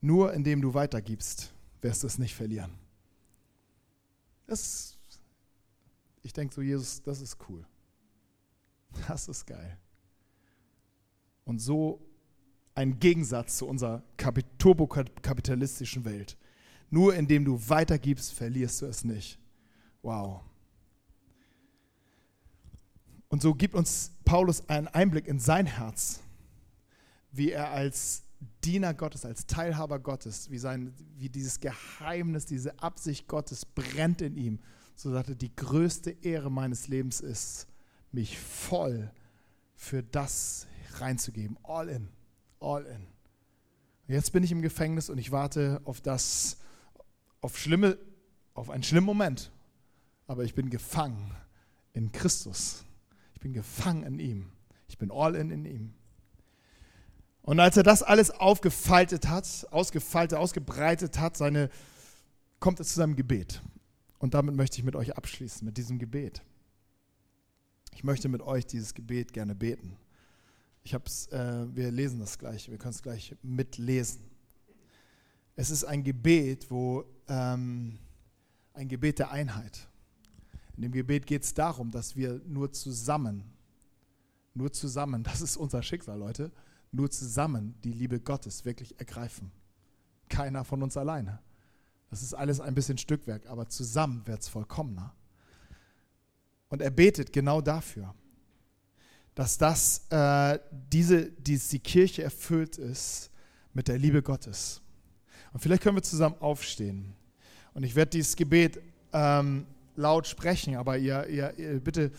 Nur 0.00 0.32
indem 0.32 0.60
du 0.60 0.74
weitergibst, 0.74 1.52
wirst 1.80 2.02
du 2.02 2.08
es 2.08 2.18
nicht 2.18 2.34
verlieren. 2.34 2.72
Das, 4.48 4.98
ich 6.24 6.32
denke 6.32 6.52
so, 6.52 6.60
Jesus, 6.60 7.00
das 7.02 7.20
ist 7.20 7.38
cool. 7.48 7.64
Das 9.06 9.28
ist 9.28 9.46
geil. 9.46 9.78
Und 11.44 11.58
so 11.58 12.00
ein 12.74 12.98
Gegensatz 12.98 13.58
zu 13.58 13.66
unserer 13.66 14.02
turbokapitalistischen 14.58 16.04
Welt. 16.04 16.36
Nur 16.90 17.14
indem 17.14 17.44
du 17.44 17.58
weitergibst, 17.68 18.32
verlierst 18.32 18.82
du 18.82 18.86
es 18.86 19.04
nicht. 19.04 19.38
Wow. 20.02 20.42
Und 23.28 23.40
so 23.40 23.54
gibt 23.54 23.74
uns 23.74 24.12
Paulus 24.24 24.68
einen 24.68 24.88
Einblick 24.88 25.26
in 25.26 25.38
sein 25.38 25.66
Herz, 25.66 26.20
wie 27.30 27.50
er 27.50 27.70
als 27.70 28.24
Diener 28.64 28.92
Gottes, 28.92 29.24
als 29.24 29.46
Teilhaber 29.46 29.98
Gottes, 29.98 30.50
wie, 30.50 30.58
sein, 30.58 30.92
wie 31.16 31.28
dieses 31.28 31.60
Geheimnis, 31.60 32.44
diese 32.44 32.78
Absicht 32.80 33.28
Gottes 33.28 33.64
brennt 33.64 34.20
in 34.20 34.36
ihm, 34.36 34.58
so 34.94 35.12
er 35.14 35.22
die 35.22 35.54
größte 35.54 36.10
Ehre 36.10 36.50
meines 36.50 36.88
Lebens 36.88 37.20
ist, 37.20 37.66
mich 38.10 38.38
voll 38.38 39.10
für 39.74 40.02
das 40.02 40.66
reinzugeben. 41.00 41.58
All 41.62 41.88
in. 41.88 42.08
All 42.60 42.84
in. 42.84 43.06
Jetzt 44.08 44.32
bin 44.32 44.42
ich 44.42 44.52
im 44.52 44.62
Gefängnis 44.62 45.08
und 45.08 45.18
ich 45.18 45.32
warte 45.32 45.80
auf 45.84 46.00
das, 46.00 46.58
auf 47.40 47.58
schlimme, 47.58 47.98
auf 48.54 48.70
einen 48.70 48.82
schlimmen 48.82 49.06
Moment. 49.06 49.50
Aber 50.26 50.44
ich 50.44 50.54
bin 50.54 50.70
gefangen 50.70 51.34
in 51.92 52.12
Christus. 52.12 52.84
Ich 53.34 53.40
bin 53.40 53.52
gefangen 53.52 54.02
in 54.04 54.18
ihm. 54.18 54.52
Ich 54.88 54.98
bin 54.98 55.10
all 55.10 55.34
in 55.34 55.50
in 55.50 55.64
ihm. 55.64 55.94
Und 57.42 57.58
als 57.58 57.76
er 57.76 57.82
das 57.82 58.02
alles 58.02 58.30
aufgefaltet 58.30 59.28
hat, 59.28 59.66
ausgefaltet, 59.70 60.38
ausgebreitet 60.38 61.18
hat, 61.18 61.36
seine, 61.36 61.70
kommt 62.60 62.78
er 62.78 62.84
zu 62.84 62.94
seinem 62.94 63.16
Gebet. 63.16 63.62
Und 64.18 64.34
damit 64.34 64.54
möchte 64.54 64.78
ich 64.78 64.84
mit 64.84 64.94
euch 64.94 65.16
abschließen, 65.16 65.64
mit 65.64 65.76
diesem 65.76 65.98
Gebet. 65.98 66.42
Ich 67.94 68.04
möchte 68.04 68.28
mit 68.28 68.42
euch 68.42 68.66
dieses 68.66 68.94
Gebet 68.94 69.32
gerne 69.32 69.54
beten. 69.54 69.96
Ich 70.84 70.94
hab's, 70.94 71.28
äh, 71.28 71.66
wir 71.74 71.90
lesen 71.90 72.18
das 72.18 72.38
gleich, 72.38 72.70
wir 72.70 72.78
können 72.78 72.94
es 72.94 73.02
gleich 73.02 73.36
mitlesen. 73.42 74.22
Es 75.54 75.70
ist 75.70 75.84
ein 75.84 76.02
Gebet, 76.02 76.70
wo 76.70 77.04
ähm, 77.28 77.98
ein 78.74 78.88
Gebet 78.88 79.18
der 79.18 79.30
Einheit. 79.30 79.88
In 80.76 80.82
dem 80.82 80.92
Gebet 80.92 81.26
geht 81.26 81.44
es 81.44 81.54
darum, 81.54 81.90
dass 81.90 82.16
wir 82.16 82.40
nur 82.46 82.72
zusammen, 82.72 83.44
nur 84.54 84.72
zusammen, 84.72 85.22
das 85.24 85.40
ist 85.40 85.56
unser 85.56 85.82
Schicksal, 85.82 86.18
Leute, 86.18 86.50
nur 86.90 87.10
zusammen 87.10 87.74
die 87.84 87.92
Liebe 87.92 88.20
Gottes 88.20 88.64
wirklich 88.64 88.98
ergreifen. 88.98 89.52
Keiner 90.28 90.64
von 90.64 90.82
uns 90.82 90.96
alleine. 90.96 91.40
Das 92.10 92.22
ist 92.22 92.34
alles 92.34 92.60
ein 92.60 92.74
bisschen 92.74 92.98
Stückwerk, 92.98 93.46
aber 93.46 93.68
zusammen 93.68 94.26
wird 94.26 94.42
es 94.42 94.48
vollkommener. 94.48 95.14
Und 96.68 96.82
er 96.82 96.90
betet 96.90 97.32
genau 97.32 97.60
dafür, 97.60 98.14
dass 99.34 99.58
das, 99.58 100.06
äh, 100.10 100.58
diese, 100.92 101.30
dies, 101.30 101.68
die 101.68 101.78
Kirche 101.78 102.22
erfüllt 102.22 102.76
ist 102.76 103.30
mit 103.72 103.88
der 103.88 103.98
Liebe 103.98 104.22
Gottes. 104.22 104.82
Und 105.52 105.60
vielleicht 105.60 105.82
können 105.82 105.96
wir 105.96 106.02
zusammen 106.02 106.36
aufstehen. 106.40 107.14
Und 107.74 107.82
ich 107.84 107.94
werde 107.94 108.10
dieses 108.10 108.36
Gebet 108.36 108.80
ähm, 109.12 109.66
laut 109.96 110.26
sprechen, 110.26 110.76
aber 110.76 110.98
ihr, 110.98 111.26
ihr, 111.28 111.58
ihr 111.58 111.80
bitte 111.80 112.10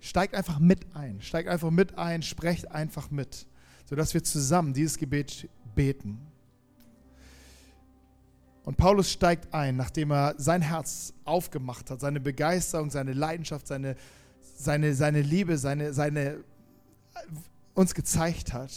steigt 0.00 0.34
einfach 0.34 0.58
mit 0.58 0.94
ein. 0.94 1.20
Steigt 1.20 1.48
einfach 1.48 1.70
mit 1.70 1.98
ein, 1.98 2.22
sprecht 2.22 2.70
einfach 2.70 3.10
mit, 3.10 3.46
sodass 3.88 4.14
wir 4.14 4.22
zusammen 4.22 4.72
dieses 4.72 4.98
Gebet 4.98 5.48
beten. 5.74 6.20
Und 8.64 8.78
Paulus 8.78 9.10
steigt 9.10 9.52
ein, 9.52 9.76
nachdem 9.76 10.10
er 10.10 10.34
sein 10.38 10.62
Herz 10.62 11.12
aufgemacht 11.24 11.90
hat, 11.90 12.00
seine 12.00 12.20
Begeisterung, 12.20 12.90
seine 12.90 13.12
Leidenschaft, 13.12 13.66
seine, 13.66 13.96
seine, 14.56 14.94
seine 14.94 15.20
Liebe, 15.20 15.58
seine, 15.58 15.92
seine, 15.92 16.42
uns 17.74 17.94
gezeigt 17.94 18.52
hat 18.52 18.72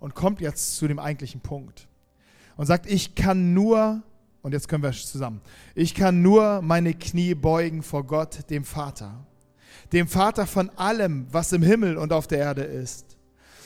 und 0.00 0.14
kommt 0.14 0.40
jetzt 0.40 0.76
zu 0.76 0.88
dem 0.88 0.98
eigentlichen 0.98 1.40
Punkt 1.40 1.88
und 2.56 2.66
sagt, 2.66 2.86
ich 2.86 3.14
kann 3.14 3.54
nur 3.54 4.02
und 4.42 4.52
jetzt 4.52 4.68
können 4.68 4.82
wir 4.82 4.92
zusammen. 4.92 5.40
Ich 5.74 5.94
kann 5.94 6.20
nur 6.20 6.60
meine 6.60 6.92
Knie 6.92 7.34
beugen 7.34 7.82
vor 7.82 8.04
Gott, 8.04 8.50
dem 8.50 8.64
Vater. 8.64 9.26
Dem 9.92 10.06
Vater 10.06 10.46
von 10.46 10.68
allem, 10.76 11.26
was 11.30 11.52
im 11.52 11.62
Himmel 11.62 11.96
und 11.96 12.12
auf 12.12 12.26
der 12.26 12.38
Erde 12.38 12.62
ist. 12.62 13.16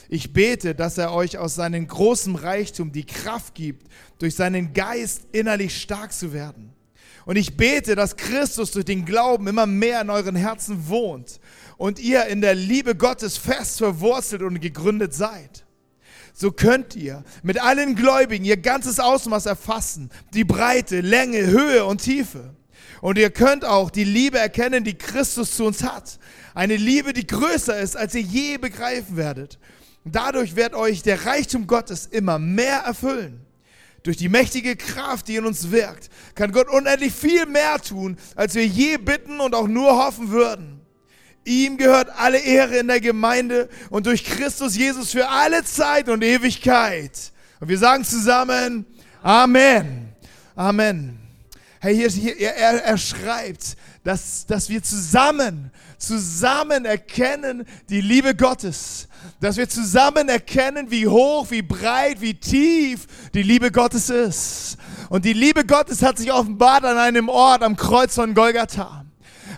Ich 0.09 0.33
bete, 0.33 0.75
dass 0.75 0.97
er 0.97 1.13
euch 1.13 1.37
aus 1.37 1.57
seinem 1.57 1.87
großen 1.87 2.37
Reichtum 2.37 2.93
die 2.93 3.05
Kraft 3.05 3.55
gibt, 3.55 3.89
durch 4.19 4.37
seinen 4.37 4.73
Geist 4.73 5.27
innerlich 5.33 5.81
stark 5.81 6.13
zu 6.13 6.33
werden. 6.33 6.73
Und 7.29 7.37
ich 7.37 7.59
bete, 7.59 7.95
dass 7.95 8.17
Christus 8.17 8.71
durch 8.71 8.87
den 8.87 9.05
Glauben 9.05 9.49
immer 9.49 9.67
mehr 9.67 10.01
in 10.01 10.09
euren 10.09 10.35
Herzen 10.35 10.89
wohnt 10.89 11.41
und 11.77 11.99
ihr 11.99 12.25
in 12.27 12.41
der 12.41 12.55
Liebe 12.55 12.95
Gottes 12.95 13.37
fest 13.37 13.77
verwurzelt 13.77 14.41
und 14.41 14.59
gegründet 14.61 15.13
seid 15.13 15.67
so 16.39 16.53
könnt 16.53 16.95
ihr 16.95 17.25
mit 17.43 17.61
allen 17.61 17.97
Gläubigen 17.97 18.45
ihr 18.45 18.57
ganzes 18.57 19.01
Ausmaß 19.01 19.47
erfassen, 19.47 20.09
die 20.35 20.45
Breite, 20.45 21.01
Länge, 21.01 21.45
Höhe 21.47 21.85
und 21.85 22.01
Tiefe. 22.01 22.55
Und 23.01 23.19
ihr 23.19 23.31
könnt 23.31 23.65
auch 23.65 23.91
die 23.91 24.05
Liebe 24.05 24.39
erkennen, 24.39 24.85
die 24.85 24.95
Christus 24.95 25.57
zu 25.57 25.65
uns 25.65 25.83
hat. 25.83 26.21
Eine 26.55 26.77
Liebe, 26.77 27.13
die 27.13 27.27
größer 27.27 27.81
ist, 27.81 27.97
als 27.97 28.15
ihr 28.15 28.21
je 28.21 28.57
begreifen 28.57 29.17
werdet. 29.17 29.59
Dadurch 30.05 30.55
wird 30.55 30.75
euch 30.75 31.03
der 31.03 31.27
Reichtum 31.27 31.67
Gottes 31.67 32.07
immer 32.07 32.39
mehr 32.39 32.79
erfüllen. 32.79 33.41
Durch 34.03 34.17
die 34.17 34.29
mächtige 34.29 34.77
Kraft, 34.77 35.29
die 35.29 35.37
in 35.37 35.45
uns 35.45 35.71
wirkt, 35.71 36.09
kann 36.35 36.53
Gott 36.53 36.69
unendlich 36.69 37.13
viel 37.13 37.47
mehr 37.47 37.79
tun, 37.81 38.17
als 38.37 38.55
wir 38.55 38.67
je 38.67 38.97
bitten 38.97 39.41
und 39.41 39.55
auch 39.55 39.69
nur 39.69 40.05
hoffen 40.05 40.31
würden. 40.31 40.81
Ihm 41.45 41.79
gehört 41.79 42.11
alle 42.17 42.39
Ehre 42.39 42.79
in 42.79 42.89
der 42.89 43.01
Gemeinde 43.01 43.69
und 43.91 44.07
durch 44.07 44.25
Christus 44.25 44.77
Jesus 44.77 45.13
für 45.13 45.29
alle 45.29 45.65
Zeit 45.65 46.09
und 46.09 46.23
Ewigkeit. 46.23 47.33
Und 47.61 47.69
wir 47.69 47.79
sagen 47.79 48.05
zusammen 48.05 48.87
Amen. 49.23 50.15
Amen. 50.55 51.28
Hey, 51.81 51.95
hier, 51.95 52.09
hier 52.11 52.37
er, 52.37 52.85
er 52.85 52.99
schreibt, 52.99 53.77
dass, 54.03 54.47
dass 54.47 54.69
wir 54.69 54.83
zusammen, 54.83 55.71
zusammen 55.97 56.85
erkennen 56.85 57.65
die 57.89 58.01
Liebe 58.01 58.35
Gottes. 58.35 59.07
Dass 59.41 59.57
wir 59.57 59.69
zusammen 59.69 60.29
erkennen, 60.29 60.91
wie 60.91 61.07
hoch, 61.07 61.51
wie 61.51 61.63
breit, 61.63 62.21
wie 62.21 62.35
tief 62.35 63.07
die 63.33 63.43
Liebe 63.43 63.71
Gottes 63.71 64.11
ist. 64.11 64.77
Und 65.09 65.25
die 65.25 65.33
Liebe 65.33 65.65
Gottes 65.65 66.03
hat 66.03 66.19
sich 66.19 66.33
offenbart 66.33 66.85
an 66.85 66.99
einem 66.99 67.29
Ort 67.29 67.63
am 67.63 67.77
Kreuz 67.77 68.15
von 68.15 68.35
Golgatha. 68.35 69.05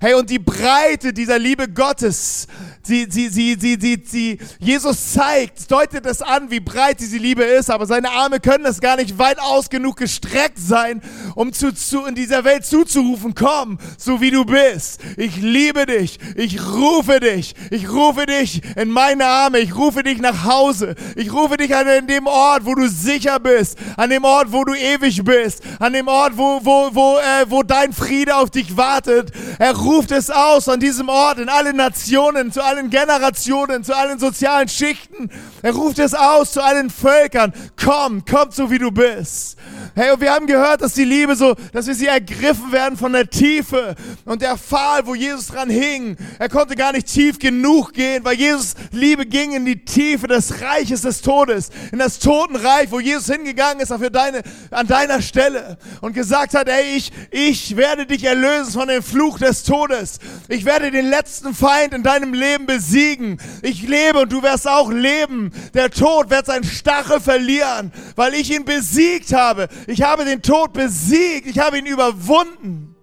Hey, 0.00 0.14
und 0.14 0.30
die 0.30 0.38
Breite 0.38 1.12
dieser 1.12 1.38
Liebe 1.38 1.68
Gottes, 1.68 2.46
sie, 2.82 3.06
sie, 3.10 3.28
sie, 3.28 3.56
sie, 3.58 3.76
sie, 3.80 4.02
sie, 4.04 4.38
Jesus 4.58 5.12
zeigt, 5.12 5.70
deutet 5.70 6.06
es 6.06 6.22
an, 6.22 6.50
wie 6.50 6.60
breit 6.60 7.00
diese 7.00 7.18
Liebe 7.18 7.44
ist, 7.44 7.70
aber 7.70 7.86
seine 7.86 8.10
Arme 8.10 8.40
können 8.40 8.64
es 8.66 8.80
gar 8.80 8.96
nicht 8.96 9.18
weit 9.18 9.38
aus 9.40 9.70
genug 9.70 9.96
gestreckt 9.96 10.58
sein, 10.58 11.02
um 11.34 11.52
zu, 11.52 11.72
zu, 11.72 12.04
in 12.06 12.14
dieser 12.14 12.44
Welt 12.44 12.64
zuzurufen, 12.64 13.34
komm, 13.34 13.78
so 13.98 14.20
wie 14.20 14.30
du 14.30 14.44
bist. 14.44 15.00
Ich 15.16 15.36
liebe 15.36 15.86
dich, 15.86 16.18
ich 16.36 16.60
rufe 16.62 17.20
dich, 17.20 17.54
ich 17.70 17.88
rufe 17.90 18.26
dich 18.26 18.62
in 18.76 18.90
meine 18.90 19.26
Arme, 19.26 19.58
ich 19.58 19.74
rufe 19.76 20.02
dich 20.02 20.18
nach 20.18 20.44
Hause, 20.44 20.94
ich 21.16 21.32
rufe 21.32 21.56
dich 21.56 21.74
an 21.74 22.06
dem 22.06 22.26
Ort, 22.26 22.64
wo 22.64 22.74
du 22.74 22.88
sicher 22.88 23.38
bist, 23.38 23.78
an 23.96 24.10
dem 24.10 24.24
Ort, 24.24 24.52
wo 24.52 24.64
du 24.64 24.74
ewig 24.74 25.22
bist, 25.24 25.62
an 25.78 25.92
dem 25.92 26.08
Ort, 26.08 26.36
wo, 26.36 26.60
wo, 26.62 26.90
wo, 26.92 27.18
äh, 27.18 27.48
wo 27.48 27.62
dein 27.62 27.92
Friede 27.92 28.36
auf 28.36 28.50
dich 28.50 28.76
wartet. 28.76 29.32
Er 29.58 29.76
ruft 29.76 30.10
es 30.10 30.30
aus 30.30 30.68
an 30.68 30.80
diesem 30.80 31.08
Ort, 31.08 31.38
in 31.38 31.48
allen 31.48 31.76
Nationen, 31.76 32.52
zu 32.52 32.62
allen 32.70 32.90
Generationen, 32.90 33.82
zu 33.82 33.96
allen 33.96 34.18
sozialen 34.18 34.68
Schichten. 34.68 35.30
Er 35.62 35.72
ruft 35.72 35.98
es 35.98 36.14
aus 36.14 36.52
zu 36.52 36.62
allen 36.62 36.88
Völkern. 36.88 37.52
Komm, 37.76 38.24
komm 38.24 38.50
so 38.52 38.70
wie 38.70 38.78
du 38.78 38.90
bist. 38.92 39.56
Hey, 39.94 40.12
und 40.12 40.20
wir 40.20 40.32
haben 40.32 40.46
gehört, 40.46 40.82
dass 40.82 40.94
die 40.94 41.04
Liebe 41.04 41.34
so, 41.34 41.54
dass 41.72 41.86
wir 41.86 41.94
sie 41.94 42.06
ergriffen 42.06 42.70
werden 42.70 42.96
von 42.96 43.12
der 43.12 43.28
Tiefe 43.28 43.94
und 44.24 44.40
der 44.42 44.56
Pfahl, 44.56 45.06
wo 45.06 45.14
Jesus 45.14 45.48
dran 45.48 45.68
hing. 45.68 46.16
Er 46.38 46.48
konnte 46.48 46.76
gar 46.76 46.92
nicht 46.92 47.06
tief 47.06 47.38
genug 47.38 47.92
gehen, 47.92 48.24
weil 48.24 48.34
Jesus 48.34 48.74
Liebe 48.92 49.26
ging 49.26 49.52
in 49.52 49.64
die 49.64 49.84
Tiefe 49.84 50.28
des 50.28 50.60
Reiches 50.60 51.02
des 51.02 51.22
Todes, 51.22 51.70
in 51.92 51.98
das 51.98 52.18
Totenreich, 52.18 52.90
wo 52.90 53.00
Jesus 53.00 53.34
hingegangen 53.34 53.80
ist 53.80 53.92
für 53.92 54.10
deine, 54.10 54.42
an 54.70 54.86
deiner 54.86 55.20
Stelle 55.20 55.76
und 56.00 56.12
gesagt 56.14 56.54
hat, 56.54 56.68
ey, 56.68 56.96
ich, 56.96 57.12
ich 57.30 57.76
werde 57.76 58.06
dich 58.06 58.24
erlösen 58.24 58.72
von 58.72 58.88
dem 58.88 59.02
Fluch 59.02 59.38
des 59.38 59.64
Todes. 59.64 60.18
Ich 60.48 60.64
werde 60.64 60.90
den 60.90 61.10
letzten 61.10 61.54
Feind 61.54 61.94
in 61.94 62.02
deinem 62.02 62.32
Leben 62.32 62.66
besiegen. 62.66 63.40
Ich 63.62 63.82
lebe 63.82 64.20
und 64.20 64.32
du 64.32 64.42
wirst 64.42 64.68
auch 64.68 64.90
leben. 64.90 65.50
Der 65.74 65.90
Tod 65.90 66.30
wird 66.30 66.46
seinen 66.46 66.64
Stachel 66.64 67.20
verlieren, 67.20 67.92
weil 68.16 68.34
ich 68.34 68.50
ihn 68.50 68.64
besiegt 68.64 69.32
habe. 69.32 69.68
Ich 69.86 70.02
habe 70.02 70.24
den 70.24 70.42
Tod 70.42 70.72
besiegt. 70.72 71.46
Ich 71.46 71.58
habe 71.58 71.78
ihn 71.78 71.86
überwunden. 71.86 72.96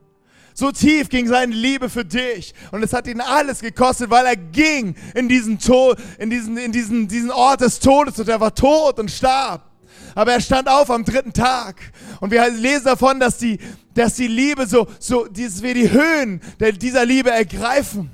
So 0.53 0.71
tief 0.71 1.09
ging 1.09 1.28
seine 1.28 1.53
Liebe 1.53 1.88
für 1.88 2.03
dich. 2.03 2.53
Und 2.71 2.82
es 2.82 2.91
hat 2.91 3.05
ihn 3.05 3.21
alles 3.21 3.59
gekostet, 3.59 4.09
weil 4.09 4.25
er 4.25 4.36
ging 4.36 4.95
in 5.13 5.30
diesen 5.30 5.59
Tod, 5.59 5.99
in 6.17 6.32
diesen, 6.32 6.57
in 6.57 6.71
diesen, 6.71 7.07
diesen 7.07 7.30
Ort 7.30 7.61
des 7.61 7.80
Todes 7.80 8.17
und 8.19 8.28
er 8.28 8.39
war 8.39 8.55
tot 8.55 8.97
und 8.97 9.11
starb. 9.11 9.69
Aber 10.15 10.34
er 10.34 10.41
stand 10.41 10.67
auf 10.67 10.89
am 10.89 11.05
dritten 11.05 11.32
Tag. 11.32 11.75
Und 12.21 12.32
wir 12.32 12.49
lesen 12.49 12.86
davon, 12.86 13.19
dass 13.19 13.38
die, 13.38 13.59
dass 13.93 14.15
die 14.15 14.25
Liebe 14.25 14.65
so, 14.65 14.88
so, 14.97 15.28
dass 15.28 15.61
wir 15.61 15.75
die 15.75 15.91
Höhen 15.91 16.41
dieser 16.82 17.05
Liebe 17.05 17.30
ergreifen. 17.30 18.09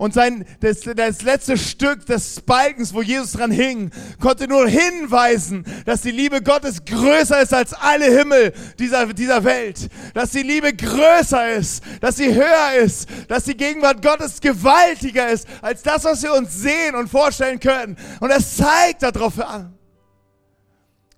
Und 0.00 0.14
sein, 0.14 0.46
das, 0.60 0.80
das 0.80 1.20
letzte 1.20 1.58
Stück 1.58 2.06
des 2.06 2.40
Balkens, 2.40 2.94
wo 2.94 3.02
Jesus 3.02 3.32
dran 3.32 3.50
hing, 3.50 3.90
konnte 4.18 4.48
nur 4.48 4.66
hinweisen, 4.66 5.66
dass 5.84 6.00
die 6.00 6.10
Liebe 6.10 6.40
Gottes 6.40 6.86
größer 6.86 7.42
ist 7.42 7.52
als 7.52 7.74
alle 7.74 8.06
Himmel 8.06 8.54
dieser, 8.78 9.12
dieser 9.12 9.44
Welt. 9.44 9.90
Dass 10.14 10.30
die 10.30 10.40
Liebe 10.40 10.72
größer 10.72 11.50
ist, 11.52 11.84
dass 12.00 12.16
sie 12.16 12.34
höher 12.34 12.82
ist, 12.82 13.10
dass 13.28 13.44
die 13.44 13.54
Gegenwart 13.54 14.00
Gottes 14.00 14.40
gewaltiger 14.40 15.28
ist 15.28 15.46
als 15.60 15.82
das, 15.82 16.02
was 16.04 16.22
wir 16.22 16.32
uns 16.32 16.54
sehen 16.54 16.94
und 16.94 17.10
vorstellen 17.10 17.60
können. 17.60 17.98
Und 18.20 18.30
es 18.30 18.56
zeigt 18.56 19.02
darauf 19.02 19.38
an. 19.38 19.74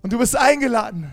Und 0.01 0.11
du 0.11 0.17
bist 0.17 0.35
eingeladen 0.35 1.09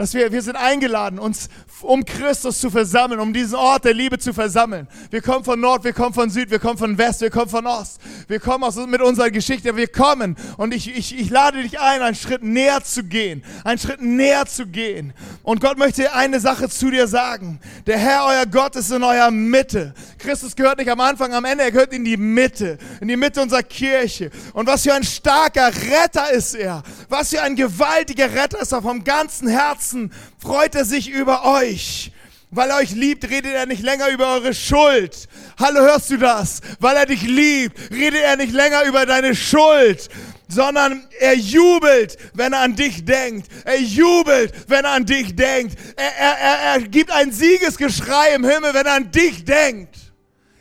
dass 0.00 0.14
wir, 0.14 0.32
wir 0.32 0.40
sind 0.40 0.56
eingeladen, 0.56 1.18
uns 1.18 1.50
um 1.82 2.06
Christus 2.06 2.58
zu 2.58 2.70
versammeln, 2.70 3.20
um 3.20 3.34
diesen 3.34 3.54
Ort 3.54 3.84
der 3.84 3.92
Liebe 3.92 4.18
zu 4.18 4.32
versammeln. 4.32 4.88
Wir 5.10 5.20
kommen 5.20 5.44
von 5.44 5.60
Nord, 5.60 5.84
wir 5.84 5.92
kommen 5.92 6.14
von 6.14 6.30
Süd, 6.30 6.50
wir 6.50 6.58
kommen 6.58 6.78
von 6.78 6.96
West, 6.96 7.20
wir 7.20 7.28
kommen 7.28 7.50
von 7.50 7.66
Ost. 7.66 8.00
Wir 8.26 8.40
kommen 8.40 8.64
aus, 8.64 8.76
mit 8.76 9.02
unserer 9.02 9.30
Geschichte, 9.30 9.76
wir 9.76 9.88
kommen. 9.88 10.36
Und 10.56 10.72
ich, 10.72 10.96
ich, 10.96 11.18
ich 11.18 11.28
lade 11.28 11.62
dich 11.62 11.80
ein, 11.80 12.00
einen 12.00 12.14
Schritt 12.14 12.42
näher 12.42 12.82
zu 12.82 13.04
gehen, 13.04 13.44
einen 13.62 13.78
Schritt 13.78 14.00
näher 14.00 14.46
zu 14.46 14.66
gehen. 14.66 15.12
Und 15.42 15.60
Gott 15.60 15.76
möchte 15.76 16.14
eine 16.14 16.40
Sache 16.40 16.70
zu 16.70 16.90
dir 16.90 17.06
sagen. 17.06 17.60
Der 17.86 17.98
Herr, 17.98 18.24
euer 18.24 18.46
Gott, 18.46 18.76
ist 18.76 18.90
in 18.90 19.02
eurer 19.02 19.30
Mitte. 19.30 19.92
Christus 20.18 20.56
gehört 20.56 20.78
nicht 20.78 20.90
am 20.90 21.00
Anfang, 21.00 21.34
am 21.34 21.44
Ende, 21.44 21.64
er 21.64 21.72
gehört 21.72 21.92
in 21.92 22.04
die 22.04 22.16
Mitte, 22.16 22.78
in 23.02 23.08
die 23.08 23.16
Mitte 23.16 23.42
unserer 23.42 23.62
Kirche. 23.62 24.30
Und 24.54 24.66
was 24.66 24.82
für 24.82 24.94
ein 24.94 25.04
starker 25.04 25.68
Retter 25.68 26.30
ist 26.30 26.54
er. 26.54 26.82
Was 27.10 27.30
für 27.30 27.42
ein 27.42 27.54
gewaltiger 27.54 28.32
Retter 28.32 28.60
ist 28.60 28.72
er 28.72 28.80
vom 28.80 29.04
ganzen 29.04 29.48
Herzen 29.48 29.89
Herzen 29.90 30.12
freut 30.38 30.74
er 30.74 30.84
sich 30.84 31.10
über 31.10 31.44
euch. 31.44 32.12
Weil 32.52 32.70
er 32.70 32.78
euch 32.78 32.90
liebt, 32.90 33.30
redet 33.30 33.52
er 33.52 33.66
nicht 33.66 33.82
länger 33.82 34.08
über 34.08 34.34
eure 34.34 34.54
Schuld. 34.54 35.28
Hallo, 35.58 35.82
hörst 35.82 36.10
du 36.10 36.16
das? 36.16 36.60
Weil 36.80 36.96
er 36.96 37.06
dich 37.06 37.22
liebt, 37.22 37.78
redet 37.92 38.22
er 38.22 38.36
nicht 38.36 38.52
länger 38.52 38.82
über 38.84 39.06
deine 39.06 39.36
Schuld, 39.36 40.08
sondern 40.48 41.04
er 41.20 41.36
jubelt, 41.36 42.18
wenn 42.34 42.52
er 42.52 42.60
an 42.60 42.74
dich 42.74 43.04
denkt. 43.04 43.46
Er 43.64 43.80
jubelt, 43.80 44.52
wenn 44.66 44.84
er 44.84 44.92
an 44.92 45.06
dich 45.06 45.36
denkt. 45.36 45.78
Er, 45.94 46.16
er, 46.18 46.38
er, 46.38 46.58
er 46.74 46.80
gibt 46.88 47.12
ein 47.12 47.30
Siegesgeschrei 47.30 48.34
im 48.34 48.44
Himmel, 48.44 48.74
wenn 48.74 48.86
er 48.86 48.94
an 48.94 49.12
dich 49.12 49.44
denkt. 49.44 49.96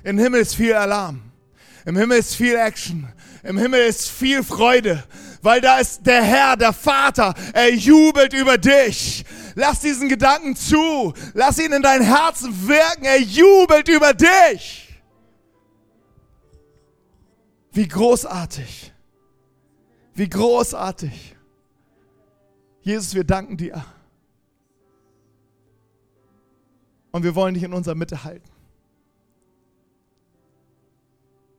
Im 0.03 0.19
Himmel 0.19 0.41
ist 0.41 0.55
viel 0.55 0.75
Alarm. 0.75 1.21
Im 1.86 1.97
Himmel 1.97 2.19
ist 2.19 2.36
viel 2.36 2.55
Action. 2.55 3.07
Im 3.41 3.57
Himmel 3.57 3.82
ist 3.82 4.09
viel 4.09 4.43
Freude, 4.43 5.03
weil 5.41 5.61
da 5.61 5.79
ist 5.79 6.05
der 6.05 6.21
Herr, 6.21 6.57
der 6.57 6.73
Vater. 6.73 7.33
Er 7.53 7.73
jubelt 7.73 8.33
über 8.33 8.57
dich. 8.57 9.23
Lass 9.55 9.79
diesen 9.79 10.09
Gedanken 10.09 10.55
zu. 10.55 11.13
Lass 11.33 11.59
ihn 11.59 11.71
in 11.71 11.81
dein 11.81 12.01
Herzen 12.01 12.67
wirken. 12.67 13.03
Er 13.05 13.21
jubelt 13.21 13.87
über 13.87 14.13
dich. 14.13 15.01
Wie 17.71 17.87
großartig. 17.87 18.93
Wie 20.13 20.29
großartig. 20.29 21.35
Jesus, 22.81 23.13
wir 23.13 23.23
danken 23.23 23.57
dir. 23.57 23.85
Und 27.11 27.23
wir 27.23 27.35
wollen 27.35 27.53
dich 27.53 27.63
in 27.63 27.73
unserer 27.73 27.95
Mitte 27.95 28.23
halten. 28.23 28.49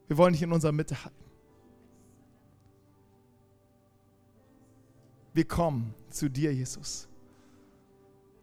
Wir 0.08 0.16
wollen 0.16 0.32
dich 0.32 0.42
in 0.42 0.52
unserer 0.52 0.72
Mitte 0.72 1.04
halten. 1.04 1.19
Wir 5.32 5.44
kommen 5.44 5.94
zu 6.10 6.28
dir, 6.28 6.52
Jesus. 6.52 7.08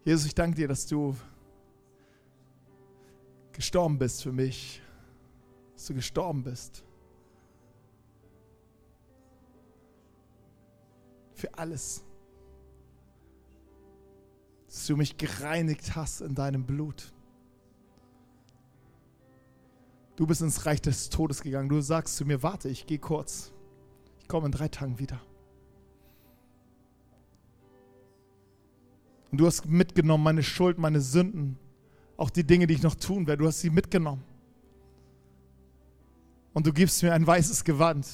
Jesus, 0.04 0.26
ich 0.26 0.34
danke 0.34 0.56
dir, 0.56 0.68
dass 0.68 0.86
du 0.86 1.14
gestorben 3.52 3.98
bist 3.98 4.22
für 4.22 4.32
mich, 4.32 4.80
dass 5.74 5.86
du 5.86 5.94
gestorben 5.94 6.42
bist. 6.44 6.82
Für 11.34 11.52
alles. 11.54 12.04
Dass 14.66 14.86
du 14.86 14.96
mich 14.96 15.16
gereinigt 15.18 15.94
hast 15.94 16.20
in 16.20 16.34
deinem 16.34 16.64
Blut. 16.64 17.12
Du 20.16 20.26
bist 20.26 20.40
ins 20.40 20.66
Reich 20.66 20.80
des 20.80 21.10
Todes 21.10 21.42
gegangen. 21.42 21.68
Du 21.68 21.80
sagst 21.80 22.16
zu 22.16 22.24
mir, 22.24 22.42
warte, 22.42 22.68
ich 22.68 22.86
gehe 22.86 22.98
kurz. 22.98 23.52
Ich 24.20 24.26
komme 24.26 24.46
in 24.46 24.52
drei 24.52 24.68
Tagen 24.68 24.98
wieder. 24.98 25.20
Und 29.30 29.38
du 29.38 29.46
hast 29.46 29.66
mitgenommen 29.66 30.24
meine 30.24 30.42
Schuld, 30.42 30.78
meine 30.78 31.00
Sünden, 31.00 31.58
auch 32.16 32.30
die 32.30 32.44
Dinge, 32.44 32.66
die 32.66 32.74
ich 32.74 32.82
noch 32.82 32.94
tun 32.94 33.26
werde. 33.26 33.42
Du 33.42 33.48
hast 33.48 33.60
sie 33.60 33.70
mitgenommen. 33.70 34.24
Und 36.52 36.66
du 36.66 36.72
gibst 36.72 37.02
mir 37.02 37.12
ein 37.12 37.26
weißes 37.26 37.62
Gewand. 37.62 38.06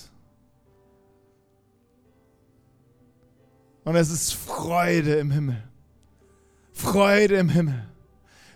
Und 3.85 3.97
es 3.97 4.11
ist 4.11 4.33
Freude 4.33 5.15
im 5.15 5.31
Himmel. 5.31 5.63
Freude 6.73 7.37
im 7.37 7.49
Himmel 7.49 7.87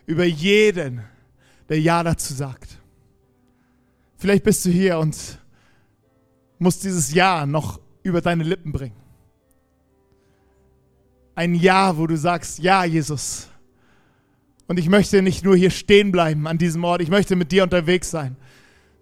über 0.06 0.24
jeden, 0.24 1.02
der 1.68 1.80
Ja 1.80 2.02
dazu 2.02 2.34
sagt. 2.34 2.78
Vielleicht 4.16 4.42
bist 4.42 4.64
du 4.64 4.70
hier 4.70 4.98
und 4.98 5.38
musst 6.59 6.82
dieses 6.82 7.12
Ja 7.12 7.46
noch 7.46 7.80
über 8.02 8.20
deine 8.20 8.42
Lippen 8.42 8.72
bringen. 8.72 8.96
Ein 11.39 11.55
Ja, 11.55 11.97
wo 11.97 12.09
du 12.09 12.16
sagst, 12.16 12.59
ja, 12.59 12.84
Jesus. 12.84 13.47
Und 14.66 14.76
ich 14.76 14.89
möchte 14.89 15.22
nicht 15.22 15.45
nur 15.45 15.55
hier 15.55 15.70
stehen 15.70 16.11
bleiben 16.11 16.49
an 16.49 16.59
diesem 16.59 16.82
Ort, 16.82 17.01
ich 17.01 17.11
möchte 17.11 17.36
mit 17.36 17.53
dir 17.53 17.62
unterwegs 17.62 18.11
sein. 18.11 18.34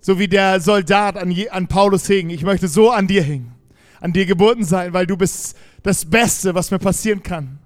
So 0.01 0.18
wie 0.18 0.28
der 0.28 0.61
Soldat 0.61 1.16
an, 1.16 1.34
an 1.51 1.66
Paulus 1.66 2.07
hing. 2.07 2.28
Ich 2.28 2.43
möchte 2.43 2.68
so 2.68 2.91
an 2.91 3.07
dir 3.07 3.22
hängen, 3.22 3.55
an 4.01 4.12
dir 4.12 4.26
gebunden 4.26 4.64
sein, 4.64 4.93
weil 4.93 5.07
du 5.07 5.16
bist 5.16 5.57
das 5.82 6.05
Beste, 6.05 6.55
was 6.55 6.70
mir 6.70 6.78
passieren 6.78 7.22
kann. 7.22 7.59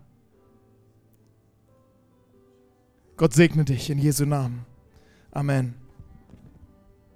Gott 3.17 3.35
segne 3.35 3.65
dich 3.65 3.91
in 3.91 3.99
Jesu 3.99 4.25
Namen. 4.25 4.65
Amen. 5.33 5.80